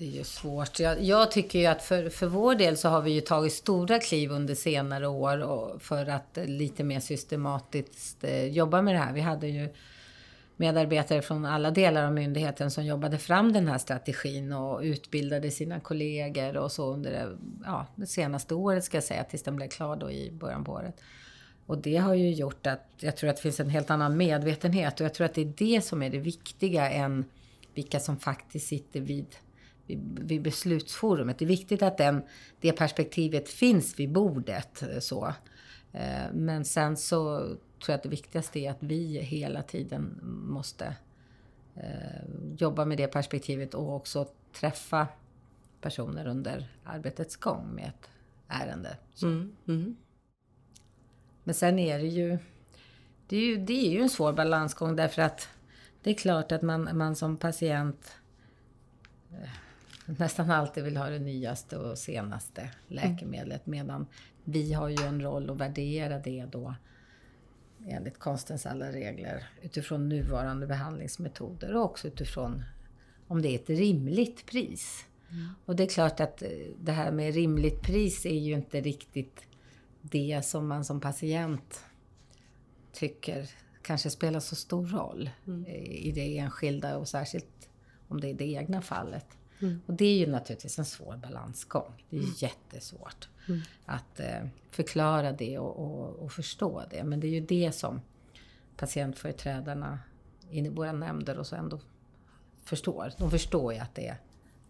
Det 0.00 0.06
är 0.06 0.10
ju 0.10 0.24
svårt. 0.24 0.80
Jag, 0.80 1.02
jag, 1.02 1.30
tycker 1.30 1.58
ju 1.58 1.66
att 1.66 1.82
för, 1.82 2.08
för 2.08 2.26
vår 2.26 2.54
del 2.54 2.76
så 2.76 2.88
har 2.88 3.02
vi 3.02 3.10
ju 3.10 3.20
tagit 3.20 3.52
stora 3.52 3.98
kliv 3.98 4.30
under 4.30 4.54
senare 4.54 5.08
år 5.08 5.78
för 5.78 6.06
att 6.06 6.38
lite 6.44 6.84
mer 6.84 7.00
systematiskt 7.00 8.24
eh, 8.24 8.46
jobba 8.46 8.82
med 8.82 8.94
det 8.94 8.98
här. 8.98 9.12
Vi 9.12 9.20
hade 9.20 9.48
ju 9.48 9.68
medarbetare 10.60 11.22
från 11.22 11.44
alla 11.44 11.70
delar 11.70 12.06
av 12.06 12.12
myndigheten 12.12 12.70
som 12.70 12.84
jobbade 12.84 13.18
fram 13.18 13.52
den 13.52 13.68
här 13.68 13.78
strategin 13.78 14.52
och 14.52 14.80
utbildade 14.80 15.50
sina 15.50 15.80
kollegor 15.80 16.56
och 16.56 16.72
så 16.72 16.92
under 16.92 17.10
det, 17.10 17.38
ja, 17.64 17.86
det 17.94 18.06
senaste 18.06 18.54
året 18.54 18.84
ska 18.84 18.96
jag 18.96 19.04
säga, 19.04 19.24
tills 19.24 19.42
den 19.42 19.56
blev 19.56 19.68
klar 19.68 19.96
då 19.96 20.10
i 20.10 20.30
början 20.30 20.64
på 20.64 20.72
året. 20.72 21.00
Och 21.66 21.78
det 21.78 21.96
har 21.96 22.14
ju 22.14 22.30
gjort 22.30 22.66
att 22.66 22.88
jag 23.00 23.16
tror 23.16 23.30
att 23.30 23.36
det 23.36 23.42
finns 23.42 23.60
en 23.60 23.70
helt 23.70 23.90
annan 23.90 24.16
medvetenhet 24.16 25.00
och 25.00 25.04
jag 25.04 25.14
tror 25.14 25.24
att 25.24 25.34
det 25.34 25.40
är 25.40 25.52
det 25.56 25.84
som 25.84 26.02
är 26.02 26.10
det 26.10 26.18
viktiga 26.18 26.90
än 26.90 27.24
vilka 27.74 28.00
som 28.00 28.16
faktiskt 28.16 28.66
sitter 28.66 29.00
vid, 29.00 29.36
vid, 29.86 30.18
vid 30.22 30.42
beslutsforumet. 30.42 31.38
Det 31.38 31.44
är 31.44 31.46
viktigt 31.46 31.82
att 31.82 31.98
den, 31.98 32.22
det 32.60 32.72
perspektivet 32.72 33.48
finns 33.48 33.98
vid 33.98 34.12
bordet. 34.12 34.82
så. 35.00 35.34
Eh, 35.92 36.32
men 36.32 36.64
sen 36.64 36.96
så 36.96 37.50
tror 37.80 37.92
jag 37.92 37.96
att 37.96 38.02
det 38.02 38.08
viktigaste 38.08 38.58
är 38.58 38.70
att 38.70 38.82
vi 38.82 39.18
hela 39.18 39.62
tiden 39.62 40.20
måste 40.46 40.96
eh, 41.74 42.24
jobba 42.56 42.84
med 42.84 42.98
det 42.98 43.06
perspektivet 43.06 43.74
och 43.74 43.96
också 43.96 44.28
träffa 44.52 45.06
personer 45.80 46.26
under 46.26 46.68
arbetets 46.84 47.36
gång 47.36 47.74
med 47.74 47.88
ett 47.88 48.10
ärende. 48.48 48.96
Mm, 49.22 49.56
mm. 49.68 49.96
Men 51.44 51.54
sen 51.54 51.78
är 51.78 51.98
det 51.98 52.08
ju 52.08 52.38
det 53.26 53.36
är 53.36 53.40
ju, 53.40 53.56
det 53.56 53.86
är 53.86 53.90
ju 53.90 54.00
en 54.00 54.10
svår 54.10 54.32
balansgång 54.32 54.96
därför 54.96 55.22
att 55.22 55.48
det 56.02 56.10
är 56.10 56.14
klart 56.14 56.52
att 56.52 56.62
man, 56.62 56.88
man 56.98 57.16
som 57.16 57.36
patient 57.36 58.12
eh, 59.30 59.50
nästan 60.06 60.50
alltid 60.50 60.84
vill 60.84 60.96
ha 60.96 61.06
det 61.06 61.18
nyaste 61.18 61.76
och 61.76 61.98
senaste 61.98 62.70
läkemedlet 62.88 63.66
mm. 63.66 63.78
medan 63.78 64.06
vi 64.44 64.72
har 64.72 64.88
ju 64.88 65.06
en 65.06 65.22
roll 65.22 65.50
att 65.50 65.56
värdera 65.56 66.18
det 66.18 66.46
då 66.52 66.74
enligt 67.86 68.18
konstens 68.18 68.66
alla 68.66 68.92
regler 68.92 69.48
utifrån 69.62 70.08
nuvarande 70.08 70.66
behandlingsmetoder 70.66 71.76
och 71.76 71.84
också 71.84 72.08
utifrån 72.08 72.64
om 73.26 73.42
det 73.42 73.48
är 73.48 73.54
ett 73.54 73.70
rimligt 73.70 74.46
pris. 74.46 75.04
Mm. 75.30 75.48
Och 75.64 75.76
det 75.76 75.82
är 75.82 75.88
klart 75.88 76.20
att 76.20 76.42
eh, 76.42 76.48
det 76.80 76.92
här 76.92 77.12
med 77.12 77.34
rimligt 77.34 77.82
pris 77.82 78.26
är 78.26 78.38
ju 78.38 78.52
inte 78.52 78.80
riktigt 78.80 79.44
det 80.00 80.42
som 80.44 80.68
man 80.68 80.84
som 80.84 81.00
patient 81.00 81.84
tycker 82.92 83.50
kanske 83.82 84.10
spelar 84.10 84.40
så 84.40 84.56
stor 84.56 84.86
roll 84.86 85.30
mm. 85.46 85.66
i 85.66 86.12
det 86.14 86.38
enskilda 86.38 86.96
och 86.96 87.08
särskilt 87.08 87.68
om 88.08 88.20
det 88.20 88.30
är 88.30 88.34
det 88.34 88.52
egna 88.52 88.82
fallet. 88.82 89.26
Mm. 89.62 89.80
Och 89.86 89.94
det 89.94 90.04
är 90.04 90.18
ju 90.18 90.26
naturligtvis 90.26 90.78
en 90.78 90.84
svår 90.84 91.16
balansgång. 91.16 92.04
Det 92.10 92.16
är 92.16 92.20
mm. 92.20 92.34
jättesvårt 92.36 93.28
mm. 93.48 93.60
att 93.86 94.20
eh, 94.20 94.46
förklara 94.70 95.32
det 95.32 95.58
och, 95.58 95.78
och, 95.78 96.16
och, 96.16 96.32
förstå 96.32 96.82
det. 96.90 97.04
Men 97.04 97.20
det 97.20 97.26
är 97.26 97.30
ju 97.30 97.40
det 97.40 97.72
som 97.72 98.00
patientföreträdarna 98.76 99.98
i 100.50 100.68
våra 100.68 100.92
nämnder 100.92 101.38
och 101.38 101.46
så 101.46 101.56
ändå 101.56 101.80
förstår. 102.64 103.12
De 103.18 103.30
förstår 103.30 103.72
ju 103.72 103.78
att 103.78 103.94
det 103.94 104.08
är, 104.08 104.16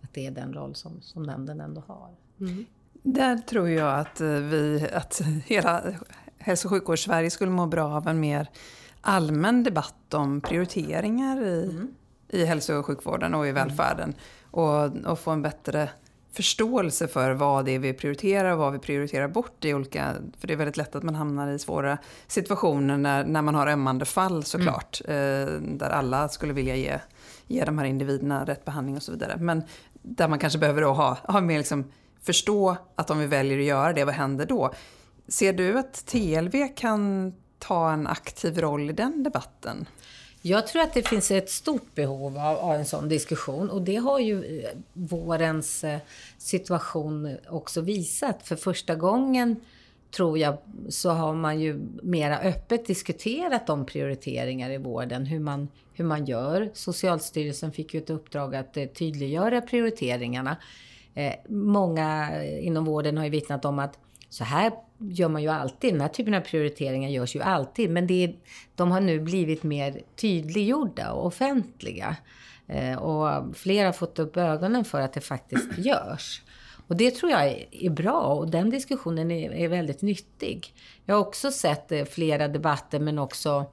att 0.00 0.14
det 0.14 0.26
är 0.26 0.30
den 0.30 0.52
roll 0.52 0.74
som, 0.74 1.00
som 1.00 1.22
nämnden 1.22 1.60
ändå 1.60 1.82
har. 1.86 2.10
Mm. 2.40 2.66
Där 2.92 3.38
tror 3.38 3.68
jag 3.68 3.98
att, 3.98 4.20
eh, 4.20 4.28
vi, 4.28 4.88
att 4.92 5.22
hela 5.44 5.94
hälso 6.38 6.68
och 6.68 6.72
sjukvårds-Sverige 6.72 7.30
skulle 7.30 7.50
må 7.50 7.66
bra 7.66 7.96
av 7.96 8.08
en 8.08 8.20
mer 8.20 8.48
allmän 9.00 9.62
debatt 9.62 10.14
om 10.14 10.40
prioriteringar 10.40 11.42
i, 11.42 11.64
mm. 11.64 11.94
i 12.28 12.44
hälso 12.44 12.74
och 12.74 12.86
sjukvården 12.86 13.34
och 13.34 13.46
i 13.46 13.52
välfärden 13.52 14.14
och, 14.50 14.96
och 15.06 15.18
få 15.18 15.30
en 15.30 15.42
bättre 15.42 15.88
förståelse 16.32 17.08
för 17.08 17.30
vad 17.30 17.64
det 17.64 17.74
är 17.74 17.78
vi 17.78 17.92
prioriterar 17.92 18.52
och 18.52 18.58
vad 18.58 18.72
vi 18.72 18.78
prioriterar 18.78 19.28
bort 19.28 19.64
i 19.64 19.74
olika... 19.74 20.14
För 20.38 20.46
det 20.46 20.52
är 20.52 20.56
väldigt 20.56 20.76
lätt 20.76 20.94
att 20.94 21.02
man 21.02 21.14
hamnar 21.14 21.48
i 21.48 21.58
svåra 21.58 21.98
situationer 22.26 22.98
när, 22.98 23.24
när 23.24 23.42
man 23.42 23.54
har 23.54 23.66
ömmande 23.66 24.04
fall 24.04 24.44
såklart. 24.44 25.00
Mm. 25.04 25.48
Eh, 25.48 25.60
där 25.78 25.90
alla 25.90 26.28
skulle 26.28 26.52
vilja 26.52 26.76
ge, 26.76 26.98
ge 27.46 27.64
de 27.64 27.78
här 27.78 27.84
individerna 27.84 28.44
rätt 28.44 28.64
behandling 28.64 28.96
och 28.96 29.02
så 29.02 29.12
vidare. 29.12 29.36
Men 29.36 29.62
där 29.92 30.28
man 30.28 30.38
kanske 30.38 30.58
behöver 30.58 30.82
då 30.82 30.92
ha, 30.92 31.18
ha 31.24 31.40
mer 31.40 31.58
liksom, 31.58 31.84
förstå 32.22 32.76
att 32.94 33.10
om 33.10 33.18
vi 33.18 33.26
väljer 33.26 33.58
att 33.58 33.64
göra 33.64 33.92
det, 33.92 34.04
vad 34.04 34.14
händer 34.14 34.46
då? 34.46 34.72
Ser 35.28 35.52
du 35.52 35.78
att 35.78 36.06
TLV 36.06 36.68
kan 36.76 37.32
ta 37.58 37.92
en 37.92 38.06
aktiv 38.06 38.58
roll 38.58 38.90
i 38.90 38.92
den 38.92 39.22
debatten? 39.22 39.86
Jag 40.42 40.66
tror 40.66 40.82
att 40.82 40.94
det 40.94 41.08
finns 41.08 41.30
ett 41.30 41.50
stort 41.50 41.94
behov 41.94 42.38
av, 42.38 42.56
av 42.56 42.74
en 42.74 42.86
sån 42.86 43.08
diskussion 43.08 43.70
och 43.70 43.82
det 43.82 43.96
har 43.96 44.18
ju 44.18 44.60
eh, 44.60 44.70
vårens 44.92 45.84
eh, 45.84 45.98
situation 46.38 47.36
också 47.48 47.80
visat. 47.80 48.42
För 48.42 48.56
första 48.56 48.94
gången 48.94 49.56
tror 50.10 50.38
jag, 50.38 50.56
så 50.88 51.10
har 51.10 51.34
man 51.34 51.60
ju 51.60 51.80
mera 52.02 52.38
öppet 52.38 52.86
diskuterat 52.86 53.66
de 53.66 53.86
prioriteringar 53.86 54.70
i 54.70 54.78
vården, 54.78 55.26
hur 55.26 55.40
man, 55.40 55.68
hur 55.92 56.04
man 56.04 56.24
gör. 56.24 56.70
Socialstyrelsen 56.74 57.72
fick 57.72 57.94
ju 57.94 58.00
ett 58.00 58.10
uppdrag 58.10 58.54
att 58.54 58.76
eh, 58.76 58.86
tydliggöra 58.86 59.60
prioriteringarna. 59.60 60.56
Eh, 61.14 61.34
många 61.48 62.42
inom 62.44 62.84
vården 62.84 63.16
har 63.16 63.24
ju 63.24 63.30
vittnat 63.30 63.64
om 63.64 63.78
att 63.78 63.98
så 64.30 64.44
här 64.44 64.72
gör 64.98 65.28
man 65.28 65.42
ju 65.42 65.48
alltid. 65.48 65.94
Den 65.94 66.00
här 66.00 66.08
typen 66.08 66.34
av 66.34 66.40
prioriteringar 66.40 67.08
görs 67.08 67.36
ju 67.36 67.42
alltid. 67.42 67.90
Men 67.90 68.06
det 68.06 68.24
är, 68.24 68.34
de 68.74 68.90
har 68.90 69.00
nu 69.00 69.20
blivit 69.20 69.62
mer 69.62 70.00
tydliggjorda 70.16 71.12
och 71.12 71.26
offentliga. 71.26 72.16
Eh, 72.66 72.98
och 72.98 73.56
fler 73.56 73.84
har 73.84 73.92
fått 73.92 74.18
upp 74.18 74.36
ögonen 74.36 74.84
för 74.84 75.00
att 75.00 75.12
det 75.12 75.20
faktiskt 75.20 75.68
görs. 75.78 76.42
Och 76.86 76.96
det 76.96 77.10
tror 77.10 77.32
jag 77.32 77.66
är 77.70 77.90
bra 77.90 78.20
och 78.20 78.50
den 78.50 78.70
diskussionen 78.70 79.30
är, 79.30 79.52
är 79.52 79.68
väldigt 79.68 80.02
nyttig. 80.02 80.74
Jag 81.04 81.14
har 81.14 81.20
också 81.20 81.50
sett 81.50 81.92
eh, 81.92 82.04
flera 82.04 82.48
debatter 82.48 83.00
men 83.00 83.18
också 83.18 83.72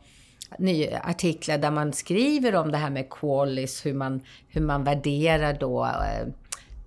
nya 0.59 0.99
artiklar 0.99 1.57
där 1.57 1.71
man 1.71 1.93
skriver 1.93 2.55
om 2.55 2.71
det 2.71 2.77
här 2.77 2.89
med 2.89 3.09
qualis, 3.09 3.85
hur 3.85 3.93
man, 3.93 4.21
hur 4.47 4.61
man 4.61 4.83
värderar 4.83 5.57
då 5.59 5.85
eh, 5.85 6.27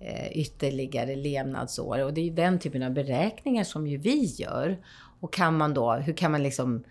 Eh, 0.03 0.37
ytterligare 0.37 1.15
levnadsår. 1.15 2.03
Och 2.03 2.13
det 2.13 2.21
är 2.21 2.25
ju 2.25 2.33
den 2.33 2.59
typen 2.59 2.83
av 2.83 2.91
beräkningar 2.91 3.63
som 3.63 3.87
ju 3.87 3.97
vi 3.97 4.25
gör. 4.25 4.77
Och 5.19 5.33
kan 5.33 5.57
man 5.57 5.73
då, 5.73 5.93
hur 5.93 6.13
kan 6.13 6.31
man 6.31 6.43
liksom 6.43 6.83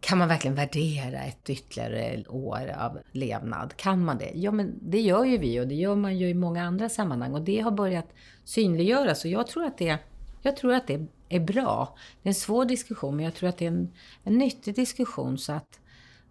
kan 0.00 0.18
man 0.18 0.28
verkligen 0.28 0.54
värdera 0.54 1.22
ett 1.22 1.50
ytterligare 1.50 2.24
år 2.28 2.74
av 2.78 2.98
levnad? 3.12 3.76
Kan 3.76 4.04
man 4.04 4.18
det? 4.18 4.32
Ja, 4.34 4.50
men 4.50 4.78
det 4.82 5.00
gör 5.00 5.24
ju 5.24 5.38
vi 5.38 5.60
och 5.60 5.68
det 5.68 5.74
gör 5.74 5.94
man 5.96 6.18
ju 6.18 6.28
i 6.28 6.34
många 6.34 6.64
andra 6.64 6.88
sammanhang 6.88 7.34
och 7.34 7.42
det 7.42 7.60
har 7.60 7.70
börjat 7.70 8.08
synliggöras 8.44 9.24
och 9.24 9.30
jag 9.30 9.46
tror 9.46 9.64
att 9.64 9.78
det, 9.78 9.98
jag 10.42 10.56
tror 10.56 10.72
att 10.72 10.86
det 10.86 11.06
är 11.28 11.40
bra. 11.40 11.96
Det 12.22 12.28
är 12.28 12.30
en 12.30 12.34
svår 12.34 12.64
diskussion 12.64 13.16
men 13.16 13.24
jag 13.24 13.34
tror 13.34 13.48
att 13.48 13.58
det 13.58 13.64
är 13.64 13.70
en, 13.70 13.92
en 14.24 14.38
nyttig 14.38 14.74
diskussion 14.74 15.38
så 15.38 15.52
att 15.52 15.80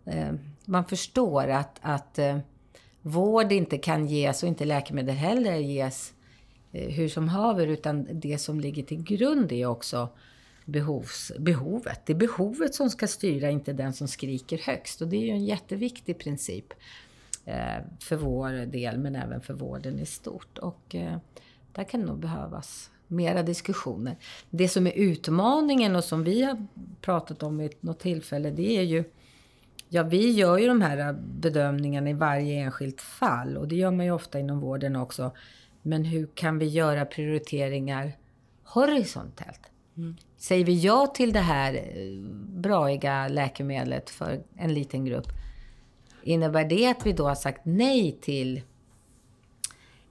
eh, 0.05 0.33
man 0.65 0.85
förstår 0.85 1.47
att, 1.47 1.79
att 1.81 2.19
eh, 2.19 2.37
vård 3.09 3.51
inte 3.51 3.77
kan 3.77 4.07
ges 4.07 4.43
och 4.43 4.49
inte 4.49 4.65
läkemedel 4.65 5.15
heller 5.15 5.55
ges 5.55 6.13
eh, 6.71 6.89
hur 6.89 7.07
som 7.07 7.29
haver 7.29 7.67
utan 7.67 8.07
det 8.11 8.37
som 8.37 8.59
ligger 8.59 8.83
till 8.83 9.03
grund 9.03 9.51
är 9.51 9.65
också 9.65 10.09
behovs, 10.65 11.31
behovet. 11.39 12.01
Det 12.05 12.13
är 12.13 12.17
behovet 12.17 12.75
som 12.75 12.89
ska 12.89 13.07
styra, 13.07 13.49
inte 13.49 13.73
den 13.73 13.93
som 13.93 14.07
skriker 14.07 14.57
högst. 14.57 15.01
Och 15.01 15.07
det 15.07 15.17
är 15.17 15.21
ju 15.21 15.31
en 15.31 15.45
jätteviktig 15.45 16.17
princip 16.17 16.73
eh, 17.45 17.83
för 17.99 18.15
vår 18.15 18.65
del, 18.65 18.97
men 18.97 19.15
även 19.15 19.41
för 19.41 19.53
vården 19.53 19.99
i 19.99 20.05
stort. 20.05 20.57
Och 20.57 20.95
eh, 20.95 21.17
där 21.71 21.83
kan 21.83 21.99
det 21.99 22.05
nog 22.05 22.19
behövas 22.19 22.91
mera 23.07 23.43
diskussioner. 23.43 24.15
Det 24.49 24.67
som 24.67 24.87
är 24.87 24.91
utmaningen 24.91 25.95
och 25.95 26.03
som 26.03 26.23
vi 26.23 26.43
har 26.43 26.67
pratat 27.01 27.43
om 27.43 27.57
vid 27.57 27.71
något 27.79 27.99
tillfälle, 27.99 28.51
det 28.51 28.77
är 28.77 28.83
ju 28.83 29.03
Ja, 29.91 30.03
vi 30.03 30.31
gör 30.31 30.57
ju 30.57 30.67
de 30.67 30.81
här 30.81 31.13
bedömningarna 31.13 32.09
i 32.09 32.13
varje 32.13 32.53
enskilt 32.53 33.01
fall 33.01 33.57
och 33.57 33.67
det 33.67 33.75
gör 33.75 33.91
man 33.91 34.05
ju 34.05 34.11
ofta 34.11 34.39
inom 34.39 34.59
vården 34.59 34.95
också. 34.95 35.31
Men 35.81 36.05
hur 36.05 36.27
kan 36.33 36.59
vi 36.59 36.65
göra 36.65 37.05
prioriteringar 37.05 38.11
horisontellt? 38.63 39.61
Mm. 39.97 40.15
Säger 40.37 40.65
vi 40.65 40.79
ja 40.79 41.07
till 41.07 41.33
det 41.33 41.39
här 41.39 41.73
eh, 41.73 41.81
braiga 42.47 43.27
läkemedlet 43.27 44.09
för 44.09 44.43
en 44.57 44.73
liten 44.73 45.05
grupp, 45.05 45.27
innebär 46.23 46.65
det 46.65 46.87
att 46.87 47.05
vi 47.05 47.13
då 47.13 47.27
har 47.27 47.35
sagt 47.35 47.61
nej 47.63 48.17
till 48.21 48.61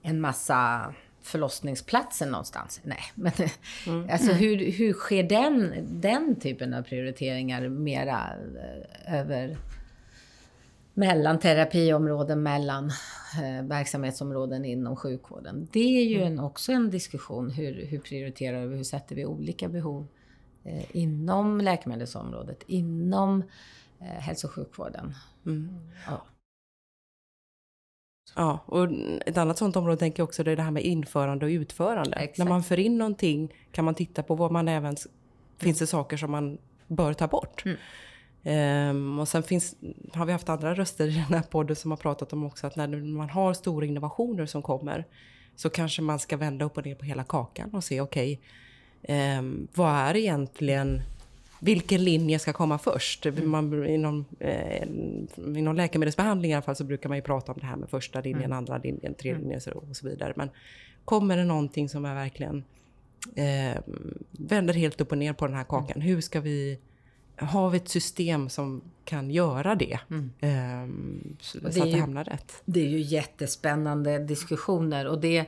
en 0.01 0.21
massa 0.21 0.93
förlossningsplatser 1.21 2.25
någonstans? 2.25 2.81
Nej, 2.83 3.03
men 3.15 3.31
mm. 3.87 4.09
alltså 4.11 4.31
hur, 4.31 4.71
hur 4.71 4.93
sker 4.93 5.23
den, 5.23 5.73
den 6.01 6.35
typen 6.35 6.73
av 6.73 6.81
prioriteringar 6.83 7.69
mera 7.69 8.29
eh, 9.07 9.19
över 9.19 9.57
mellan 10.99 11.39
terapiområden, 11.39 12.43
mellan 12.43 12.91
eh, 13.41 13.63
verksamhetsområden 13.63 14.65
inom 14.65 14.95
sjukvården. 14.95 15.67
Det 15.71 15.99
är 15.99 16.03
ju 16.03 16.21
en, 16.21 16.39
också 16.39 16.71
en 16.71 16.89
diskussion. 16.89 17.49
Hur, 17.49 17.85
hur 17.85 17.99
prioriterar 17.99 18.65
vi? 18.65 18.77
Hur 18.77 18.83
sätter 18.83 19.15
vi 19.15 19.25
olika 19.25 19.69
behov 19.69 20.07
eh, 20.63 20.95
inom 20.95 21.61
läkemedelsområdet, 21.61 22.63
inom 22.67 23.43
eh, 23.99 24.05
hälso 24.07 24.47
och 24.47 24.53
sjukvården? 24.53 25.13
Mm. 25.45 25.79
Ja. 26.07 26.25
Ja, 28.35 28.59
och 28.65 28.87
ett 29.25 29.37
annat 29.37 29.57
sånt 29.57 29.75
område 29.75 29.97
tänker 29.97 30.19
jag 30.19 30.27
också 30.27 30.43
det 30.43 30.51
är 30.51 30.55
det 30.55 30.61
här 30.61 30.71
med 30.71 30.83
införande 30.83 31.45
och 31.45 31.49
utförande. 31.49 32.15
Exakt. 32.15 32.37
När 32.37 32.45
man 32.45 32.63
för 32.63 32.79
in 32.79 32.97
någonting 32.97 33.53
kan 33.71 33.85
man 33.85 33.95
titta 33.95 34.23
på 34.23 34.35
vad 34.35 34.51
man 34.51 34.67
även... 34.67 34.95
Finns 35.57 35.79
det 35.79 35.87
saker 35.87 36.17
som 36.17 36.31
man 36.31 36.57
bör 36.87 37.13
ta 37.13 37.27
bort? 37.27 37.65
Mm. 37.65 37.77
Um, 38.43 39.19
och 39.19 39.27
sen 39.27 39.43
finns, 39.43 39.75
har 40.13 40.25
vi 40.25 40.31
haft 40.31 40.49
andra 40.49 40.75
röster 40.75 41.07
i 41.07 41.11
den 41.11 41.23
här 41.23 41.41
podden 41.41 41.75
som 41.75 41.91
har 41.91 41.97
pratat 41.97 42.33
om 42.33 42.45
också 42.45 42.67
att 42.67 42.75
när 42.75 42.87
man 42.87 43.29
har 43.29 43.53
stora 43.53 43.85
innovationer 43.85 44.45
som 44.45 44.61
kommer 44.61 45.05
så 45.55 45.69
kanske 45.69 46.01
man 46.01 46.19
ska 46.19 46.37
vända 46.37 46.65
upp 46.65 46.77
och 46.77 46.85
ner 46.85 46.95
på 46.95 47.05
hela 47.05 47.23
kakan 47.23 47.69
och 47.73 47.83
se 47.83 48.01
okej, 48.01 48.41
okay, 49.03 49.15
um, 49.15 49.21
ehm, 49.21 49.67
vad 49.73 49.91
är 49.95 50.17
egentligen 50.17 51.01
vilken 51.59 52.03
linje 52.03 52.39
ska 52.39 52.53
komma 52.53 52.77
först? 52.77 53.25
Mm. 53.25 53.49
Man, 53.49 53.87
inom, 53.87 54.25
eh, 54.39 54.87
inom 55.37 55.75
läkemedelsbehandling 55.75 56.51
i 56.51 56.53
alla 56.53 56.61
fall 56.61 56.75
så 56.75 56.83
brukar 56.83 57.09
man 57.09 57.17
ju 57.17 57.21
prata 57.21 57.51
om 57.51 57.59
det 57.59 57.65
här 57.65 57.75
med 57.75 57.89
första 57.89 58.21
linjen, 58.21 58.43
mm. 58.43 58.57
andra 58.57 58.77
linjen, 58.77 59.13
tredje 59.13 59.31
mm. 59.31 59.49
linjen 59.49 59.73
och 59.89 59.95
så 59.95 60.07
vidare. 60.07 60.33
Men 60.35 60.49
kommer 61.05 61.37
det 61.37 61.43
någonting 61.45 61.89
som 61.89 62.05
är 62.05 62.15
verkligen 62.15 62.63
eh, 63.35 63.81
vänder 64.31 64.73
helt 64.73 65.01
upp 65.01 65.11
och 65.11 65.17
ner 65.17 65.33
på 65.33 65.47
den 65.47 65.55
här 65.55 65.63
kakan? 65.63 65.95
Mm. 65.95 66.07
Hur 66.07 66.21
ska 66.21 66.41
vi 66.41 66.79
har 67.39 67.69
vi 67.69 67.77
ett 67.77 67.89
system 67.89 68.49
som 68.49 68.81
kan 69.05 69.31
göra 69.31 69.75
det? 69.75 69.99
Mm. 70.09 70.31
Um, 70.83 71.37
så, 71.41 71.59
det 71.59 71.71
så 71.71 71.83
att 71.83 71.91
det 71.91 71.99
hamnar 71.99 72.23
rätt. 72.23 72.61
Det 72.65 72.79
är 72.79 72.89
ju 72.89 72.99
jättespännande 72.99 74.19
diskussioner. 74.19 75.07
Och 75.07 75.21
det, 75.21 75.45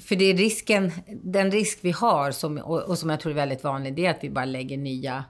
för 0.00 0.16
det 0.16 0.24
är 0.24 0.36
risken, 0.36 0.92
den 1.22 1.50
risk 1.50 1.78
vi 1.82 1.90
har, 1.90 2.30
som, 2.30 2.58
och, 2.58 2.82
och, 2.82 2.98
som 2.98 3.10
jag 3.10 3.20
tror 3.20 3.32
är 3.32 3.36
väldigt 3.36 3.64
vanlig, 3.64 3.94
det 3.94 4.06
är 4.06 4.10
att 4.10 4.24
vi 4.24 4.30
bara 4.30 4.44
lägger 4.44 4.76
nya 4.76 5.24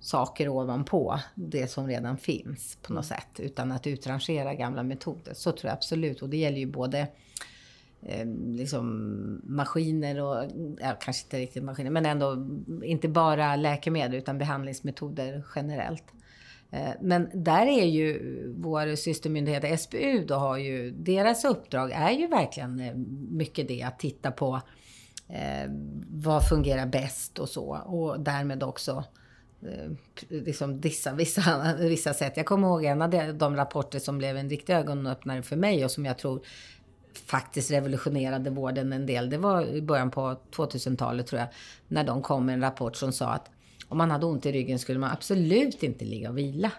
saker 0.00 0.48
ovanpå 0.48 1.20
det 1.34 1.70
som 1.70 1.86
redan 1.86 2.16
finns 2.16 2.78
på 2.82 2.92
något 2.92 3.06
sätt. 3.06 3.28
Utan 3.38 3.72
att 3.72 3.86
utrangera 3.86 4.54
gamla 4.54 4.82
metoder. 4.82 5.34
Så 5.34 5.52
tror 5.52 5.68
jag 5.68 5.72
absolut. 5.72 6.22
Och 6.22 6.28
det 6.28 6.36
gäller 6.36 6.58
ju 6.58 6.66
både 6.66 7.08
eh, 8.02 8.26
liksom 8.46 8.86
maskiner 9.44 10.22
och, 10.22 10.50
ja, 10.80 10.96
kanske 11.00 11.24
inte 11.24 11.38
riktigt 11.38 11.64
maskiner, 11.64 11.90
men 11.90 12.06
ändå 12.06 12.46
inte 12.84 13.08
bara 13.08 13.56
läkemedel 13.56 14.14
utan 14.14 14.38
behandlingsmetoder 14.38 15.44
generellt. 15.54 16.04
Eh, 16.70 16.90
men 17.00 17.30
där 17.34 17.66
är 17.66 17.84
ju 17.84 18.42
vår 18.56 18.96
systermyndighet 18.96 19.80
SBU 19.80 20.24
då 20.28 20.34
har 20.34 20.56
ju, 20.56 20.90
deras 20.90 21.44
uppdrag 21.44 21.90
är 21.92 22.10
ju 22.10 22.26
verkligen 22.26 22.80
eh, 22.80 22.94
mycket 23.30 23.68
det 23.68 23.82
att 23.82 23.98
titta 23.98 24.30
på 24.30 24.60
eh, 25.28 25.70
vad 26.10 26.48
fungerar 26.48 26.86
bäst 26.86 27.38
och 27.38 27.48
så 27.48 27.76
och 27.86 28.20
därmed 28.20 28.62
också 28.62 29.04
eh, 29.62 29.90
liksom 30.28 30.80
dissa 30.80 31.12
vissa, 31.12 31.74
vissa 31.78 32.14
sätt. 32.14 32.36
Jag 32.36 32.46
kommer 32.46 32.68
ihåg 32.68 32.84
en 32.84 33.02
av 33.02 33.10
de 33.38 33.56
rapporter 33.56 33.98
som 33.98 34.18
blev 34.18 34.36
en 34.36 34.50
riktig 34.50 34.72
ögonöppnare 34.72 35.42
för 35.42 35.56
mig 35.56 35.84
och 35.84 35.90
som 35.90 36.04
jag 36.04 36.18
tror 36.18 36.40
faktiskt 37.16 37.70
revolutionerade 37.70 38.50
vården 38.50 38.92
en 38.92 39.06
del. 39.06 39.30
Det 39.30 39.38
var 39.38 39.66
i 39.66 39.82
början 39.82 40.10
på 40.10 40.36
2000-talet 40.50 41.26
tror 41.26 41.40
jag, 41.40 41.48
när 41.88 42.04
de 42.04 42.22
kom 42.22 42.46
med 42.46 42.52
en 42.52 42.60
rapport 42.60 42.96
som 42.96 43.12
sa 43.12 43.28
att 43.28 43.50
om 43.88 43.98
man 43.98 44.10
hade 44.10 44.26
ont 44.26 44.46
i 44.46 44.52
ryggen 44.52 44.78
skulle 44.78 44.98
man 44.98 45.10
absolut 45.10 45.82
inte 45.82 46.04
ligga 46.04 46.30
och 46.30 46.38
vila. 46.38 46.72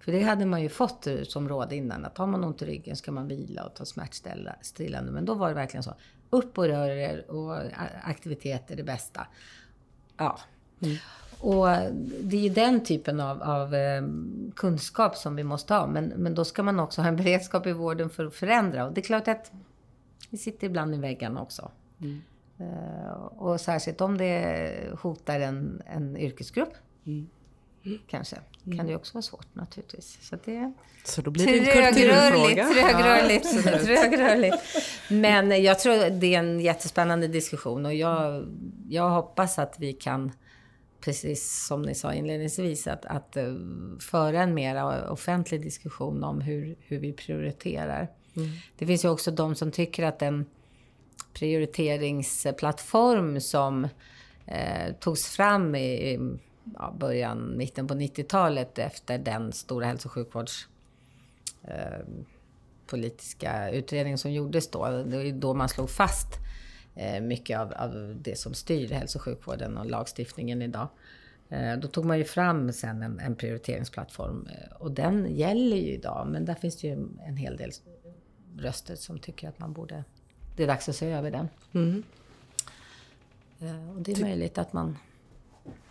För 0.00 0.12
det 0.12 0.22
hade 0.22 0.46
man 0.46 0.62
ju 0.62 0.68
fått 0.68 1.06
eh, 1.06 1.22
som 1.22 1.48
råd 1.48 1.72
innan, 1.72 2.04
att 2.04 2.18
har 2.18 2.26
man 2.26 2.44
ont 2.44 2.62
i 2.62 2.64
ryggen 2.64 2.96
ska 2.96 3.12
man 3.12 3.28
vila 3.28 3.64
och 3.64 3.74
ta 3.74 3.84
smärtstillande. 3.84 5.12
Men 5.12 5.24
då 5.24 5.34
var 5.34 5.48
det 5.48 5.54
verkligen 5.54 5.82
så, 5.82 5.94
upp 6.30 6.58
och 6.58 6.64
rör 6.64 6.88
er 6.88 7.30
och 7.30 7.58
aktivitet 8.02 8.70
är 8.70 8.76
det 8.76 8.82
bästa. 8.82 9.26
Ja. 10.16 10.38
Mm. 10.82 10.96
Och 11.42 11.66
det 12.20 12.36
är 12.36 12.40
ju 12.40 12.48
den 12.48 12.84
typen 12.84 13.20
av, 13.20 13.42
av 13.42 13.74
eh, 13.74 14.02
kunskap 14.56 15.16
som 15.16 15.36
vi 15.36 15.44
måste 15.44 15.74
ha. 15.74 15.86
Men, 15.86 16.04
men 16.04 16.34
då 16.34 16.44
ska 16.44 16.62
man 16.62 16.80
också 16.80 17.00
ha 17.00 17.08
en 17.08 17.16
beredskap 17.16 17.66
i 17.66 17.72
vården 17.72 18.10
för 18.10 18.24
att 18.24 18.34
förändra. 18.34 18.86
Och 18.86 18.92
det 18.92 19.00
är 19.00 19.02
klart 19.02 19.28
att 19.28 19.52
vi 20.30 20.38
sitter 20.38 20.66
ibland 20.66 20.94
i 20.94 20.98
väggarna 20.98 21.42
också. 21.42 21.70
Mm. 22.00 22.22
Uh, 22.60 23.12
och 23.12 23.60
särskilt 23.60 24.00
om 24.00 24.18
det 24.18 24.72
hotar 25.00 25.40
en, 25.40 25.82
en 25.86 26.16
yrkesgrupp. 26.16 26.74
Mm. 27.06 27.28
Kanske. 28.06 28.36
Mm. 28.66 28.78
Kan 28.78 28.86
det 28.86 28.96
också 28.96 29.14
vara 29.14 29.22
svårt 29.22 29.54
naturligtvis. 29.54 30.18
Så, 30.20 30.36
det 30.44 30.72
så 31.04 31.22
då 31.22 31.30
blir 31.30 31.46
det 31.46 31.58
en 31.58 31.92
kulturfråga. 31.92 32.68
Trögrörligt, 32.68 33.46
ja, 33.66 33.78
trögrörligt. 33.84 34.56
Men 35.10 35.62
jag 35.62 35.78
tror 35.78 36.10
det 36.10 36.34
är 36.34 36.38
en 36.38 36.60
jättespännande 36.60 37.28
diskussion 37.28 37.86
och 37.86 37.94
jag, 37.94 38.46
jag 38.88 39.10
hoppas 39.10 39.58
att 39.58 39.76
vi 39.78 39.92
kan 39.92 40.32
precis 41.04 41.66
som 41.66 41.82
ni 41.82 41.94
sa 41.94 42.14
inledningsvis, 42.14 42.86
att, 42.86 43.04
att 43.04 43.36
uh, 43.36 43.58
föra 43.98 44.42
en 44.42 44.54
mer 44.54 45.04
offentlig 45.10 45.62
diskussion 45.62 46.24
om 46.24 46.40
hur, 46.40 46.76
hur 46.80 46.98
vi 46.98 47.12
prioriterar. 47.12 48.08
Mm. 48.36 48.48
Det 48.78 48.86
finns 48.86 49.04
ju 49.04 49.08
också 49.08 49.30
de 49.30 49.54
som 49.54 49.70
tycker 49.70 50.04
att 50.04 50.18
den 50.18 50.46
prioriteringsplattform 51.34 53.40
som 53.40 53.88
eh, 54.46 54.92
togs 55.00 55.28
fram 55.28 55.74
i, 55.74 56.18
ja, 56.74 56.96
början, 57.00 57.56
mitten 57.56 57.86
på 57.86 57.94
90-talet 57.94 58.78
efter 58.78 59.18
den 59.18 59.52
stora 59.52 59.86
hälso 59.86 60.08
och 60.08 60.12
sjukvårds 60.12 60.68
eh, 61.62 62.06
politiska 62.86 63.70
utredning 63.70 64.18
som 64.18 64.32
gjordes 64.32 64.70
då. 64.70 64.88
Det 64.88 65.16
var 65.16 65.40
då 65.40 65.54
man 65.54 65.68
slog 65.68 65.90
fast 65.90 66.34
eh, 66.34 66.40
mycket 67.22 67.58
av, 67.58 67.72
av, 67.72 68.16
det 68.20 68.38
som 68.38 68.54
styr 68.54 68.88
hälso 68.88 69.18
och 69.18 69.22
sjukvården 69.22 69.76
och 69.76 69.86
lagstiftningen 69.86 70.62
idag. 70.62 70.88
Eh, 71.48 71.76
då 71.76 71.88
tog 71.88 72.04
man 72.04 72.18
ju 72.18 72.24
fram 72.24 72.72
sen 72.72 73.02
en, 73.02 73.20
en 73.20 73.36
prioriteringsplattform 73.36 74.48
eh, 74.50 74.76
och 74.76 74.92
den 74.92 75.34
gäller 75.34 75.76
ju 75.76 75.92
idag 75.92 76.28
men 76.30 76.44
där 76.44 76.54
finns 76.54 76.76
det 76.76 76.86
ju 76.86 76.92
en 77.26 77.36
hel 77.36 77.56
del 77.56 77.70
röster 78.58 78.96
som 78.96 79.18
tycker 79.18 79.48
att 79.48 79.58
man 79.58 79.72
borde... 79.72 80.04
Det 80.56 80.62
är 80.62 80.66
dags 80.66 80.88
att 80.88 80.96
se 80.96 81.06
över 81.06 81.30
den. 81.30 81.48
Mm. 81.72 82.02
Och 83.96 84.02
det 84.02 84.12
är 84.12 84.20
möjligt 84.20 84.58
att 84.58 84.72
man 84.72 84.98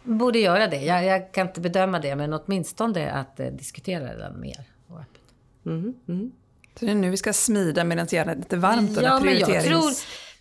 borde 0.03 0.39
göra 0.39 0.67
det. 0.67 0.81
Jag, 0.81 1.05
jag, 1.05 1.31
kan 1.31 1.47
inte 1.47 1.61
bedöma 1.61 1.99
det, 1.99 2.15
men 2.15 2.33
åtminstone 2.33 3.11
att 3.11 3.39
eh, 3.39 3.47
diskutera 3.47 4.15
den 4.15 4.39
mer 4.39 4.65
och 4.87 4.99
öppet. 4.99 5.21
Mm. 5.65 5.93
Mm. 6.07 6.31
Så 6.79 6.85
det 6.85 6.91
är 6.91 6.95
nu 6.95 7.09
vi 7.09 7.17
ska 7.17 7.33
smida 7.33 7.83
medan 7.83 8.07
det 8.09 8.17
är 8.17 8.35
lite 8.35 8.57
varmt? 8.57 9.01
Ja, 9.01 9.19
men 9.19 9.39
jag 9.39 9.63
tror, 9.63 9.91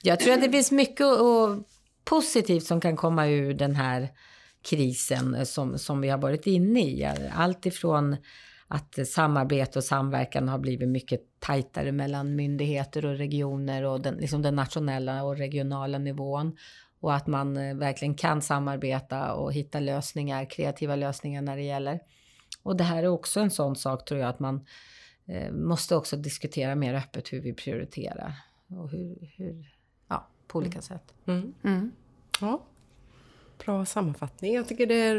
jag 0.02 0.20
tror 0.20 0.34
att 0.34 0.40
det 0.40 0.50
finns 0.50 0.72
mycket 0.72 1.06
och 1.06 1.56
positivt 2.04 2.64
som 2.64 2.80
kan 2.80 2.96
komma 2.96 3.26
ur 3.26 3.54
den 3.54 3.74
här 3.74 4.08
krisen 4.62 5.46
som, 5.46 5.78
som 5.78 6.00
vi 6.00 6.08
har 6.08 6.18
varit 6.18 6.46
inne 6.46 6.80
i. 6.80 7.08
Allt 7.32 7.66
ifrån 7.66 8.16
att 8.68 9.08
samarbete 9.08 9.78
och 9.78 9.84
samverkan 9.84 10.48
har 10.48 10.58
blivit 10.58 10.88
mycket 10.88 11.20
tajtare 11.38 11.92
mellan 11.92 12.36
myndigheter 12.36 13.04
och 13.04 13.16
regioner 13.16 13.84
och 13.84 14.00
den, 14.00 14.14
liksom 14.14 14.42
den 14.42 14.56
nationella 14.56 15.22
och 15.22 15.36
regionala 15.36 15.98
nivån. 15.98 16.56
Och 17.00 17.14
att 17.14 17.26
man 17.26 17.56
eh, 17.56 17.76
verkligen 17.76 18.14
kan 18.14 18.42
samarbeta 18.42 19.34
och 19.34 19.52
hitta 19.52 19.80
lösningar, 19.80 20.50
kreativa 20.50 20.96
lösningar 20.96 21.42
när 21.42 21.56
det 21.56 21.62
gäller. 21.62 22.00
Och 22.62 22.76
det 22.76 22.84
här 22.84 23.02
är 23.02 23.08
också 23.08 23.40
en 23.40 23.50
sån 23.50 23.76
sak 23.76 24.04
tror 24.04 24.20
jag 24.20 24.28
att 24.28 24.40
man 24.40 24.66
eh, 25.26 25.52
måste 25.52 25.96
också 25.96 26.16
diskutera 26.16 26.74
mer 26.74 26.94
öppet 26.94 27.32
hur 27.32 27.40
vi 27.40 27.52
prioriterar. 27.52 28.34
Och 28.68 28.90
hur, 28.90 29.32
hur 29.36 29.70
på 30.50 30.58
olika 30.58 30.78
mm. 30.78 30.82
sätt. 30.82 31.12
Mm. 31.26 31.54
Mm. 31.62 31.92
Ja. 32.40 32.62
Bra 33.64 33.86
sammanfattning. 33.86 34.54
Jag 34.54 34.68
tycker 34.68 34.86
det 34.86 34.94
är, 34.94 35.14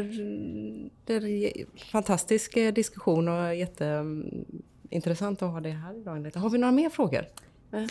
det 1.04 1.14
är 1.14 1.60
en 1.60 1.66
fantastisk 1.92 2.56
eh, 2.56 2.72
diskussion 2.72 3.28
och 3.28 3.54
jätteintressant 3.54 5.42
att 5.42 5.50
ha 5.50 5.60
det 5.60 5.70
här 5.70 5.94
idag. 5.98 6.30
Har 6.34 6.50
vi 6.50 6.58
några 6.58 6.72
mer 6.72 6.90
frågor? 6.90 7.26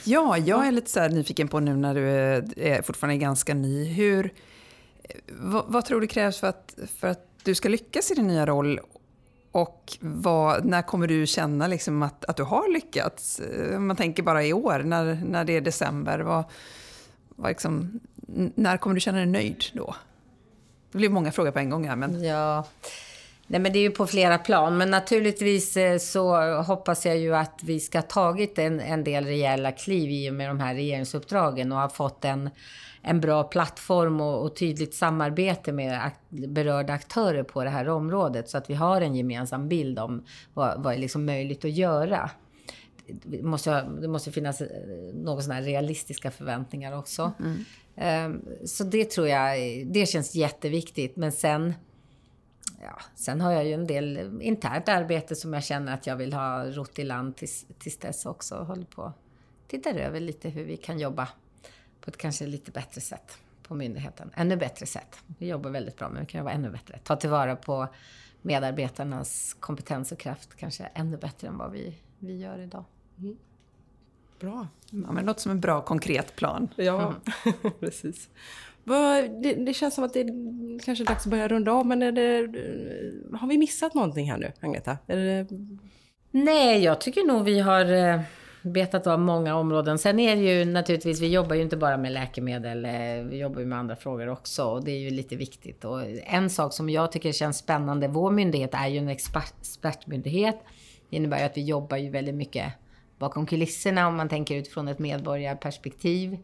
Ja, 0.04 0.38
jag 0.38 0.68
är 0.68 0.72
lite 0.72 0.90
så 0.90 1.08
nyfiken 1.08 1.48
på 1.48 1.60
nu 1.60 1.76
när 1.76 1.96
du 1.96 2.10
är 2.10 2.82
fortfarande 2.82 3.18
ganska 3.18 3.54
ny. 3.54 3.86
Hur, 3.86 4.34
vad, 5.28 5.66
vad, 5.68 5.86
tror 5.86 6.02
du 6.02 6.08
krävs 6.08 6.40
för 6.40 6.48
att, 6.48 6.80
för 6.96 7.08
att 7.08 7.28
du 7.44 7.56
ska 7.56 7.70
lyckas 7.70 8.12
i 8.12 8.14
din 8.14 8.28
nya 8.28 8.46
roll? 8.46 8.80
Och 9.52 9.98
vad, 10.00 10.66
när 10.66 10.82
kommer 10.82 11.08
du 11.08 11.28
känna 11.28 11.68
liksom 11.68 12.04
att, 12.04 12.26
att 12.26 12.38
du 12.38 12.44
har 12.44 12.74
lyckats? 12.74 13.42
Om 13.76 13.88
man 13.88 13.96
tänker 13.96 14.24
bara 14.24 14.44
i 14.44 14.54
år, 14.54 14.80
när, 14.80 15.22
när 15.26 15.46
det 15.46 15.58
är 15.58 15.62
december. 15.62 16.20
Vad 16.20 16.44
liksom, 17.48 18.00
när 18.56 18.78
kommer 18.78 18.94
du 18.94 19.02
känna 19.02 19.18
dig 19.18 19.28
nöjd 19.28 19.64
då? 19.74 19.96
Det 20.92 20.98
blir 20.98 21.10
många 21.10 21.32
frågor 21.32 21.52
på 21.52 21.60
en 21.60 21.70
gång 21.70 21.88
här. 21.88 21.96
Men... 21.96 22.24
Ja. 22.24 22.66
Nej, 23.48 23.60
men 23.60 23.74
det 23.74 23.80
är 23.80 23.82
ju 23.82 23.92
på 23.92 24.08
flera 24.08 24.38
plan. 24.38 24.78
Men 24.78 24.92
naturligtvis 24.92 25.78
eh, 25.78 25.98
så 25.98 26.56
hoppas 26.62 27.06
jag 27.06 27.18
ju 27.18 27.36
att 27.36 27.60
vi 27.64 27.80
ska 27.80 27.98
ha 27.98 28.04
tagit 28.04 28.60
en, 28.60 28.80
en 28.80 29.04
del 29.04 29.26
rejäla 29.26 29.72
kliv 29.72 30.12
i 30.12 30.30
och 30.30 30.34
med 30.34 30.50
de 30.50 30.60
här 30.60 30.76
regeringsuppdragen 30.76 31.72
och 31.72 31.78
har 31.78 31.90
fått 31.90 32.26
en, 32.26 32.50
en 33.02 33.22
bra 33.22 33.44
plattform 33.44 34.22
och, 34.22 34.44
och 34.44 34.56
tydligt 34.56 34.96
samarbete 34.96 35.72
med 35.72 36.06
ak 36.06 36.14
berörda 36.30 36.94
aktörer 36.94 37.44
på 37.44 37.64
det 37.64 37.70
här 37.70 37.90
området. 37.90 38.50
Så 38.50 38.58
att 38.58 38.70
vi 38.70 38.74
har 38.74 39.02
en 39.02 39.16
gemensam 39.16 39.70
bild 39.70 40.00
om 40.00 40.26
vad, 40.54 40.84
vad 40.84 40.94
är 40.94 40.98
liksom 40.98 41.26
möjligt 41.26 41.66
att 41.66 41.72
göra. 41.72 42.30
Det 43.24 43.44
måste, 43.44 43.84
det 43.84 44.08
måste 44.08 44.32
finnas 44.32 44.62
eh, 44.62 44.68
något 45.14 45.44
sådana 45.44 45.62
realistiska 45.62 46.32
förväntningar 46.32 46.98
också. 46.98 47.32
Mm. 47.40 47.66
Um, 48.26 48.68
så 48.68 48.84
det 48.84 49.12
tror 49.12 49.28
jag, 49.28 49.58
det 49.88 50.06
känns 50.06 50.36
jätteviktigt. 50.36 51.16
Men 51.16 51.32
sen 51.32 51.74
ja, 52.82 53.02
sen 53.16 53.42
har 53.42 53.52
jag 53.52 53.66
ju 53.66 53.74
en 53.74 53.88
del 53.88 54.40
internt 54.42 54.90
arbete 54.90 55.36
som 55.36 55.54
jag 55.54 55.64
känner 55.64 55.94
att 55.94 56.08
jag 56.08 56.16
vill 56.16 56.34
ha 56.34 56.66
rott 56.66 57.00
i 57.00 57.04
land 57.04 57.36
tills, 57.36 57.66
tills 57.80 57.98
dess 57.98 58.26
också. 58.26 58.56
Håller 58.56 58.86
på 58.86 59.14
tittar 59.72 59.96
över 59.96 60.20
lite 60.20 60.50
hur 60.50 60.66
vi 60.66 60.78
kan 60.78 61.00
jobba 61.00 61.28
på 62.02 62.10
ett 62.10 62.18
kanske 62.18 62.48
lite 62.48 62.72
bättre 62.72 63.02
sätt 63.02 63.38
på 63.64 63.76
myndigheten. 63.76 64.32
Ännu 64.34 64.58
bättre 64.58 64.86
sätt. 64.86 65.24
Vi 65.38 65.48
jobbar 65.48 65.70
väldigt 65.70 65.98
bra, 65.98 66.10
men 66.10 66.22
vi 66.22 66.26
kan 66.26 66.40
jobba 66.40 66.52
ännu 66.52 66.70
bättre. 66.70 67.00
Ta 67.04 67.16
tillvara 67.16 67.56
på 67.56 67.88
medarbetarnas 68.42 69.56
kompetens 69.60 70.12
och 70.12 70.20
kraft 70.20 70.56
kanske 70.56 70.84
ännu 70.84 71.18
bättre 71.18 71.48
än 71.48 71.58
vad 71.58 71.72
vi, 71.72 71.98
vi 72.20 72.38
gör 72.38 72.60
idag. 72.60 72.86
Mm. 73.22 73.36
Bra. 74.40 74.68
Ja, 74.92 75.12
men 75.12 75.26
låter 75.26 75.42
som 75.42 75.52
en 75.52 75.60
bra 75.60 75.82
konkret 75.82 76.36
plan. 76.36 76.68
Ja, 76.76 77.14
mm. 77.46 77.74
precis. 77.80 78.30
Det, 79.44 79.54
det, 79.54 79.74
känns 79.74 79.96
som 79.96 80.04
att 80.04 80.14
det 80.14 80.20
är 80.20 80.80
kanske 80.86 81.04
är 81.04 81.06
dags 81.06 81.26
att 81.26 81.32
börja 81.32 81.48
runda 81.48 81.72
av, 81.72 81.86
men 81.86 82.00
det, 82.00 82.48
har 83.38 83.48
vi 83.48 83.58
missat 83.58 83.94
någonting 83.94 84.32
här 84.32 84.38
nu, 84.38 84.52
Agneta? 84.60 84.98
Det... 85.06 85.48
Nej, 86.32 86.84
jag 86.84 87.02
tycker 87.02 87.28
nog 87.28 87.44
vi 87.44 87.60
har 87.60 87.94
eh, 87.94 88.22
betat 88.62 89.08
av 89.08 89.20
många 89.20 89.56
områden. 89.56 90.00
Sen 90.00 90.20
är 90.20 90.36
det 90.36 90.42
ju 90.42 90.66
naturligtvis, 90.66 91.22
vi 91.22 91.28
jobbar 91.28 91.56
ju 91.56 91.62
inte 91.62 91.78
bara 91.78 91.98
med 91.98 92.12
läkemedel, 92.12 92.86
eh, 92.86 92.92
vi 93.30 93.38
jobbar 93.38 93.60
ju 93.60 93.66
med 93.66 93.80
andra 93.80 93.96
frågor 93.96 94.30
också 94.30 94.64
och 94.64 94.84
det 94.84 94.92
är 94.92 95.00
ju 95.00 95.10
lite 95.10 95.36
viktigt. 95.36 95.86
Och 95.86 96.02
en 96.24 96.50
sak 96.50 96.74
som 96.74 96.90
jag 96.90 97.12
tycker 97.12 97.32
känns 97.32 97.58
spännande, 97.58 98.08
vår 98.08 98.32
myndighet 98.32 98.74
är 98.74 98.88
ju 98.88 98.98
en 98.98 99.10
expertmyndighet. 99.10 100.60
Det 101.10 101.16
innebär 101.16 101.40
ju 101.40 101.44
att 101.44 101.58
vi 101.58 101.64
jobbar 101.64 101.98
ju 101.98 102.10
väldigt 102.10 102.36
mycket 102.36 102.74
bakom 103.22 103.46
kulisserna 103.46 104.08
om 104.08 104.16
man 104.16 104.30
tänker 104.30 104.56
utifrån 104.56 104.88
ett 104.88 105.00
medborgarperspektiv. 105.00 106.38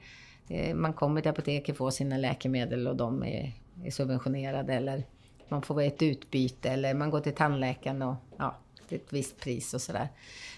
Eh, 0.49 0.75
man 0.75 0.93
kommer 0.93 1.21
till 1.21 1.32
apoteket, 1.32 1.78
får 1.78 1.91
sina 1.91 2.17
läkemedel 2.17 2.88
och 2.88 2.95
de 2.95 3.23
är, 3.23 3.53
är 3.84 3.91
subventionerade 3.91 4.73
eller 4.73 5.03
man 5.49 5.61
får 5.61 5.82
ett 5.82 6.01
utbyte 6.01 6.69
eller 6.69 6.93
man 6.93 7.09
går 7.09 7.19
till 7.19 7.34
tandläkaren 7.34 8.01
och 8.01 8.15
ja, 8.38 8.57
det 8.89 8.95
är 8.95 8.99
ett 8.99 9.13
visst 9.13 9.39
pris 9.39 9.73
och 9.73 9.82
sådär. 9.82 10.09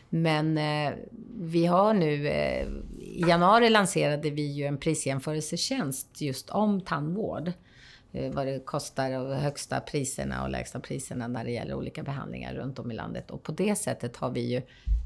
Men 0.09 0.57
eh, 0.57 0.93
vi 1.39 1.65
har 1.65 1.93
nu, 1.93 2.27
eh, 2.27 2.67
i 2.99 3.23
januari 3.27 3.69
lanserade 3.69 4.29
vi 4.29 4.41
ju 4.41 4.65
en 4.65 4.77
prisjämförelsetjänst 4.77 6.21
just 6.21 6.49
om 6.49 6.81
tandvård. 6.81 7.51
Eh, 8.11 8.31
vad 8.31 8.47
det 8.47 8.65
kostar 8.65 9.19
och 9.19 9.35
högsta 9.35 9.79
priserna 9.79 10.43
och 10.43 10.49
lägsta 10.49 10.79
priserna 10.79 11.27
när 11.27 11.45
det 11.45 11.51
gäller 11.51 11.73
olika 11.73 12.03
behandlingar 12.03 12.53
runt 12.53 12.79
om 12.79 12.91
i 12.91 12.95
landet. 12.95 13.31
Och 13.31 13.43
på 13.43 13.51
det 13.51 13.75
sättet 13.75 14.17
har 14.17 14.29
vi 14.29 14.41
ju 14.41 14.61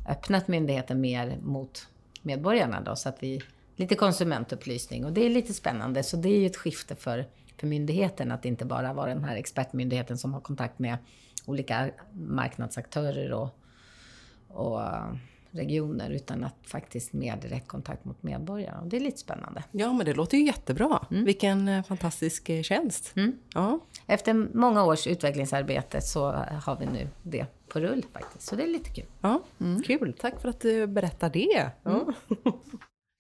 öppnat 0.10 0.48
myndigheten 0.48 1.02
mer 1.02 1.38
mot 1.42 1.88
medborgarna 2.22 2.82
då, 2.82 2.96
så 2.96 3.10
att 3.10 3.24
vi 3.24 3.42
lite 3.76 3.96
konsumentupplysning 3.96 5.06
och 5.06 5.14
det 5.14 5.26
är 5.26 5.30
lite 5.30 5.54
spännande. 5.54 6.04
Så 6.04 6.18
det 6.18 6.30
är 6.30 6.40
ju 6.40 6.46
ett 6.46 6.58
skifte 6.58 6.96
för, 6.96 7.26
för 7.58 7.68
myndigheten 7.68 8.32
att 8.32 8.46
inte 8.46 8.66
bara 8.66 8.94
vara 8.94 9.14
den 9.14 9.24
här 9.24 9.36
expertmyndigheten 9.36 10.18
som 10.18 10.34
har 10.34 10.42
kontakt 10.42 10.80
med 10.80 10.98
olika 11.46 11.90
marknadsaktörer 12.14 13.34
och, 13.34 13.50
och 14.48 14.82
regioner 15.54 16.10
utan 16.10 16.44
att 16.44 16.56
faktiskt 16.64 17.14
mer 17.14 17.38
direktkontakt 17.38 18.06
mot 18.06 18.24
medborgare. 18.24 18.78
Och 18.82 18.88
det 18.88 18.98
är 18.98 19.02
lite 19.02 19.18
spännande. 19.18 19.64
Ja, 19.72 19.94
men 19.94 20.06
det 20.06 20.14
låter 20.14 20.38
ju 20.38 20.46
jättebra. 20.46 21.06
Mm. 21.12 21.26
Vilken 21.26 21.68
eh, 21.68 21.84
fantastisk 21.84 22.50
eh, 22.50 22.62
tjänst. 22.62 23.14
Mm. 23.16 23.36
Ja. 23.54 23.80
Efter 24.08 24.34
många 24.34 24.86
års 24.86 25.08
utvecklingsarbete 25.08 26.02
så 26.02 26.32
har 26.66 26.80
vi 26.80 26.86
nu 26.86 27.08
det 27.24 27.46
på 27.68 27.80
rull 27.80 28.06
faktiskt. 28.14 28.48
Så 28.48 28.56
det 28.56 28.64
är 28.64 28.68
lite 28.68 28.90
kul. 28.90 29.06
Ja, 29.22 29.42
mm. 29.60 29.82
Kul, 29.84 30.16
tack 30.20 30.42
för 30.42 30.50
att 30.50 30.62
du 30.62 30.88
berättar 30.88 31.30
det. 31.30 31.72
Ja. 31.84 31.92
Mm. 31.92 32.14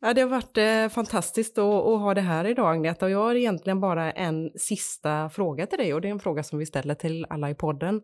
Ja, 0.05 0.13
det 0.13 0.21
har 0.21 0.29
varit 0.29 0.57
eh, 0.57 0.89
fantastiskt 0.89 1.57
att, 1.57 1.65
att, 1.65 1.99
ha 1.99 2.13
det 2.13 2.21
här 2.21 2.45
idag, 2.45 2.75
Agneta. 2.75 3.05
Och 3.05 3.11
jag 3.11 3.23
har 3.23 3.35
egentligen 3.35 3.79
bara 3.79 4.11
en 4.11 4.51
sista 4.55 5.29
fråga 5.29 5.65
till 5.67 5.77
dig 5.77 5.93
och 5.93 6.01
det 6.01 6.07
är 6.07 6.11
en 6.11 6.19
fråga 6.19 6.43
som 6.43 6.59
vi 6.59 6.65
ställer 6.65 6.95
till 6.95 7.25
alla 7.29 7.49
i 7.49 7.55
podden. 7.55 8.01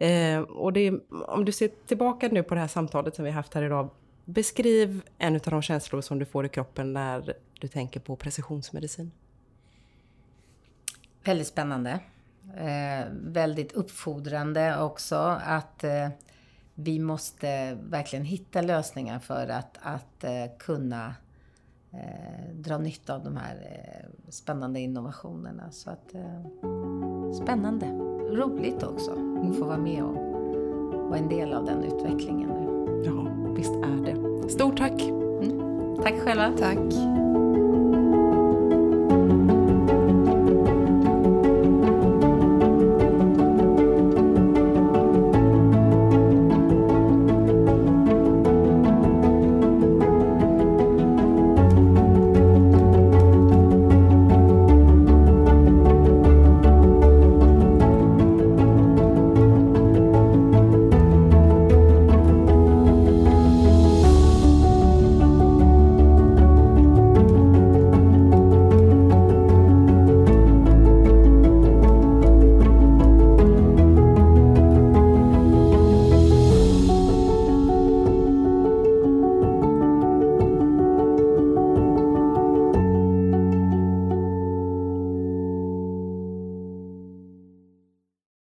Eh, 0.00 0.40
och 0.40 0.72
det, 0.72 0.92
om 1.10 1.44
du 1.44 1.52
ser 1.52 1.70
tillbaka 1.86 2.28
nu 2.28 2.42
på 2.42 2.54
det 2.54 2.60
här 2.60 2.68
samtalet 2.68 3.14
som 3.14 3.24
vi 3.24 3.30
haft 3.30 3.54
här 3.54 3.62
idag. 3.62 3.90
Beskriv 4.24 5.02
en 5.18 5.34
av 5.34 5.40
de 5.40 5.62
känslor 5.62 6.00
som 6.00 6.18
du 6.18 6.24
får 6.24 6.46
i 6.46 6.48
kroppen 6.48 6.92
när 6.92 7.34
du 7.60 7.68
tänker 7.68 8.00
på 8.00 8.16
precisionsmedicin. 8.16 9.10
Väldigt 11.24 11.46
spännande. 11.46 12.00
Eh, 12.56 13.06
väldigt 13.12 13.72
uppfordrande 13.72 14.80
också 14.82 15.16
att 15.44 15.84
eh, 15.84 16.08
vi 16.74 16.98
måste 16.98 17.78
verkligen 17.88 18.24
hitta 18.24 18.60
lösningar 18.60 19.18
för 19.18 19.48
att, 19.48 19.78
att 19.82 20.24
eh, 20.24 20.44
kunna 20.58 21.14
eh, 21.92 22.54
dra 22.54 22.78
nytta 22.78 23.14
av 23.14 23.24
de 23.24 23.36
här 23.36 23.54
eh, 23.54 24.30
spännande 24.30 24.80
innovationerna. 24.80 25.70
Så 25.70 25.90
att, 25.90 26.14
eh, 26.14 27.32
spännande. 27.42 27.86
Roligt 28.30 28.82
också 28.82 29.10
att 29.10 29.56
få 29.58 29.64
vara 29.64 29.78
med 29.78 30.04
och 30.04 30.14
vara 31.08 31.18
en 31.18 31.28
del 31.28 31.52
av 31.52 31.64
den 31.64 31.84
utvecklingen. 31.84 32.50
Ja, 33.04 33.26
visst 33.56 33.74
är 33.74 34.04
det. 34.04 34.48
Stort 34.48 34.78
tack! 34.78 35.02
Tack 36.02 36.20
själva. 36.20 36.52
Tack. 36.58 37.39